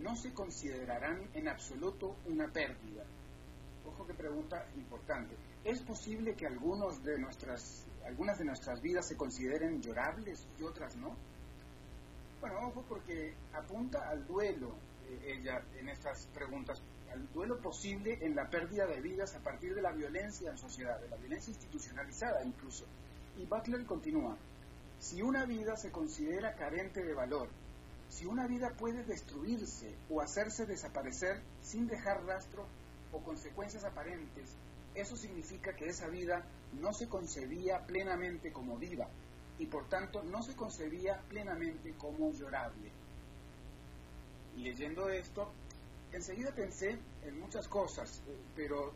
no 0.00 0.14
se 0.14 0.32
considerarán 0.32 1.28
en 1.34 1.48
absoluto 1.48 2.16
una 2.26 2.46
pérdida? 2.48 3.04
Ojo 3.92 4.06
que 4.06 4.14
pregunta 4.14 4.66
importante. 4.76 5.36
¿Es 5.64 5.80
posible 5.80 6.34
que 6.34 6.46
algunos 6.46 7.02
de 7.04 7.18
nuestras, 7.18 7.84
algunas 8.06 8.38
de 8.38 8.44
nuestras 8.44 8.80
vidas 8.80 9.06
se 9.06 9.16
consideren 9.16 9.82
llorables 9.82 10.46
y 10.58 10.62
otras 10.62 10.96
no? 10.96 11.14
Bueno, 12.40 12.68
ojo 12.68 12.84
porque 12.88 13.34
apunta 13.52 14.08
al 14.08 14.26
duelo 14.26 14.74
eh, 15.08 15.36
ella 15.36 15.62
en 15.78 15.90
estas 15.90 16.26
preguntas, 16.28 16.80
al 17.12 17.30
duelo 17.32 17.60
posible 17.60 18.18
en 18.22 18.34
la 18.34 18.48
pérdida 18.48 18.86
de 18.86 19.00
vidas 19.00 19.34
a 19.34 19.40
partir 19.40 19.74
de 19.74 19.82
la 19.82 19.92
violencia 19.92 20.50
en 20.50 20.56
sociedad, 20.56 20.98
de 20.98 21.08
la 21.08 21.16
violencia 21.16 21.50
institucionalizada 21.50 22.42
incluso. 22.44 22.86
Y 23.36 23.44
Butler 23.44 23.84
continúa, 23.84 24.36
si 24.98 25.20
una 25.20 25.44
vida 25.44 25.76
se 25.76 25.90
considera 25.90 26.54
carente 26.54 27.04
de 27.04 27.12
valor, 27.12 27.48
si 28.08 28.24
una 28.26 28.46
vida 28.46 28.70
puede 28.70 29.04
destruirse 29.04 29.94
o 30.10 30.20
hacerse 30.20 30.66
desaparecer 30.66 31.42
sin 31.60 31.86
dejar 31.86 32.24
rastro 32.24 32.66
o 33.12 33.20
consecuencias 33.20 33.84
aparentes, 33.84 34.56
eso 34.94 35.16
significa 35.16 35.74
que 35.74 35.88
esa 35.88 36.08
vida 36.08 36.44
no 36.80 36.92
se 36.92 37.08
concebía 37.08 37.86
plenamente 37.86 38.52
como 38.52 38.76
viva 38.76 39.08
y 39.58 39.66
por 39.66 39.88
tanto 39.88 40.22
no 40.22 40.42
se 40.42 40.54
concebía 40.54 41.20
plenamente 41.28 41.94
como 41.94 42.32
llorable. 42.32 42.90
Leyendo 44.56 45.08
esto, 45.08 45.50
enseguida 46.12 46.54
pensé 46.54 46.98
en 47.24 47.40
muchas 47.40 47.68
cosas, 47.68 48.20
pero 48.54 48.92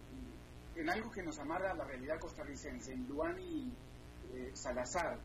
en 0.74 0.90
algo 0.90 1.10
que 1.10 1.22
nos 1.22 1.38
amarra 1.38 1.70
a 1.70 1.74
la 1.74 1.84
realidad 1.84 2.20
costarricense, 2.20 2.92
en 2.92 3.06
Luani 3.08 3.72
eh, 4.34 4.50
Salazar, 4.54 5.18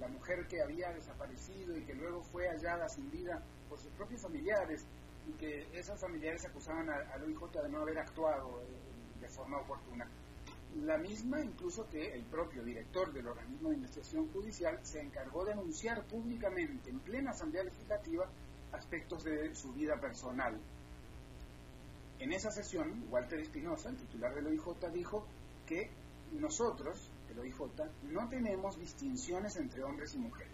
la 0.00 0.08
mujer 0.08 0.46
que 0.46 0.62
había 0.62 0.92
desaparecido 0.92 1.76
y 1.76 1.82
que 1.82 1.94
luego 1.94 2.22
fue 2.22 2.48
hallada 2.48 2.88
sin 2.88 3.10
vida 3.10 3.42
por 3.68 3.78
sus 3.78 3.90
propios 3.92 4.22
familiares 4.22 4.84
y 5.28 5.32
que 5.32 5.66
esos 5.72 6.00
familiares 6.00 6.44
acusaban 6.44 6.88
al 6.90 7.22
OIJ 7.22 7.62
de 7.62 7.68
no 7.68 7.80
haber 7.80 7.98
actuado 7.98 8.60
eh, 8.62 9.20
de 9.20 9.28
forma 9.28 9.58
oportuna. 9.58 10.06
La 10.82 10.98
misma 10.98 11.40
incluso 11.40 11.88
que 11.88 12.14
el 12.14 12.24
propio 12.24 12.64
director 12.64 13.12
del 13.12 13.28
organismo 13.28 13.68
de 13.68 13.76
investigación 13.76 14.28
judicial 14.32 14.78
se 14.82 15.00
encargó 15.00 15.44
de 15.44 15.52
anunciar 15.52 16.04
públicamente 16.04 16.90
en 16.90 16.98
plena 16.98 17.30
Asamblea 17.30 17.64
Legislativa 17.64 18.28
aspectos 18.72 19.22
de 19.24 19.54
su 19.54 19.72
vida 19.72 20.00
personal. 20.00 20.58
En 22.18 22.32
esa 22.32 22.50
sesión, 22.50 23.04
Walter 23.10 23.40
Espinosa, 23.40 23.90
el 23.90 23.96
titular 23.96 24.34
del 24.34 24.46
OIJ, 24.46 24.90
dijo 24.92 25.26
que 25.66 25.90
nosotros, 26.32 27.10
el 27.30 27.38
OIJ, 27.38 27.58
no 28.10 28.28
tenemos 28.28 28.78
distinciones 28.78 29.56
entre 29.56 29.82
hombres 29.84 30.14
y 30.14 30.18
mujeres. 30.18 30.52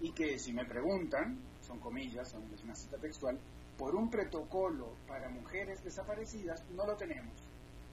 Y 0.00 0.12
que 0.12 0.38
si 0.38 0.52
me 0.52 0.64
preguntan, 0.64 1.38
son 1.62 1.80
comillas, 1.80 2.28
son, 2.28 2.42
una 2.62 2.74
cita 2.74 2.96
textual, 2.98 3.38
por 3.78 3.94
un 3.94 4.10
protocolo 4.10 4.92
para 5.06 5.28
mujeres 5.30 5.82
desaparecidas 5.84 6.62
no 6.70 6.84
lo 6.84 6.96
tenemos, 6.96 7.32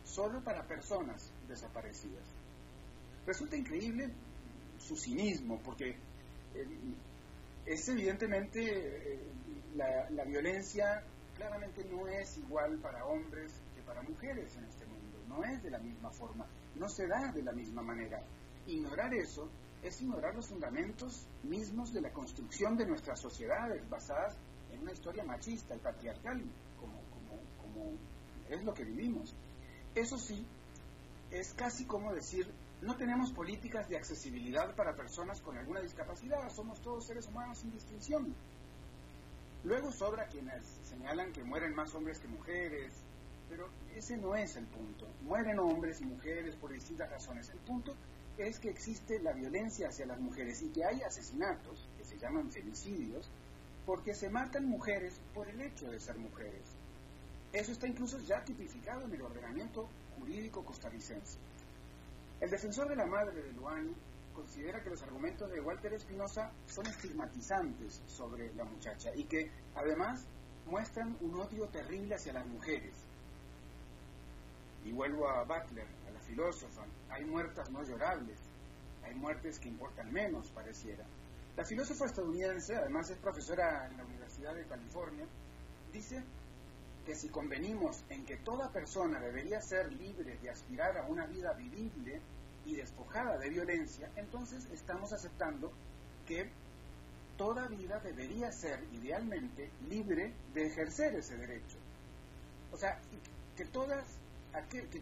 solo 0.03 0.43
para 0.43 0.63
personas 0.63 1.31
desaparecidas. 1.47 2.25
Resulta 3.25 3.55
increíble 3.55 4.09
su 4.79 4.97
cinismo, 4.97 5.59
porque 5.63 5.91
eh, 6.55 6.67
es 7.65 7.87
evidentemente 7.87 9.13
eh, 9.13 9.19
la, 9.75 10.09
la, 10.09 10.23
violencia 10.23 11.03
claramente 11.35 11.85
no 11.85 12.07
es 12.07 12.37
igual 12.37 12.77
para 12.79 13.05
hombres 13.05 13.51
que 13.75 13.81
para 13.83 14.01
mujeres 14.01 14.55
en 14.57 14.65
este 14.65 14.85
mundo, 14.87 15.19
no 15.27 15.43
es 15.43 15.61
de 15.61 15.69
la 15.69 15.79
misma 15.79 16.09
forma, 16.09 16.47
no 16.75 16.89
se 16.89 17.07
da 17.07 17.31
de 17.31 17.43
la 17.43 17.51
misma 17.51 17.83
manera. 17.83 18.23
Ignorar 18.67 19.13
eso 19.13 19.49
es 19.83 20.01
ignorar 20.01 20.33
los 20.33 20.47
fundamentos 20.47 21.27
mismos 21.43 21.93
de 21.93 22.01
la 22.01 22.11
construcción 22.11 22.75
de 22.75 22.87
nuestras 22.87 23.19
sociedades 23.19 23.87
basadas 23.87 24.35
una 24.81 24.91
historia 24.91 25.23
machista 25.23 25.75
y 25.75 25.79
patriarcal, 25.79 26.41
como, 26.79 26.99
como, 27.61 27.91
es 28.49 28.63
lo 28.63 28.73
que 28.73 28.83
vivimos. 28.83 29.33
Eso 29.93 30.17
sí, 30.17 30.45
es 31.31 31.53
casi 31.53 31.85
como 31.85 32.13
decir, 32.13 32.47
no 32.81 32.95
tenemos 32.95 33.31
políticas 33.31 33.89
de 33.89 33.97
accesibilidad 33.97 34.75
para 34.75 34.95
personas 34.95 35.41
con 35.41 35.57
alguna 35.57 35.81
discapacidad, 35.81 36.49
somos 36.49 36.81
todos 36.81 37.05
seres 37.05 37.27
humanos 37.27 37.59
sin 37.59 37.71
distinción. 37.71 38.35
Luego 39.63 39.91
sobra 39.91 40.27
quienes 40.27 40.63
señalan 40.83 41.31
que 41.31 41.43
mueren 41.43 41.73
más 41.73 41.93
hombres 41.95 42.19
que 42.19 42.27
mujeres, 42.27 42.93
pero 43.49 43.67
ese 43.95 44.17
no 44.17 44.35
es 44.35 44.55
el 44.55 44.65
punto. 44.65 45.07
Mueren 45.23 45.59
hombres 45.59 46.01
y 46.01 46.05
mujeres 46.05 46.55
por 46.55 46.71
distintas 46.71 47.09
razones. 47.09 47.49
El 47.49 47.57
punto 47.59 47.95
es 48.37 48.59
que 48.59 48.69
existe 48.69 49.19
la 49.19 49.33
violencia 49.33 49.89
hacia 49.89 50.05
las 50.05 50.19
mujeres 50.19 50.61
y 50.61 50.69
que 50.69 50.83
hay 50.85 51.01
asesinatos, 51.01 51.87
que 51.97 52.03
se 52.03 52.17
llaman 52.17 52.51
femicidios, 52.51 53.29
porque 53.85 54.15
se 54.15 54.29
matan 54.29 54.65
mujeres 54.65 55.19
por 55.33 55.47
el 55.47 55.61
hecho 55.61 55.89
de 55.89 55.99
ser 55.99 56.17
mujeres. 56.17 56.75
Eso 57.53 57.71
está 57.71 57.87
incluso 57.87 58.19
ya 58.19 58.43
tipificado 58.43 59.05
en 59.05 59.13
el 59.13 59.21
ordenamiento 59.21 59.87
jurídico 60.17 60.63
costarricense. 60.63 61.37
El 62.41 62.49
defensor 62.49 62.89
de 62.89 62.95
la 62.95 63.05
madre 63.05 63.41
de 63.41 63.53
Luani 63.53 63.93
considera 64.33 64.83
que 64.83 64.89
los 64.89 65.01
argumentos 65.03 65.49
de 65.49 65.61
Walter 65.61 65.93
Espinosa 65.93 66.51
son 66.67 66.85
estigmatizantes 66.87 68.01
sobre 68.07 68.53
la 68.55 68.65
muchacha 68.65 69.15
y 69.15 69.23
que 69.23 69.49
además 69.75 70.25
muestran 70.65 71.15
un 71.21 71.35
odio 71.35 71.67
terrible 71.69 72.15
hacia 72.15 72.33
las 72.33 72.45
mujeres. 72.45 72.93
Y 74.83 74.91
vuelvo 74.91 75.29
a 75.29 75.43
Butler, 75.43 75.87
a 76.07 76.11
la 76.11 76.19
filósofa, 76.19 76.83
hay 77.09 77.23
muertas 77.25 77.69
no 77.71 77.83
llorables, 77.83 78.37
hay 79.03 79.15
muertes 79.15 79.59
que 79.59 79.69
importan 79.69 80.11
menos, 80.11 80.49
pareciera. 80.49 81.05
La 81.57 81.63
filósofa 81.63 82.05
estadounidense, 82.05 82.75
además 82.75 83.09
es 83.09 83.17
profesora 83.17 83.87
en 83.89 83.97
la 83.97 84.03
Universidad 84.03 84.53
de 84.53 84.65
California, 84.65 85.25
dice 85.93 86.21
que 87.05 87.15
si 87.15 87.29
convenimos 87.29 88.03
en 88.09 88.25
que 88.25 88.37
toda 88.37 88.71
persona 88.71 89.19
debería 89.21 89.61
ser 89.61 89.93
libre 89.93 90.37
de 90.37 90.49
aspirar 90.49 90.97
a 90.97 91.05
una 91.05 91.25
vida 91.27 91.53
vivible 91.53 92.19
y 92.65 92.75
despojada 92.75 93.37
de 93.37 93.49
violencia, 93.49 94.09
entonces 94.17 94.65
estamos 94.73 95.13
aceptando 95.13 95.71
que 96.27 96.49
toda 97.37 97.67
vida 97.67 97.99
debería 97.99 98.51
ser 98.51 98.83
idealmente 98.91 99.69
libre 99.87 100.33
de 100.53 100.67
ejercer 100.67 101.15
ese 101.15 101.37
derecho. 101.37 101.77
O 102.73 102.77
sea, 102.77 102.99
que, 103.55 103.65
todas, 103.65 104.03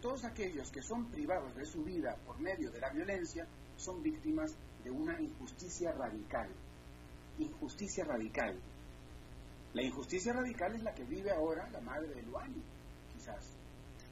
todos 0.01 0.23
aquellos 0.25 0.69
que 0.71 0.83
son 0.83 1.05
privados 1.05 1.55
de 1.55 1.65
su 1.65 1.83
vida 1.83 2.15
por 2.27 2.39
medio 2.39 2.69
de 2.69 2.79
la 2.79 2.89
violencia 2.89 3.47
son 3.77 4.03
víctimas 4.03 4.53
de 4.83 4.91
una 4.91 5.19
injusticia 5.19 5.91
radical. 5.91 6.49
Injusticia 7.39 8.05
radical. 8.05 8.59
La 9.73 9.81
injusticia 9.81 10.33
radical 10.33 10.75
es 10.75 10.83
la 10.83 10.93
que 10.93 11.03
vive 11.03 11.31
ahora 11.31 11.69
la 11.71 11.81
madre 11.81 12.13
de 12.13 12.21
Luani, 12.23 12.61
quizás. 13.13 13.51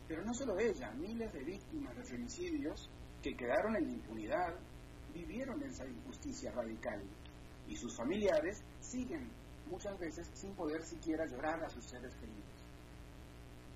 Pero 0.07 0.23
no 0.23 0.33
solo 0.33 0.59
ella, 0.59 0.91
miles 0.91 1.31
de 1.33 1.43
víctimas 1.43 1.95
de 1.95 2.03
femicidios 2.03 2.89
que 3.21 3.35
quedaron 3.35 3.75
en 3.75 3.89
impunidad 3.89 4.55
vivieron 5.13 5.61
esa 5.63 5.85
injusticia 5.85 6.51
radical 6.51 7.01
y 7.67 7.75
sus 7.75 7.95
familiares 7.95 8.63
siguen 8.79 9.29
muchas 9.69 9.97
veces 9.99 10.29
sin 10.33 10.53
poder 10.53 10.83
siquiera 10.83 11.25
llorar 11.25 11.63
a 11.63 11.69
sus 11.69 11.85
seres 11.85 12.13
queridos. 12.15 12.41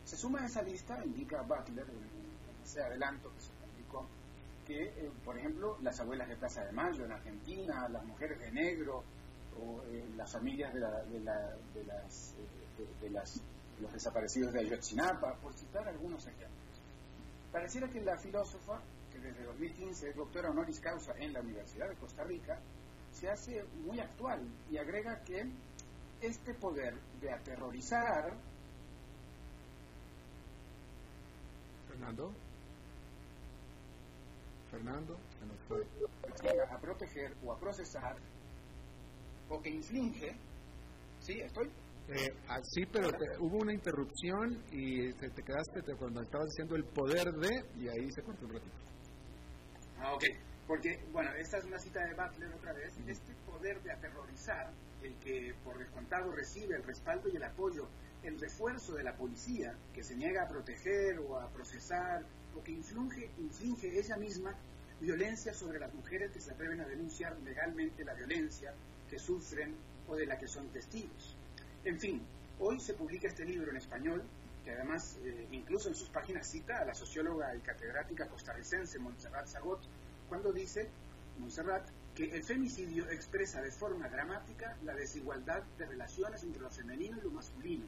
Se 0.06 0.18
suma 0.18 0.42
a 0.42 0.46
esa 0.46 0.62
lista, 0.62 1.04
indica 1.04 1.42
Butler 1.42 1.90
en 1.90 2.64
ese 2.64 2.82
adelanto 2.82 3.32
que 3.34 3.42
se 3.42 3.52
que, 4.66 4.84
eh, 4.84 5.12
por 5.24 5.38
ejemplo, 5.38 5.78
las 5.82 6.00
abuelas 6.00 6.28
de 6.28 6.36
Plaza 6.36 6.64
de 6.66 6.72
Mayo 6.72 7.06
en 7.06 7.12
Argentina, 7.12 7.88
las 7.90 8.04
mujeres 8.06 8.40
de 8.40 8.52
negro, 8.52 9.04
o 9.60 9.82
eh, 9.84 10.06
las 10.16 10.32
familias 10.32 10.74
de, 10.74 10.80
la, 10.80 11.04
de, 11.04 11.20
la, 11.22 11.56
de, 11.74 11.84
las, 11.86 12.34
eh, 12.34 12.86
de, 13.02 13.10
las, 13.10 13.42
los 13.80 13.94
desaparecidos 13.94 14.54
de 14.54 14.60
Ayotzinapa, 14.60 15.36
por 15.36 15.54
citar 15.54 15.88
algunos 15.88 16.26
ejemplos. 16.28 16.52
Pareciera 17.52 17.88
que 17.88 18.02
la 18.02 18.18
filósofa 18.18 18.82
que 19.14 19.20
desde 19.20 19.44
2015 19.44 20.10
es 20.10 20.16
doctora 20.16 20.50
honoris 20.50 20.80
causa 20.82 21.14
en 21.18 21.32
la 21.32 21.40
Universidad 21.40 21.88
de 21.88 21.96
Costa 21.96 22.24
Rica, 22.24 22.60
se 23.14 23.30
hace 23.30 23.64
muy 23.86 24.00
actual 24.00 24.42
y 24.70 24.78
agrega 24.78 25.22
que 25.24 25.46
este 26.22 26.54
poder 26.54 26.96
de 27.22 27.32
aterrorizar 27.32 28.34
Fernando 31.88 32.34
Fernando 34.76 35.18
se 35.40 35.46
nos 35.46 35.58
fue 35.68 35.88
a 36.70 36.78
proteger 36.80 37.34
o 37.44 37.54
a 37.54 37.60
procesar 37.60 38.18
o 39.50 39.62
que 39.62 39.70
inflige 39.70 40.36
sí 41.20 41.40
estoy 41.40 41.72
eh, 42.08 42.32
ah, 42.50 42.60
sí, 42.62 42.86
pero 42.86 43.10
hubo 43.40 43.58
una 43.58 43.74
interrupción 43.74 44.64
y 44.72 45.12
te, 45.14 45.28
te 45.32 45.42
quedaste 45.42 45.82
cuando 45.98 46.22
estabas 46.22 46.46
diciendo 46.50 46.76
el 46.76 46.84
poder 46.84 47.26
de, 47.34 47.50
y 47.80 47.88
ahí 47.88 48.12
se 48.12 48.22
cortó 48.22 48.46
un 48.46 48.54
ratito. 48.54 48.76
Ah, 49.98 50.14
ok. 50.14 50.24
Porque, 50.68 51.04
bueno, 51.12 51.32
esta 51.34 51.58
es 51.58 51.66
una 51.66 51.80
cita 51.80 52.06
de 52.06 52.14
Butler 52.14 52.54
otra 52.54 52.74
vez. 52.74 52.94
Este 53.08 53.34
poder 53.48 53.82
de 53.82 53.92
aterrorizar, 53.92 54.72
el 55.02 55.18
que 55.18 55.56
por 55.64 55.80
descontado 55.80 56.32
recibe 56.32 56.76
el 56.76 56.84
respaldo 56.84 57.28
y 57.28 57.38
el 57.38 57.44
apoyo, 57.44 57.88
el 58.22 58.40
refuerzo 58.40 58.94
de 58.94 59.04
la 59.04 59.16
policía, 59.16 59.76
que 59.92 60.04
se 60.04 60.16
niega 60.16 60.44
a 60.44 60.48
proteger 60.48 61.18
o 61.20 61.40
a 61.40 61.50
procesar, 61.50 62.24
o 62.56 62.64
que 62.64 62.72
inflige, 62.72 63.30
inflige 63.38 64.00
ella 64.00 64.18
misma 64.18 64.56
violencia 65.00 65.54
sobre 65.54 65.80
las 65.80 65.94
mujeres 65.94 66.32
que 66.32 66.40
se 66.40 66.52
atreven 66.52 66.80
a 66.82 66.86
denunciar 66.86 67.38
legalmente 67.42 68.04
la 68.04 68.14
violencia 68.14 68.74
que 69.10 69.20
sufren 69.20 69.76
o 70.08 70.16
de 70.16 70.26
la 70.26 70.38
que 70.38 70.48
son 70.48 70.68
testigos. 70.70 71.36
En 71.84 72.00
fin, 72.00 72.22
hoy 72.60 72.80
se 72.80 72.94
publica 72.94 73.28
este 73.28 73.46
libro 73.46 73.72
en 73.72 73.78
español, 73.78 74.24
que 74.64 74.72
además 74.72 75.18
eh, 75.24 75.48
incluso 75.52 75.90
en 75.90 75.96
sus 75.96 76.10
páginas 76.10 76.48
cita 76.48 76.80
a 76.80 76.86
la 76.86 76.96
socióloga 76.96 77.56
y 77.56 77.60
catedrática 77.60 78.28
costarricense 78.28 79.00
Montserrat 79.00 79.48
Zagot, 79.48 79.82
cuando 80.30 80.52
dice, 80.52 80.90
Montserrat, 81.38 81.88
que 82.16 82.32
el 82.34 82.44
femicidio 82.44 83.10
expresa 83.12 83.62
de 83.62 83.72
forma 83.72 84.08
dramática 84.08 84.78
la 84.84 84.96
desigualdad 84.96 85.62
de 85.78 85.86
relaciones 85.86 86.44
entre 86.44 86.62
lo 86.62 86.70
femenino 86.70 87.18
y 87.18 87.22
lo 87.22 87.32
masculino 87.32 87.86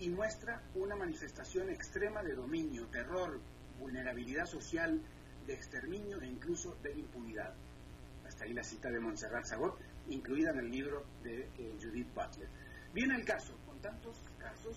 y 0.00 0.08
muestra 0.08 0.62
una 0.74 0.96
manifestación 0.96 1.68
extrema 1.68 2.22
de 2.22 2.34
dominio, 2.34 2.86
terror, 2.86 3.38
vulnerabilidad 3.80 4.46
social, 4.46 5.00
de 5.46 5.54
exterminio 5.54 6.20
e 6.20 6.26
incluso 6.26 6.76
de 6.82 6.92
impunidad. 6.92 7.54
Hasta 8.26 8.44
ahí 8.44 8.52
la 8.52 8.62
cita 8.62 8.90
de 8.90 9.00
Montserrat 9.00 9.46
Zagot, 9.46 9.76
incluida 10.10 10.50
en 10.50 10.58
el 10.58 10.70
libro 10.70 11.04
de 11.24 11.48
eh, 11.58 11.78
Judith 11.80 12.14
Butler. 12.14 12.48
Viene 12.94 13.16
el 13.16 13.24
caso, 13.24 13.56
con 13.66 13.78
tantos 13.80 14.16
casos 14.38 14.76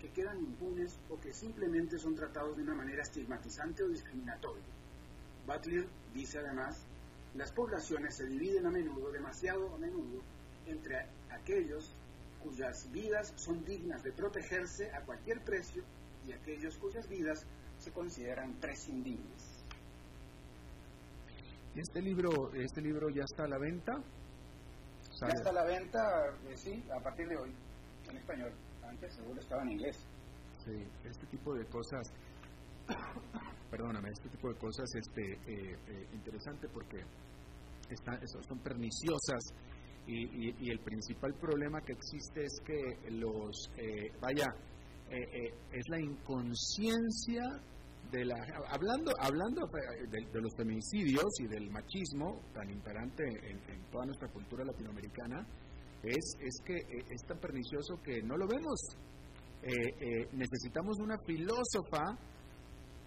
que 0.00 0.10
quedan 0.10 0.38
impunes 0.38 0.98
o 1.10 1.20
que 1.20 1.32
simplemente 1.32 1.98
son 1.98 2.14
tratados 2.14 2.56
de 2.56 2.62
una 2.62 2.74
manera 2.74 3.02
estigmatizante 3.02 3.82
o 3.82 3.88
discriminatoria. 3.88 4.64
Butler 5.46 5.86
dice 6.14 6.38
además, 6.38 6.84
las 7.34 7.52
poblaciones 7.52 8.14
se 8.14 8.26
dividen 8.26 8.66
a 8.66 8.70
menudo, 8.70 9.10
demasiado 9.10 9.74
a 9.74 9.78
menudo, 9.78 10.22
entre 10.66 11.06
aquellos 11.30 11.94
cuyas 12.42 12.90
vidas 12.92 13.32
son 13.36 13.64
dignas 13.64 14.02
de 14.02 14.12
protegerse 14.12 14.92
a 14.92 15.00
cualquier 15.00 15.40
precio 15.40 15.82
y 16.26 16.32
aquellos 16.32 16.76
cuyas 16.76 17.08
vidas 17.08 17.46
se 17.84 17.92
consideran 17.92 18.54
prescindibles. 18.60 19.64
¿Este 21.76 22.00
libro, 22.00 22.30
este 22.54 22.80
libro 22.80 23.10
ya 23.10 23.24
está 23.24 23.44
a 23.44 23.48
la 23.48 23.58
venta? 23.58 23.92
Ya 25.20 25.28
está 25.28 25.50
a 25.50 25.52
la 25.52 25.64
venta, 25.64 25.98
eh, 26.48 26.56
sí, 26.56 26.84
a 26.90 27.02
partir 27.02 27.28
de 27.28 27.36
hoy, 27.36 27.54
en 28.08 28.16
español. 28.16 28.52
Antes 28.82 29.14
seguro 29.14 29.40
estaba 29.40 29.62
en 29.62 29.72
inglés. 29.72 29.96
Sí, 30.64 30.72
este 31.04 31.26
tipo 31.26 31.54
de 31.54 31.66
cosas, 31.66 32.08
perdóname, 33.70 34.10
este 34.10 34.28
tipo 34.30 34.48
de 34.48 34.58
cosas 34.58 34.86
este 34.94 35.32
eh, 35.32 35.76
eh, 35.88 36.08
interesante 36.12 36.68
porque 36.68 37.02
están, 37.90 38.18
son 38.26 38.58
perniciosas 38.60 39.42
y, 40.06 40.66
y, 40.66 40.70
el 40.70 40.80
principal 40.80 41.34
problema 41.34 41.80
que 41.80 41.92
existe 41.92 42.44
es 42.44 42.60
que 42.64 43.10
los, 43.10 43.70
eh, 43.78 44.12
vaya, 44.20 44.46
es 45.10 45.88
la 45.88 46.00
inconsciencia 46.00 47.42
hablando 48.68 49.12
hablando 49.18 49.66
de, 50.10 50.40
los 50.40 50.54
feminicidios 50.56 51.24
y 51.40 51.46
del 51.46 51.70
machismo 51.70 52.40
tan 52.52 52.70
imperante 52.70 53.24
en, 53.24 53.90
toda 53.90 54.06
nuestra 54.06 54.28
cultura 54.28 54.64
latinoamericana 54.64 55.46
es 56.02 56.36
es 56.40 56.60
que 56.64 56.74
eh, 56.74 57.04
es 57.10 57.26
tan 57.26 57.38
pernicioso 57.38 58.00
que 58.02 58.22
no 58.22 58.36
lo 58.36 58.46
vemos 58.46 58.78
eh, 59.62 59.70
eh, 59.70 60.28
necesitamos 60.32 60.98
una 61.00 61.18
filósofa 61.26 62.18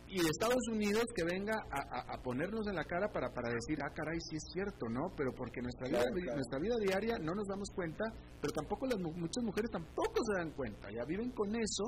y 0.09 0.21
de 0.21 0.29
Estados 0.29 0.63
Unidos 0.71 1.03
que 1.13 1.23
venga 1.25 1.53
a, 1.69 2.17
ponernos 2.23 2.65
en 2.67 2.75
la 2.75 2.85
cara 2.85 3.09
para, 3.11 3.29
para 3.29 3.49
decir, 3.49 3.77
ah, 3.83 3.91
caray, 3.93 4.17
sí 4.21 4.37
es 4.37 4.43
cierto, 4.53 4.87
¿no? 4.89 5.11
Pero 5.17 5.31
porque 5.35 5.61
nuestra 5.61 5.87
vida, 5.87 6.33
nuestra 6.33 6.59
vida 6.59 6.75
diaria 6.79 7.17
no 7.19 7.35
nos 7.35 7.45
damos 7.45 7.69
cuenta, 7.75 8.05
pero 8.41 8.53
tampoco 8.53 8.87
las 8.87 8.99
muchas 8.99 9.43
mujeres 9.43 9.69
tampoco 9.69 10.15
se 10.31 10.39
dan 10.39 10.51
cuenta, 10.51 10.87
ya 10.91 11.03
viven 11.05 11.31
con 11.31 11.53
eso 11.55 11.83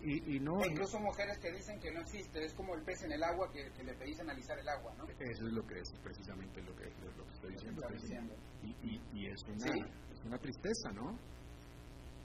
y, 0.00 0.40
no, 0.40 0.64
incluso 0.64 0.98
mujeres 1.00 1.38
que 1.38 1.50
dicen 1.50 1.80
que 1.80 1.90
no 1.90 2.00
existe, 2.00 2.44
es 2.44 2.54
como 2.54 2.74
el 2.74 2.82
pez 2.82 3.02
en 3.02 3.12
el 3.12 3.22
agua 3.22 3.50
que, 3.50 3.68
le 3.82 3.94
pedís 3.94 4.20
analizar 4.20 4.58
el 4.58 4.68
agua, 4.68 4.94
¿no? 4.96 5.04
Eso 5.08 5.46
es 5.46 5.52
lo 5.52 5.66
que 5.66 5.80
es 5.80 5.92
precisamente 6.02 6.62
lo 6.62 6.74
que, 6.76 6.84
lo 7.16 7.24
que 7.24 7.32
estoy 7.32 7.52
diciendo. 7.52 8.34
Y, 8.62 9.00
y, 9.12 9.26
es, 9.26 9.42
una, 9.44 9.86
es 10.12 10.24
una 10.24 10.38
tristeza, 10.38 10.90
¿no? 10.92 11.18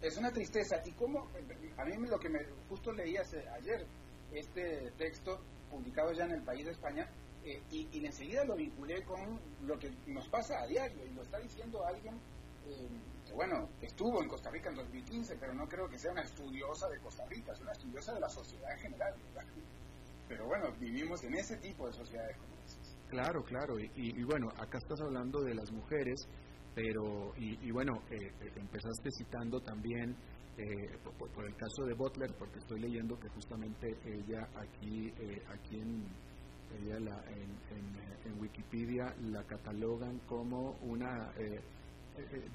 Es 0.01 0.17
una 0.17 0.31
tristeza. 0.31 0.75
Y 0.85 0.91
cómo, 0.91 1.27
a 1.77 1.85
mí 1.85 2.07
lo 2.07 2.19
que 2.19 2.29
me 2.29 2.39
justo 2.69 2.91
leí 2.91 3.15
ayer, 3.17 3.87
este 4.31 4.91
texto 4.97 5.39
publicado 5.69 6.11
ya 6.13 6.25
en 6.25 6.31
el 6.31 6.43
país 6.43 6.65
de 6.65 6.71
España, 6.71 7.09
eh, 7.43 7.61
y, 7.71 7.89
y 7.91 8.05
enseguida 8.05 8.45
lo 8.45 8.55
vinculé 8.55 9.03
con 9.03 9.39
lo 9.63 9.77
que 9.79 9.89
nos 10.07 10.29
pasa 10.29 10.61
a 10.61 10.67
diario, 10.67 11.05
y 11.05 11.13
lo 11.13 11.23
está 11.23 11.39
diciendo 11.39 11.83
alguien 11.85 12.15
eh, 12.67 12.87
bueno, 13.35 13.69
estuvo 13.81 14.21
en 14.21 14.29
Costa 14.29 14.49
Rica 14.51 14.69
en 14.69 14.75
2015, 14.75 15.37
pero 15.39 15.53
no 15.53 15.67
creo 15.67 15.87
que 15.87 15.97
sea 15.97 16.11
una 16.11 16.21
estudiosa 16.21 16.87
de 16.89 16.99
Costa 16.99 17.25
Rica, 17.27 17.51
es 17.53 17.61
una 17.61 17.71
estudiosa 17.71 18.13
de 18.13 18.19
la 18.19 18.29
sociedad 18.29 18.71
en 18.71 18.79
general. 18.79 19.13
Pero 20.27 20.45
bueno, 20.45 20.71
vivimos 20.79 21.23
en 21.23 21.33
ese 21.35 21.57
tipo 21.57 21.87
de 21.87 21.93
sociedades 21.93 22.37
como 22.37 22.53
esas. 22.63 22.97
Claro, 23.09 23.43
claro, 23.43 23.79
y, 23.79 24.23
bueno, 24.23 24.47
acá 24.57 24.77
estás 24.79 24.99
hablando 25.01 25.41
de 25.41 25.53
las 25.53 25.71
mujeres, 25.71 26.27
pero, 26.73 27.33
y, 27.37 27.69
bueno, 27.71 27.93
eh, 28.09 28.15
eh, 28.17 28.51
empezaste 28.55 29.09
citando 29.17 29.59
también 29.61 30.15
eh, 30.57 30.97
por, 31.17 31.45
el 31.45 31.55
caso 31.55 31.83
de 31.85 31.93
Butler, 31.93 32.33
porque 32.37 32.57
estoy 32.59 32.79
leyendo 32.79 33.19
que 33.19 33.29
justamente 33.29 33.95
ella 34.05 34.47
aquí, 34.55 35.13
aquí 35.47 35.75
en, 35.75 36.07
ella 36.81 36.99
la, 36.99 37.23
en, 37.29 38.39
Wikipedia 38.39 39.13
la 39.21 39.43
catalogan 39.43 40.19
como 40.27 40.71
una 40.81 41.31
eh, 41.37 41.61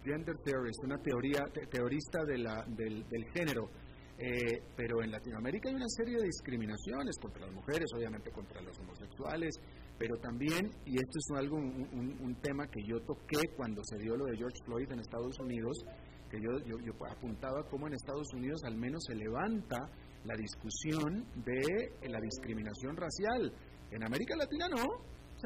gender 0.05 0.37
theorist, 0.45 0.85
una 0.85 0.99
teoría, 0.99 1.45
teorista 1.71 2.25
de 2.25 2.39
la, 2.39 2.65
del, 2.69 3.05
género. 3.33 3.71
Eh, 4.21 4.61
pero 4.77 5.01
en 5.01 5.13
Latinoamérica 5.13 5.69
hay 5.69 5.77
una 5.77 5.89
serie 5.89 6.17
de 6.17 6.25
discriminaciones 6.25 7.17
contra 7.21 7.47
las 7.47 7.55
mujeres, 7.55 7.87
obviamente 7.95 8.33
contra 8.33 8.61
los 8.61 8.77
homosexuales, 8.81 9.55
pero 9.97 10.17
también, 10.17 10.71
y 10.85 10.97
esto 10.97 11.19
es 11.19 11.39
algo, 11.39 11.57
un, 11.57 12.37
tema 12.43 12.67
que 12.67 12.83
yo 12.83 13.01
toqué 13.03 13.39
cuando 13.57 13.81
se 13.85 13.97
dio 13.99 14.17
lo 14.17 14.27
de 14.27 14.37
George 14.37 14.59
Floyd 14.65 14.91
en 14.91 14.99
Estados 14.99 15.39
Unidos, 15.39 15.85
que 16.29 16.41
yo, 16.41 16.51
yo, 16.67 16.79
yo 16.85 16.93
apuntaba 17.07 17.63
cómo 17.71 17.87
en 17.87 17.95
Estados 17.95 18.27
Unidos 18.35 18.61
al 18.65 18.77
menos 18.77 19.05
se 19.07 19.15
levanta 19.15 19.79
la 20.25 20.35
discusión 20.35 21.25
de 21.45 22.09
la 22.09 22.21
discriminación 22.21 22.97
racial. 22.97 23.53
En 23.91 24.05
América 24.05 24.37
Latina 24.37 24.69
no, 24.69 24.85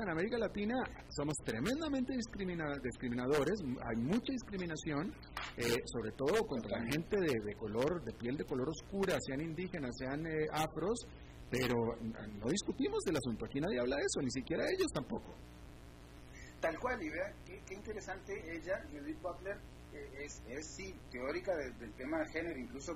en 0.01 0.09
América 0.09 0.39
Latina 0.39 0.75
somos 1.11 1.35
tremendamente 1.45 2.15
discriminadores, 2.15 3.61
hay 3.85 3.97
mucha 3.97 4.33
discriminación, 4.33 5.13
eh, 5.57 5.77
sobre 5.85 6.13
todo 6.13 6.47
contra 6.47 6.79
la 6.79 6.85
gente 6.91 7.21
de, 7.21 7.55
color, 7.57 8.03
de 8.03 8.13
piel 8.15 8.37
de 8.37 8.45
color 8.45 8.71
oscura, 8.71 9.19
sean 9.21 9.43
indígenas, 9.43 9.91
sean 9.99 10.27
eh, 10.27 10.47
afros, 10.51 10.99
pero 11.51 11.77
no 12.41 12.49
discutimos 12.49 13.05
del 13.05 13.17
asunto, 13.17 13.45
aquí 13.45 13.61
nadie 13.61 13.81
habla 13.81 13.97
de 13.97 14.03
eso, 14.03 14.23
ni 14.23 14.31
siquiera 14.31 14.65
ellos 14.65 14.91
tampoco. 14.95 15.35
Tal 16.61 16.79
cual, 16.79 17.03
y 17.03 17.11
vea 17.11 17.35
qué, 17.45 17.75
interesante 17.75 18.33
ella, 18.51 18.81
Judith 18.91 19.21
Butler, 19.21 19.59
eh, 19.93 20.25
es, 20.25 20.41
es 20.49 20.75
sí 20.75 20.95
teórica 21.11 21.55
del 21.55 21.93
tema 21.95 22.19
de 22.21 22.29
género, 22.33 22.59
incluso 22.59 22.95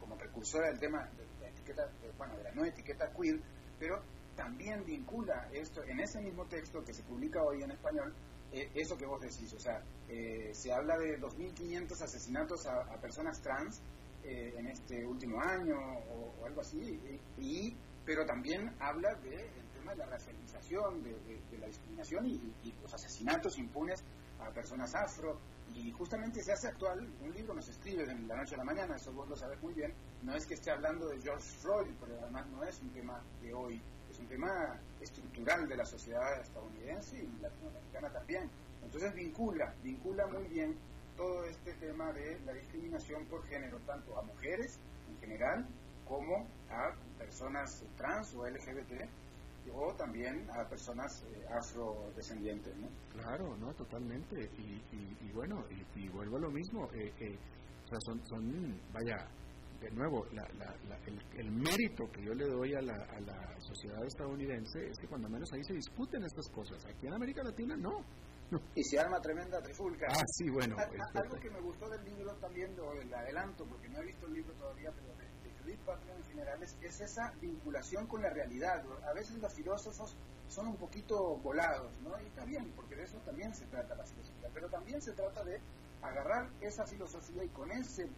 como 0.00 0.16
precursora 0.16 0.68
del 0.70 0.80
tema 0.80 1.04
de 1.16 1.24
la 1.40 1.48
etiqueta, 1.50 1.82
bueno, 2.18 2.36
de 2.36 2.42
la 2.42 2.50
no 2.52 2.64
etiqueta 2.64 3.12
queer, 3.14 3.38
pero 3.78 4.02
también 4.42 4.84
vincula 4.84 5.48
esto, 5.52 5.84
en 5.84 6.00
ese 6.00 6.20
mismo 6.20 6.44
texto 6.46 6.82
que 6.84 6.92
se 6.92 7.04
publica 7.04 7.40
hoy 7.44 7.62
en 7.62 7.70
español, 7.70 8.12
eh, 8.50 8.68
eso 8.74 8.96
que 8.96 9.06
vos 9.06 9.20
decís, 9.20 9.54
o 9.54 9.60
sea, 9.60 9.80
eh, 10.08 10.50
se 10.52 10.72
habla 10.72 10.98
de 10.98 11.16
2.500 11.20 12.02
asesinatos 12.02 12.66
a, 12.66 12.96
personas 13.00 13.40
trans 13.40 13.80
eh, 14.24 14.52
en 14.56 14.66
este 14.66 15.06
último 15.06 15.40
año 15.40 15.76
o, 15.76 16.44
algo 16.44 16.60
así, 16.60 17.00
y, 17.38 17.76
pero 18.04 18.26
también 18.26 18.74
habla 18.80 19.14
del 19.22 19.48
tema 19.72 19.92
de 19.92 19.98
la 19.98 20.06
racialización, 20.06 21.04
de, 21.04 21.58
la 21.58 21.66
discriminación 21.68 22.26
y, 22.26 22.72
los 22.82 22.92
asesinatos 22.92 23.56
impunes 23.58 24.02
a 24.40 24.50
personas 24.50 24.92
afro, 24.96 25.38
y 25.72 25.92
justamente 25.92 26.42
se 26.42 26.52
hace 26.52 26.66
actual, 26.66 26.98
un 27.20 27.32
libro 27.32 27.54
no 27.54 27.62
se 27.62 27.70
escribe 27.70 28.04
de 28.04 28.14
la 28.26 28.36
noche 28.36 28.56
a 28.56 28.58
la 28.58 28.64
mañana, 28.64 28.96
eso 28.96 29.12
vos 29.12 29.28
lo 29.28 29.36
sabés 29.36 29.62
muy 29.62 29.72
bien, 29.72 29.94
no 30.22 30.34
es 30.34 30.44
que 30.46 30.54
esté 30.54 30.72
hablando 30.72 31.08
de 31.08 31.20
George 31.20 31.48
Floyd, 31.60 31.94
pero 32.00 32.20
además 32.20 32.46
no 32.48 32.64
es 32.64 32.80
un 32.82 32.90
tema 32.90 33.22
de 33.40 33.54
hoy, 33.54 33.80
tema 34.28 34.78
estructural 35.00 35.68
de 35.68 35.76
la 35.76 35.84
sociedad 35.84 36.40
estadounidense 36.40 37.18
y 37.18 37.40
latinoamericana 37.40 38.10
también. 38.12 38.50
Entonces 38.82 39.14
vincula, 39.14 39.74
vincula 39.82 40.26
muy 40.26 40.48
bien 40.48 40.76
todo 41.16 41.44
este 41.44 41.72
tema 41.74 42.12
de 42.12 42.40
la 42.40 42.52
discriminación 42.52 43.26
por 43.26 43.44
género, 43.46 43.78
tanto 43.86 44.18
a 44.18 44.22
mujeres 44.22 44.78
en 45.08 45.18
general 45.20 45.66
como 46.06 46.46
a 46.70 46.94
personas 47.18 47.84
trans 47.96 48.34
o 48.34 48.46
LGBT 48.46 49.08
o 49.72 49.94
también 49.94 50.48
a 50.50 50.68
personas 50.68 51.24
eh, 51.24 51.46
afrodescendientes. 51.48 52.76
¿no? 52.76 52.88
Claro, 53.12 53.56
no, 53.56 53.72
totalmente. 53.74 54.50
Y, 54.58 55.30
bueno, 55.32 55.64
y, 55.94 56.08
vuelvo 56.08 56.36
a 56.36 56.40
lo 56.40 56.50
mismo. 56.50 56.88
Eh, 56.92 57.12
eh, 57.20 57.38
o 57.84 57.88
sea, 57.88 57.98
son, 58.00 58.26
son, 58.26 58.80
vaya, 58.92 59.28
de 59.82 59.90
nuevo, 59.90 60.26
el, 61.36 61.50
mérito 61.50 62.10
que 62.12 62.22
yo 62.22 62.34
le 62.34 62.46
doy 62.46 62.74
a 62.74 62.80
la, 62.80 62.94
a 62.94 63.20
la 63.20 63.60
sociedad 63.60 64.04
estadounidense 64.04 64.86
es 64.88 64.98
que 64.98 65.08
cuando 65.08 65.28
menos 65.28 65.52
ahí 65.52 65.62
se 65.64 65.74
discuten 65.74 66.22
estas 66.22 66.48
cosas. 66.48 66.84
Aquí 66.86 67.06
en 67.06 67.14
América 67.14 67.42
Latina 67.42 67.76
no. 67.76 68.04
Y 68.74 68.84
se 68.84 68.98
arma 68.98 69.18
tremenda 69.20 69.60
trifulca. 69.62 70.06
Ah, 70.10 70.22
sí, 70.26 70.50
bueno. 70.50 70.76
algo 71.14 71.36
que 71.40 71.50
me 71.50 71.60
gustó 71.60 71.88
del 71.88 72.04
libro 72.04 72.34
también, 72.36 72.78
o 72.78 72.94
del 72.94 73.12
adelanto, 73.12 73.64
porque 73.64 73.88
no 73.88 74.00
he 74.00 74.06
visto 74.06 74.26
el 74.26 74.34
libro 74.34 74.52
todavía, 74.54 74.92
pero 74.94 75.12
en 76.16 76.24
general 76.24 76.62
es, 76.62 77.00
esa 77.00 77.32
vinculación 77.40 78.06
con 78.06 78.22
la 78.22 78.30
realidad. 78.30 78.84
A 79.08 79.12
veces 79.14 79.38
los 79.38 79.52
filósofos 79.54 80.16
son 80.48 80.68
un 80.68 80.76
poquito 80.76 81.36
volados, 81.38 81.92
¿no? 82.02 82.20
Y 82.20 82.26
está 82.26 82.44
bien, 82.44 82.72
porque 82.76 82.96
de 82.96 83.04
eso 83.04 83.18
también 83.20 83.54
se 83.54 83.66
trata 83.66 83.94
la 83.94 84.04
filosofía, 84.04 84.48
pero 84.52 84.68
también 84.68 85.00
se 85.00 85.12
trata 85.12 85.42
de 85.44 85.60
agarrar 86.02 86.50
esa 86.60 86.84
filosofía 86.86 87.44
y 87.44 87.48
con 87.50 87.70
ese, 87.70 88.08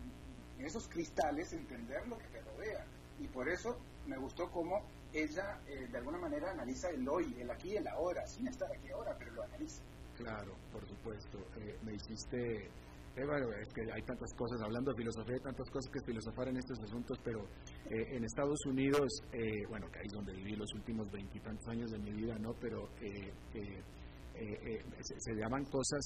esos 0.58 0.88
cristales 0.88 1.52
entender 1.52 2.06
lo 2.08 2.18
que 2.18 2.26
te 2.28 2.40
rodea. 2.42 2.84
Y 3.18 3.28
por 3.28 3.48
eso 3.48 3.76
me 4.06 4.16
gustó 4.18 4.50
cómo 4.50 4.82
ella 5.12 5.60
eh, 5.66 5.86
de 5.86 5.98
alguna 5.98 6.18
manera 6.18 6.50
analiza 6.50 6.90
el 6.90 7.08
hoy, 7.08 7.34
el 7.38 7.50
aquí 7.50 7.72
y 7.72 7.76
el 7.76 7.88
ahora, 7.88 8.26
sin 8.26 8.48
estar 8.48 8.70
aquí 8.72 8.90
ahora, 8.90 9.14
pero 9.18 9.32
lo 9.32 9.42
analiza. 9.44 9.82
Claro, 10.16 10.54
por 10.72 10.86
supuesto. 10.86 11.38
Eh, 11.56 11.78
me 11.82 11.94
hiciste 11.94 12.70
es 13.16 13.72
que 13.72 13.82
hay 13.92 14.02
tantas 14.02 14.34
cosas, 14.34 14.60
hablando 14.60 14.90
de 14.90 14.96
filosofía, 14.96 15.36
hay 15.36 15.42
tantas 15.42 15.70
cosas 15.70 15.88
que 15.92 16.00
filosofar 16.04 16.48
en 16.48 16.56
estos 16.56 16.80
asuntos, 16.80 17.16
pero 17.22 17.46
eh, 17.88 18.16
en 18.16 18.24
Estados 18.24 18.58
Unidos, 18.66 19.22
eh, 19.32 19.64
bueno, 19.68 19.86
que 19.90 20.00
ahí 20.00 20.06
es 20.06 20.12
donde 20.12 20.32
viví 20.32 20.56
los 20.56 20.72
últimos 20.74 21.10
veintitantos 21.12 21.66
años 21.68 21.90
de 21.92 21.98
mi 21.98 22.12
vida, 22.12 22.36
¿no? 22.40 22.54
Pero 22.60 22.88
eh, 23.00 23.32
se, 25.00 25.34
llaman 25.36 25.64
cosas, 25.66 26.02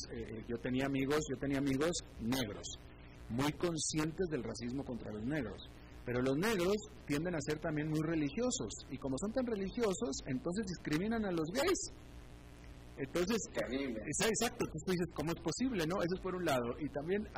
yo 0.46 0.58
tenía 0.58 0.84
amigos, 0.84 1.20
yo 1.30 1.38
tenía 1.38 1.58
amigos 1.58 1.92
negros, 2.20 2.78
muy 3.30 3.52
conscientes 3.52 4.28
del 4.30 4.42
racismo 4.42 4.84
contra 4.84 5.12
los 5.12 5.24
negros. 5.24 5.68
Pero 6.04 6.22
los 6.22 6.38
negros 6.38 6.76
tienden 7.06 7.34
a 7.34 7.40
ser 7.40 7.58
también 7.58 7.88
muy 7.88 8.00
religiosos 8.00 8.72
y 8.90 8.96
como 8.96 9.18
son 9.18 9.32
tan 9.32 9.46
religiosos, 9.46 10.22
entonces 10.26 10.66
discriminan 10.66 11.24
a 11.26 11.30
los 11.30 11.50
gays. 11.52 11.92
Entonces, 12.96 13.38
exacto, 13.54 14.64
entonces 14.64 14.82
tú 14.84 14.92
dices, 14.92 15.08
¿cómo 15.14 15.30
es 15.30 15.40
posible? 15.40 15.86
no 15.86 16.02
Eso 16.02 16.14
es 16.16 16.20
por 16.20 16.34
un 16.34 16.44
lado. 16.44 16.74
Y 16.80 16.88
también 16.88 17.28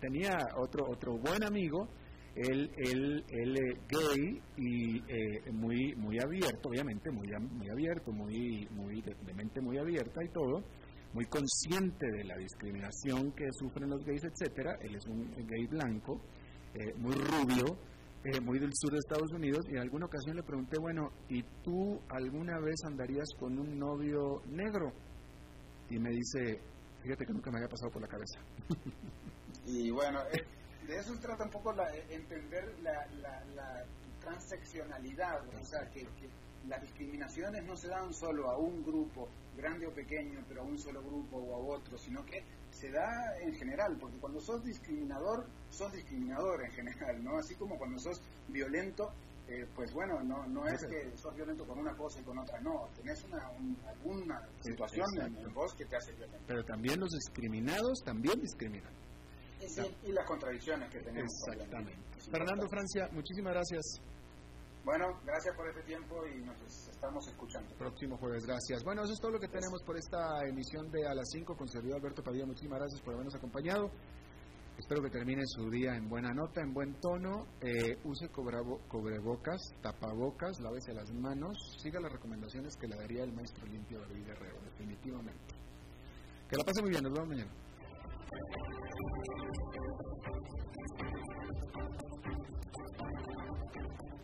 tenía 0.00 0.30
otro 0.56 0.86
otro 0.88 1.18
buen 1.18 1.44
amigo, 1.44 1.88
él, 2.34 2.70
él, 2.76 3.24
él 3.28 3.56
eh, 3.56 3.80
gay 3.88 4.40
y 4.56 4.96
eh, 4.98 5.50
muy 5.52 5.94
muy 5.96 6.18
abierto, 6.20 6.68
obviamente, 6.68 7.10
muy, 7.10 7.26
muy 7.50 7.68
abierto, 7.68 8.12
muy, 8.12 8.66
muy 8.70 9.02
de, 9.02 9.34
mente 9.34 9.60
muy 9.60 9.76
abierta 9.76 10.24
y 10.24 10.28
todo, 10.28 10.62
muy 11.12 11.26
consciente 11.26 12.06
de 12.06 12.24
la 12.24 12.36
discriminación 12.36 13.32
que 13.32 13.46
sufren 13.52 13.90
los 13.90 14.04
gays, 14.04 14.22
etcétera. 14.24 14.76
Él 14.80 14.94
es 14.96 15.06
un 15.06 15.30
gay 15.46 15.66
blanco, 15.66 16.20
eh, 16.74 16.94
muy 16.96 17.14
rubio, 17.14 17.78
eh, 18.24 18.40
muy 18.40 18.58
del 18.58 18.72
sur 18.74 18.92
de 18.92 18.98
Estados 18.98 19.32
Unidos, 19.32 19.64
y 19.68 19.76
en 19.76 19.82
alguna 19.82 20.06
ocasión 20.06 20.36
le 20.36 20.42
pregunté, 20.42 20.78
bueno, 20.78 21.10
¿y 21.28 21.42
tú 21.62 22.00
alguna 22.10 22.58
vez 22.58 22.76
andarías 22.84 23.28
con 23.38 23.58
un 23.58 23.78
novio 23.78 24.42
negro? 24.48 24.92
Y 25.88 25.98
me 25.98 26.10
dice, 26.10 26.60
fíjate 27.02 27.24
que 27.24 27.32
nunca 27.32 27.50
me 27.50 27.58
había 27.58 27.68
pasado 27.68 27.90
por 27.92 28.02
la 28.02 28.08
cabeza. 28.08 28.40
Y 29.64 29.90
bueno, 29.90 30.20
eh, 30.32 30.46
de 30.86 30.96
eso 30.96 31.12
trata 31.20 31.44
un 31.44 31.50
poco 31.50 31.72
la, 31.72 31.94
eh, 31.94 32.06
entender 32.08 32.74
la, 32.80 33.06
la, 33.54 33.84
transeccionalidad, 34.18 35.46
o 35.46 35.64
sea, 35.64 35.88
que, 35.90 36.00
que 36.00 36.28
las 36.68 36.82
discriminaciones 36.82 37.64
no 37.64 37.76
se 37.76 37.88
dan 37.88 38.12
solo 38.12 38.50
a 38.50 38.58
un 38.58 38.82
grupo, 38.84 39.28
grande 39.56 39.86
o 39.86 39.92
pequeño, 39.92 40.44
pero 40.46 40.62
a 40.62 40.64
un 40.64 40.78
solo 40.78 41.02
grupo 41.02 41.38
o 41.38 41.54
a 41.54 41.76
otro, 41.76 41.96
sino 41.98 42.24
que 42.24 42.44
se 42.70 42.90
da 42.90 43.36
en 43.40 43.54
general, 43.54 43.96
porque 43.98 44.18
cuando 44.18 44.40
sos 44.40 44.62
discriminador, 44.62 45.46
sos 45.70 45.92
discriminador 45.92 46.64
en 46.64 46.70
general, 46.72 47.24
¿no? 47.24 47.38
Así 47.38 47.54
como 47.54 47.78
cuando 47.78 47.98
sos 47.98 48.20
violento, 48.48 49.10
eh, 49.48 49.66
pues 49.74 49.92
bueno, 49.94 50.22
no, 50.22 50.46
no 50.46 50.66
es 50.66 50.84
que 50.86 51.16
sos 51.16 51.34
violento 51.34 51.66
con 51.66 51.78
una 51.78 51.96
cosa 51.96 52.20
y 52.20 52.24
con 52.24 52.38
otra, 52.38 52.60
no, 52.60 52.88
tenés 52.94 53.24
una, 53.24 53.46
alguna 53.88 54.46
situación 54.60 55.06
en, 55.20 55.54
vos 55.54 55.74
que 55.74 55.86
te 55.86 55.96
hace 55.96 56.12
violento. 56.12 56.44
Pero 56.46 56.62
también 56.64 57.00
los 57.00 57.10
discriminados 57.10 58.02
también 58.04 58.38
discriminan. 58.40 58.92
Y, 60.04 60.12
las 60.12 60.24
contradicciones 60.24 60.88
que 60.90 61.00
tenemos. 61.00 61.32
Exactamente. 61.48 62.20
Fernando 62.30 62.68
Francia, 62.68 63.08
muchísimas 63.10 63.54
gracias. 63.54 64.00
Bueno, 64.88 65.20
gracias 65.22 65.54
por 65.54 65.68
este 65.68 65.82
tiempo 65.82 66.26
y 66.26 66.40
nos 66.40 66.58
estamos 66.88 67.28
escuchando. 67.28 67.76
Próximo 67.76 68.16
jueves, 68.16 68.46
gracias. 68.46 68.82
Bueno, 68.84 69.02
eso 69.02 69.12
es 69.12 69.20
todo 69.20 69.32
lo 69.32 69.38
que 69.38 69.48
tenemos 69.48 69.82
por 69.82 69.98
esta 69.98 70.40
emisión 70.48 70.90
de 70.90 71.06
A 71.06 71.14
las 71.14 71.28
5 71.30 71.58
con 71.58 71.68
servidor 71.68 71.98
Alberto 71.98 72.22
Padilla. 72.22 72.46
Muchísimas 72.46 72.78
gracias 72.78 73.02
por 73.02 73.12
habernos 73.12 73.34
acompañado. 73.34 73.90
Espero 74.78 75.02
que 75.02 75.10
termine 75.10 75.42
su 75.44 75.68
día 75.68 75.94
en 75.94 76.08
buena 76.08 76.32
nota, 76.32 76.62
en 76.62 76.72
buen 76.72 76.98
tono. 77.00 77.44
Eh, 77.60 77.98
use 78.02 78.30
cobrebocas, 78.30 79.60
tapabocas, 79.82 80.58
lávese 80.60 80.94
las 80.94 81.12
manos. 81.12 81.58
Siga 81.82 82.00
las 82.00 82.10
recomendaciones 82.10 82.74
que 82.80 82.88
le 82.88 82.96
daría 82.96 83.24
el 83.24 83.34
maestro 83.34 83.66
limpio 83.66 84.00
David 84.00 84.24
Guerrero, 84.24 84.58
definitivamente. 84.72 85.54
Que 86.48 86.56
la 86.56 86.64
pase 86.64 86.80
muy 86.80 86.92
bien, 86.92 87.02
nos 87.02 87.12
vemos 87.12 87.28
mañana. 87.28 87.52